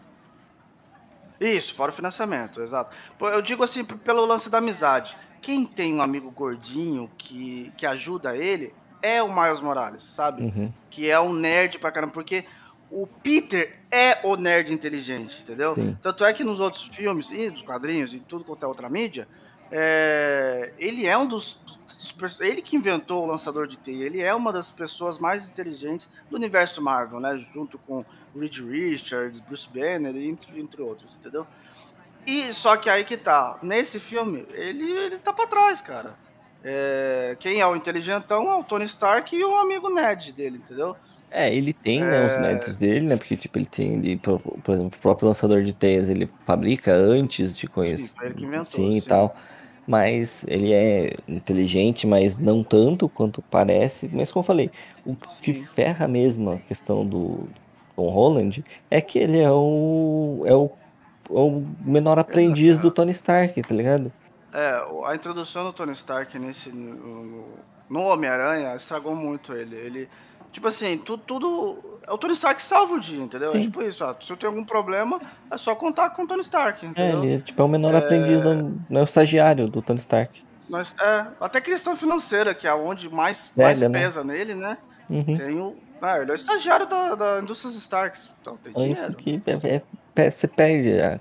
Isso, 1.39 1.75
fora 1.75 1.91
o 1.91 1.95
financiamento, 1.95 2.63
exato. 2.63 2.97
Eu 3.21 3.43
digo 3.43 3.63
assim, 3.63 3.85
pelo 3.85 4.25
lance 4.25 4.49
da 4.49 4.57
amizade. 4.59 5.17
Quem 5.43 5.67
tem 5.67 5.93
um 5.95 6.01
amigo 6.01 6.31
gordinho 6.31 7.11
que, 7.19 7.71
que 7.77 7.85
ajuda 7.85 8.35
ele 8.35 8.73
é 9.03 9.23
o 9.23 9.29
Miles 9.29 9.61
Morales, 9.61 10.03
sabe? 10.03 10.43
Uhum. 10.45 10.73
Que 10.89 11.11
é 11.11 11.21
um 11.21 11.35
nerd 11.35 11.79
pra 11.79 11.93
caramba, 11.93 12.15
porque 12.15 12.47
o 12.95 13.09
Peter 13.09 13.77
é 13.91 14.21
o 14.23 14.37
nerd 14.37 14.73
inteligente, 14.73 15.43
entendeu? 15.43 15.75
Sim. 15.75 15.99
Tanto 16.01 16.25
é 16.25 16.33
que 16.33 16.45
nos 16.45 16.61
outros 16.61 16.85
filmes, 16.87 17.33
e 17.33 17.51
nos 17.51 17.63
quadrinhos, 17.63 18.15
e 18.15 18.21
tudo 18.21 18.45
quanto 18.45 18.65
é 18.65 18.69
outra 18.69 18.89
mídia, 18.89 19.27
é, 19.69 20.73
ele 20.79 21.05
é 21.05 21.19
um 21.19 21.27
dos, 21.27 21.59
dos 22.15 22.41
Ele 22.41 22.63
que 22.63 22.77
inventou 22.77 23.25
o 23.25 23.27
lançador 23.27 23.67
de 23.67 23.77
teia, 23.77 24.05
ele 24.05 24.23
é 24.23 24.33
uma 24.33 24.53
das 24.53 24.71
pessoas 24.71 25.19
mais 25.19 25.51
inteligentes 25.51 26.09
do 26.31 26.37
universo 26.37 26.81
Marvel, 26.81 27.19
né? 27.19 27.45
Junto 27.53 27.79
com 27.79 28.05
Reed 28.39 28.59
Richards, 28.59 29.41
Bruce 29.41 29.69
Banner, 29.69 30.15
entre, 30.17 30.61
entre 30.61 30.81
outros, 30.81 31.13
entendeu? 31.17 31.45
E 32.25 32.53
só 32.53 32.77
que 32.77 32.89
aí 32.89 33.05
que 33.05 33.17
tá, 33.17 33.59
nesse 33.61 33.99
filme, 33.99 34.47
ele, 34.53 34.93
ele 34.93 35.19
tá 35.19 35.33
pra 35.33 35.49
trás, 35.49 35.81
cara. 35.81 36.15
É, 36.63 37.37
quem 37.41 37.61
é 37.61 37.67
o 37.67 37.75
inteligentão 37.75 38.49
é 38.49 38.55
o 38.55 38.63
Tony 38.63 38.85
Stark 38.85 39.35
e 39.35 39.45
o 39.45 39.59
amigo 39.59 39.93
Ned 39.93 40.33
dele, 40.33 40.59
entendeu? 40.59 40.97
É, 41.37 41.53
ele 41.53 41.73
tem, 41.75 42.07
né, 42.07 42.23
os 42.23 42.37
méritos 42.37 42.79
dele, 42.79 43.07
né? 43.09 43.17
Porque, 43.17 43.37
tipo, 43.37 43.59
ele 43.59 43.67
tem, 43.67 43.95
ele, 43.95 44.17
por, 44.19 44.41
por 44.41 44.73
exemplo, 44.75 44.97
o 44.97 45.01
próprio 45.01 45.27
lançador 45.29 45.63
de 45.65 45.75
teias 45.75 46.09
ele 46.09 46.33
fabrica 46.45 46.93
antes 46.95 47.57
de 47.57 47.67
conhecer. 47.67 48.07
Sim, 48.09 48.15
foi 48.17 48.27
ele 48.27 48.35
que 48.37 48.45
inventou, 48.45 48.65
Sim, 48.65 48.91
e 48.97 49.01
sim. 49.01 49.09
tal. 49.09 49.35
Mas 49.87 50.45
ele 50.49 50.73
é 50.73 51.11
inteligente, 51.27 52.07
mas 52.07 52.39
não 52.39 52.63
tanto 52.65 53.09
quanto 53.11 53.43
parece. 53.43 54.09
Mas 54.13 54.31
como 54.31 54.43
eu 54.43 54.47
falei, 54.47 54.71
o 55.05 55.17
que 55.17 55.53
Sim. 55.53 55.65
ferra 55.65 56.07
mesmo 56.09 56.51
a 56.51 56.61
questão 56.61 57.07
do 57.07 57.53
Tom 57.97 58.09
Holland 58.11 58.65
é 58.91 59.01
que 59.01 59.19
ele 59.19 59.39
é 59.41 59.51
o, 59.51 60.45
é 60.47 60.55
o, 60.55 60.67
é 61.31 61.33
o 61.41 61.61
menor 61.81 62.19
aprendiz 62.19 62.79
do 62.79 62.91
Tony 62.93 63.11
Stark, 63.13 63.61
tá 63.63 63.75
ligado? 63.75 64.15
É, 64.53 64.81
a 65.07 65.15
introdução 65.15 65.65
do 65.65 65.73
Tony 65.73 65.93
Stark 65.93 66.39
nesse 66.39 66.71
no, 66.71 67.25
no- 67.25 67.59
no 67.89 68.01
Homem-Aranha 68.03 68.75
estragou 68.77 69.15
muito 69.15 69.53
ele. 69.53 69.77
Ele, 69.77 70.09
tipo 70.55 70.69
assim, 70.69 70.97
tudo, 70.97 71.23
tudo 71.27 72.01
é 72.07 72.13
o 72.13 72.17
Tony 72.17 72.33
Stark 72.35 72.63
salva 72.63 72.95
o 72.95 73.01
dia, 73.01 73.19
entendeu? 73.23 73.51
É 73.51 73.53
Sim. 73.55 73.63
tipo 73.63 73.83
isso, 73.83 74.05
ó, 74.05 74.15
se 74.21 74.33
eu 74.33 74.37
tenho 74.37 74.53
algum 74.53 74.65
problema, 74.65 75.21
é 75.51 75.59
só 75.59 75.75
contar 75.75 76.11
com 76.11 76.23
o 76.23 76.27
Tony 76.27 76.43
Stark, 76.43 76.85
É, 76.85 76.89
entendeu? 76.89 77.23
ele 77.25 77.35
é, 77.35 77.39
tipo, 77.41 77.61
é 77.61 77.65
o 77.65 77.69
menor 77.69 77.95
aprendiz, 77.95 78.41
do, 78.41 78.55
não 78.89 79.01
é 79.01 79.03
o 79.03 79.05
estagiário 79.05 79.69
do 79.69 79.83
Tony 79.83 79.99
Stark. 79.99 80.43
Nós, 80.69 80.95
é, 80.99 81.27
até 81.41 81.61
questão 81.61 81.97
financeira, 81.97 82.55
que 82.55 82.67
é 82.67 82.75
onde 82.75 83.11
mais, 83.11 83.51
Velha, 83.55 83.67
mais 83.69 83.81
né? 83.81 84.01
pesa 84.01 84.25
nele, 84.25 84.55
né? 84.55 84.79
Uhum. 85.11 85.25
Tem 85.37 85.61
o. 85.61 85.77
Ah, 86.01 86.19
ele 86.21 86.31
é 86.31 86.35
o 86.35 86.37
estagiário 86.37 86.87
da, 86.87 87.15
da 87.15 87.41
Indústrias 87.41 87.75
Starks, 87.75 88.31
então 88.41 88.57
tem 88.57 88.73
É 88.77 88.89
isso 88.89 89.13
dinheiro. 89.13 89.17
que 89.17 89.69
é- 89.69 89.77
é- 89.77 89.83
é- 90.27 90.31
você 90.31 90.47
perde 90.47 91.01
a- 91.01 91.19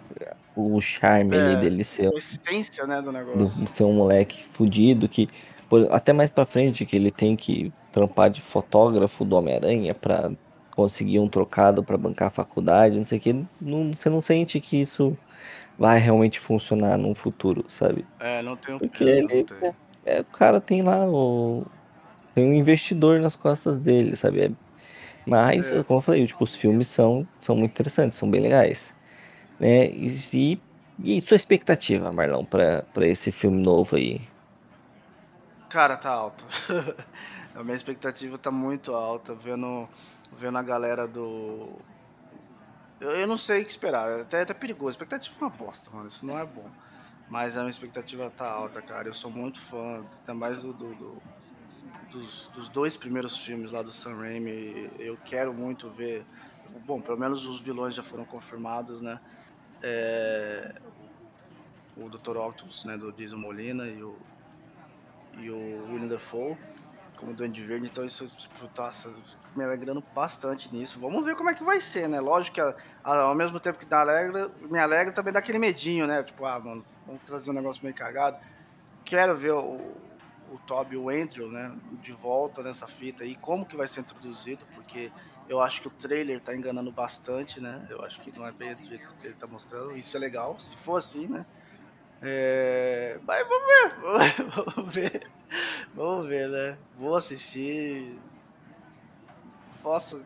o 0.56 0.80
charme 0.80 1.36
ali 1.36 1.54
É, 1.54 1.58
dele 1.58 1.84
ser, 1.84 2.08
A 2.14 2.18
essência, 2.18 2.86
né, 2.86 2.98
do 2.98 3.04
do, 3.06 3.12
negócio. 3.12 3.66
ser 3.68 3.84
um 3.86 3.94
moleque 3.94 4.44
fudido 4.44 5.08
que 5.10 5.28
por- 5.70 5.88
até 5.92 6.14
mais 6.14 6.30
pra 6.30 6.46
frente 6.46 6.86
que 6.86 6.96
ele 6.96 7.10
tem 7.12 7.36
que 7.36 7.72
trampar 7.94 8.30
de 8.30 8.42
fotógrafo 8.42 9.24
do 9.24 9.38
Homem-Aranha 9.38 9.94
pra 9.94 10.32
conseguir 10.76 11.20
um 11.20 11.28
trocado 11.28 11.84
pra 11.84 11.96
bancar 11.96 12.28
a 12.30 12.32
faculdade, 12.32 12.98
não 12.98 13.06
sei 13.06 13.20
o 13.20 13.22
que, 13.22 13.46
não, 13.62 13.94
você 13.94 14.10
não 14.10 14.20
sente 14.20 14.60
que 14.60 14.82
isso 14.82 15.16
vai 15.78 16.00
realmente 16.00 16.40
funcionar 16.40 16.98
no 16.98 17.14
futuro, 17.14 17.64
sabe? 17.70 18.04
É, 18.20 18.42
não 18.42 18.58
tem 18.58 18.76
o 18.76 18.80
Porque 18.80 19.04
ele 19.04 19.44
tem. 19.44 19.72
é, 20.06 20.22
o 20.22 20.26
cara 20.26 20.60
tem 20.60 20.82
lá 20.82 21.08
o 21.08 21.64
tem 22.34 22.50
um 22.50 22.54
investidor 22.54 23.20
nas 23.20 23.36
costas 23.36 23.78
dele, 23.78 24.16
sabe? 24.16 24.46
É- 24.46 24.52
mas, 25.26 25.72
É. 25.72 25.84
como 25.84 26.00
eu 26.00 26.02
falei, 26.02 26.26
tipo, 26.26 26.44
os 26.44 26.56
filmes 26.56 26.88
são, 26.88 27.28
são 27.40 27.56
muito 27.56 27.72
interessantes, 27.72 28.18
são 28.18 28.30
bem 28.30 28.42
legais. 28.42 28.96
Né? 29.60 29.86
E, 29.92 30.60
e 31.04 31.22
sua 31.22 31.36
expectativa, 31.38 32.12
Marlon, 32.12 32.44
pra 32.44 32.84
esse 33.02 33.32
filme 33.32 33.62
novo 33.62 33.96
aí? 33.96 34.20
Cara, 35.70 35.96
tá 35.98 36.10
alto. 36.10 36.46
a 37.56 37.64
minha 37.64 37.76
expectativa 37.76 38.38
tá 38.38 38.50
muito 38.52 38.94
alta, 38.94 39.34
vendo, 39.36 39.88
vendo 40.32 40.58
a 40.58 40.64
galera 40.64 41.08
do. 41.08 41.70
Eu, 43.00 43.12
eu 43.12 43.28
não 43.28 43.38
sei 43.38 43.62
o 43.62 43.66
que 43.66 43.72
esperar, 43.72 44.20
é 44.20 44.22
até, 44.22 44.42
até 44.42 44.54
perigoso. 44.54 44.90
A 44.90 44.92
expectativa 44.92 45.36
é 45.40 45.44
uma 45.44 45.50
bosta, 45.50 45.90
mano, 45.92 46.08
isso 46.08 46.26
não 46.26 46.38
é 46.40 46.46
bom. 46.46 46.70
Mas 47.30 47.56
a 47.56 47.62
minha 47.62 47.70
expectativa 47.70 48.30
tá 48.30 48.50
alta, 48.50 48.82
cara. 48.82 49.08
Eu 49.08 49.14
sou 49.14 49.32
muito 49.32 49.60
fã, 49.60 50.06
ainda 50.20 50.34
mais 50.34 50.62
do, 50.64 50.74
do- 50.74 50.96
do- 50.96 51.22
dos, 52.12 52.48
dos 52.50 52.70
dois 52.70 52.96
primeiros 52.96 53.38
filmes 53.40 53.72
lá 53.72 53.82
do 53.82 53.92
Sam 53.92 54.16
Raimi. 54.18 54.90
Eu 55.00 55.18
quero 55.26 55.54
muito 55.54 55.90
ver. 55.90 56.24
Bom, 56.86 57.00
pelo 57.02 57.18
menos 57.20 57.46
os 57.46 57.60
vilões 57.60 57.96
já 57.96 58.04
foram 58.04 58.24
confirmados, 58.26 59.02
né? 59.02 59.20
É, 59.82 60.76
o 61.98 62.10
Dr. 62.10 62.38
Octopus, 62.38 62.86
né, 62.86 62.98
do 62.98 63.12
Jason 63.12 63.38
Molina 63.38 63.86
e 63.88 64.02
o, 64.04 64.16
e 65.38 65.50
o 65.50 65.92
William 65.92 66.08
Dafoe 66.08 66.56
como 67.24 67.34
Duende 67.34 67.64
Verde, 67.64 67.88
então 67.88 68.06
isso 68.06 68.28
tipo, 68.38 68.68
tá 68.68 68.92
me 69.56 69.64
alegrando 69.64 70.04
bastante 70.14 70.74
nisso. 70.74 71.00
Vamos 71.00 71.24
ver 71.24 71.36
como 71.36 71.50
é 71.50 71.54
que 71.54 71.64
vai 71.64 71.80
ser, 71.80 72.08
né? 72.10 72.20
Lógico 72.20 72.56
que 72.56 72.62
a- 72.62 72.76
a- 73.04 73.22
ao 73.22 73.36
mesmo 73.36 73.60
tempo 73.60 73.80
que 73.80 73.86
dá 73.86 74.02
alegra, 74.02 74.50
me 74.62 74.78
alegra 74.80 75.14
também 75.14 75.32
dá 75.32 75.40
aquele 75.40 75.58
medinho, 75.60 76.06
né? 76.06 76.22
Tipo, 76.24 76.46
ah, 76.46 76.60
mano, 76.60 76.86
vamos 77.08 77.22
trazer 77.24 77.50
um 77.50 77.54
negócio 77.54 77.82
meio 77.84 77.96
cagado. 77.96 78.38
Quero 79.06 79.36
ver 79.38 79.54
o, 79.54 79.96
o 80.52 80.60
Toby 80.68 80.96
e 80.96 80.98
o 80.98 81.10
Andrew, 81.10 81.50
né, 81.50 81.72
de 82.02 82.12
volta 82.14 82.62
nessa 82.62 82.88
fita 82.88 83.24
aí, 83.24 83.36
como 83.36 83.66
que 83.66 83.76
vai 83.76 83.88
ser 83.88 84.02
introduzido, 84.02 84.66
porque 84.76 85.12
eu 85.48 85.62
acho 85.62 85.82
que 85.82 85.88
o 85.88 85.92
trailer 85.92 86.40
tá 86.42 86.56
enganando 86.56 86.92
bastante, 86.92 87.60
né? 87.62 87.86
Eu 87.90 88.04
acho 88.04 88.20
que 88.22 88.38
não 88.38 88.46
é 88.46 88.52
bem 88.52 88.76
do 88.76 88.84
jeito 88.86 89.08
que 89.08 89.14
o 89.14 89.18
trailer 89.18 89.38
tá 89.40 89.48
mostrando. 89.48 89.96
Isso 89.98 90.16
é 90.16 90.20
legal, 90.20 90.60
se 90.60 90.76
for 90.78 90.98
assim, 90.98 91.28
né? 91.28 91.46
É... 92.22 93.20
Mas 93.28 93.46
vamos 93.48 93.68
ver, 93.68 94.46
vamos 94.76 94.94
ver, 94.94 95.28
vamos 95.96 96.28
ver, 96.28 96.50
né? 96.50 96.78
Vou 96.98 97.16
assistir. 97.16 98.18
Nossa, 99.84 100.22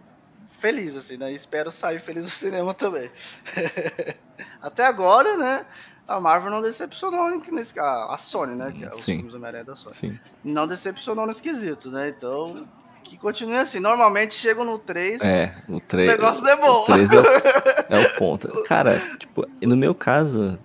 feliz 0.60 0.96
assim, 0.96 1.18
né? 1.18 1.32
Espero 1.32 1.72
sair 1.72 2.00
feliz 2.00 2.26
do 2.26 2.30
cinema 2.30 2.74
também. 2.74 3.10
Até 4.62 4.86
agora, 4.86 5.38
né? 5.38 5.66
A 6.08 6.22
Marvel 6.22 6.50
não 6.50 6.62
decepcionou 6.62 7.30
nesse 7.52 7.78
a, 7.80 8.14
a 8.14 8.18
Sony, 8.18 8.56
né? 8.56 8.72
Que 8.72 8.86
é 8.86 8.90
os 8.90 8.98
Sim. 8.98 9.16
filmes 9.16 9.32
do 9.32 9.38
Homem-Aranha 9.38 9.66
da 9.66 9.76
Sony. 9.76 9.94
Sim. 9.96 10.20
Não 10.44 10.66
decepcionou 10.66 11.26
no 11.26 11.32
esquisito, 11.32 11.92
né? 11.92 12.08
Então, 12.16 12.66
que 13.04 13.18
continue 13.18 13.58
assim. 13.58 13.80
Normalmente 13.80 14.34
chegam 14.34 14.64
no 14.64 14.80
3, 14.80 15.22
É, 15.22 15.54
o 15.68 15.76
o 15.76 15.80
3. 15.82 16.10
negócio 16.12 16.44
não 16.44 16.52
é 16.52 16.56
bom. 16.56 16.82
O 16.84 16.86
3 16.86 17.12
é 17.12 17.20
o, 17.20 17.24
é 17.96 18.00
o 18.08 18.16
ponto. 18.18 18.64
Cara, 18.64 19.00
tipo, 19.18 19.46
no 19.62 19.76
meu 19.76 19.94
caso, 19.94 20.58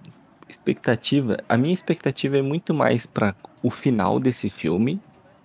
expectativa. 0.48 1.36
A 1.48 1.56
minha 1.56 1.74
expectativa 1.74 2.36
é 2.38 2.42
muito 2.42 2.72
mais 2.72 3.04
pra 3.04 3.34
o 3.62 3.70
final 3.70 4.18
desse 4.18 4.48
filme 4.50 5.00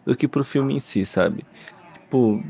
do 0.05 0.15
que 0.15 0.27
pro 0.27 0.43
filme 0.43 0.75
em 0.75 0.79
si, 0.79 1.05
sabe? 1.05 1.45
Tipo, 1.93 2.43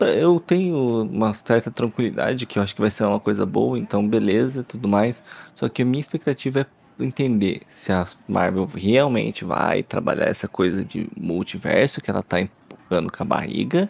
eu 0.00 0.40
tenho 0.40 1.02
uma 1.02 1.32
certa 1.32 1.70
tranquilidade 1.70 2.46
que 2.46 2.58
eu 2.58 2.62
acho 2.62 2.74
que 2.74 2.80
vai 2.80 2.90
ser 2.90 3.04
uma 3.04 3.20
coisa 3.20 3.46
boa, 3.46 3.78
então 3.78 4.06
beleza, 4.06 4.62
tudo 4.62 4.88
mais. 4.88 5.22
Só 5.54 5.68
que 5.68 5.82
a 5.82 5.84
minha 5.84 6.00
expectativa 6.00 6.60
é 6.60 6.66
entender 7.04 7.62
se 7.68 7.92
a 7.92 8.06
Marvel 8.28 8.68
realmente 8.74 9.44
vai 9.44 9.82
trabalhar 9.82 10.26
essa 10.26 10.46
coisa 10.48 10.84
de 10.84 11.08
multiverso 11.16 12.00
que 12.00 12.10
ela 12.10 12.22
tá 12.22 12.40
empurrando 12.40 13.10
com 13.10 13.22
a 13.22 13.26
barriga, 13.26 13.88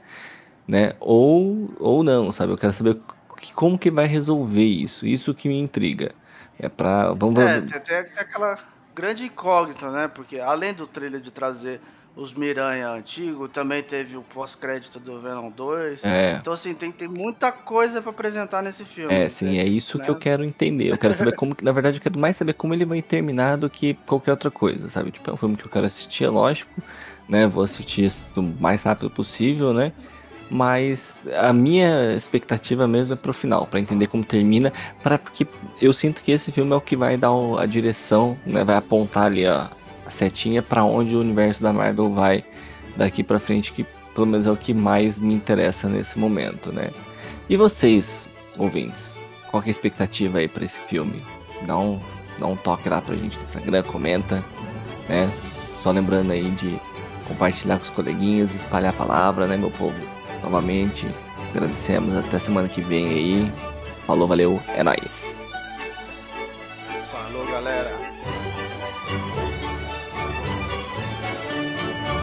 né? 0.69 0.95
Ou, 1.01 1.71
ou 1.79 2.03
não, 2.03 2.31
sabe? 2.31 2.53
Eu 2.53 2.59
quero 2.59 2.73
saber 2.73 2.99
que- 3.41 3.53
como 3.53 3.79
que 3.79 3.91
vai 3.91 4.07
resolver 4.07 4.65
isso. 4.65 5.07
Isso 5.07 5.35
que 5.35 5.49
me 5.49 5.59
intriga. 5.59 6.13
É 6.59 6.69
pra. 6.69 7.13
Vamos, 7.13 7.39
É, 7.43 7.57
vamos- 7.61 7.73
tem, 7.73 7.81
tem- 7.81 8.05
tem 8.05 8.23
aquela 8.23 8.59
grande 8.95 9.25
incógnita, 9.25 9.91
né? 9.91 10.09
Porque 10.09 10.39
além 10.39 10.73
do 10.73 10.87
trailer 10.87 11.21
de 11.21 11.31
trazer 11.31 11.81
os 12.17 12.33
Miranha 12.33 12.91
antigo, 12.91 13.49
também 13.49 13.83
teve 13.83 14.17
o 14.17 14.23
pós-crédito 14.23 15.01
do 15.01 15.21
Venom 15.21 15.51
2. 15.51 16.05
É. 16.05 16.37
Então, 16.41 16.53
assim, 16.53 16.73
tem, 16.73 16.93
tem 16.93 17.09
muita 17.09 17.51
coisa 17.51 18.01
pra 18.01 18.11
apresentar 18.11 18.63
nesse 18.63 18.85
filme. 18.85 19.13
É, 19.13 19.29
sim, 19.29 19.59
é 19.59 19.65
isso 19.65 19.99
né? 19.99 20.05
que 20.05 20.11
eu 20.11 20.17
quero 20.17 20.45
entender. 20.45 20.93
Eu 20.93 20.99
quero 20.99 21.13
saber 21.13 21.35
como 21.35 21.57
na 21.61 21.73
verdade, 21.73 21.99
eu 21.99 22.03
quero 22.03 22.19
mais 22.19 22.37
saber 22.37 22.55
como 22.55 22.73
ele 22.73 22.85
vai 22.85 23.03
terminar 23.03 23.57
do 23.57 23.69
que 23.69 23.95
qualquer 24.07 24.31
outra 24.31 24.51
coisa, 24.51 24.89
sabe? 24.89 25.11
Tipo, 25.11 25.31
é 25.31 25.35
um 25.35 25.37
filme 25.37 25.57
que 25.57 25.65
eu 25.65 25.71
quero 25.71 25.87
assistir, 25.87 26.25
é 26.25 26.29
lógico, 26.29 26.71
né? 27.29 27.49
Vou 27.49 27.65
assistir 27.65 28.09
o 28.37 28.43
mais 28.43 28.85
rápido 28.85 29.11
possível, 29.11 29.75
né? 29.75 29.93
Mas 30.51 31.19
a 31.37 31.53
minha 31.53 32.15
expectativa 32.15 32.87
mesmo 32.87 33.15
é 33.15 33.17
pro 33.17 33.33
final, 33.33 33.67
pra 33.67 33.81
entender 33.81 34.07
como 34.07 34.23
termina, 34.25 34.73
para 35.03 35.19
porque 35.19 35.47
eu 35.81 35.93
sinto 35.93 36.23
que 36.23 36.31
esse 36.31 36.53
filme 36.53 36.73
é 36.73 36.77
o 36.77 36.81
que 36.81 36.97
vai 36.97 37.17
dar 37.17 37.33
a 37.59 37.67
direção, 37.67 38.37
né? 38.47 38.63
Vai 38.63 38.77
apontar 38.77 39.25
ali 39.25 39.47
a, 39.47 39.71
setinha 40.09 40.63
pra 40.63 40.85
onde 40.85 41.17
o 41.17 41.21
universo 41.21 41.63
da 41.63 41.73
Marvel 41.73 42.13
vai 42.13 42.45
daqui 42.97 43.23
pra 43.23 43.39
frente, 43.39 43.73
que 43.73 43.85
pelo 44.15 44.27
menos 44.27 44.47
é 44.47 44.51
o 44.51 44.57
que 44.57 44.73
mais 44.73 45.19
me 45.19 45.35
interessa 45.35 45.89
nesse 45.89 46.19
momento, 46.19 46.73
né? 46.73 46.91
E 47.49 47.57
vocês, 47.57 48.29
ouvintes, 48.59 49.21
qual 49.51 49.63
é 49.63 49.67
a 49.67 49.71
expectativa 49.71 50.39
aí 50.39 50.49
pra 50.49 50.65
esse 50.65 50.79
filme? 50.79 51.23
Dá 51.67 51.77
um, 51.77 52.01
dá 52.39 52.47
um 52.47 52.57
toque 52.57 52.89
lá 52.89 53.01
pra 53.01 53.17
gente 53.17 53.37
no 53.39 53.45
Instagram, 53.45 53.83
comenta, 53.83 54.45
né? 55.09 55.31
Só 55.83 55.91
lembrando 55.91 56.31
aí 56.31 56.51
de 56.51 56.79
compartilhar 57.27 57.79
com 57.79 57.85
os 57.85 57.91
coleguinhas, 57.91 58.55
espalhar 58.55 58.91
a 58.91 58.97
palavra, 58.97 59.47
né, 59.47 59.57
meu 59.57 59.71
povo? 59.71 60.14
Novamente, 60.45 61.09
agradecemos. 61.51 62.15
Até 62.19 62.39
semana 62.39 62.69
que 62.69 62.83
vem 62.83 63.09
aí. 63.09 63.53
Falou, 64.07 64.29
valeu, 64.29 64.63
é 64.77 64.83
nóis. 64.83 65.49
Falou, 67.11 67.47
galera. 67.47 68.04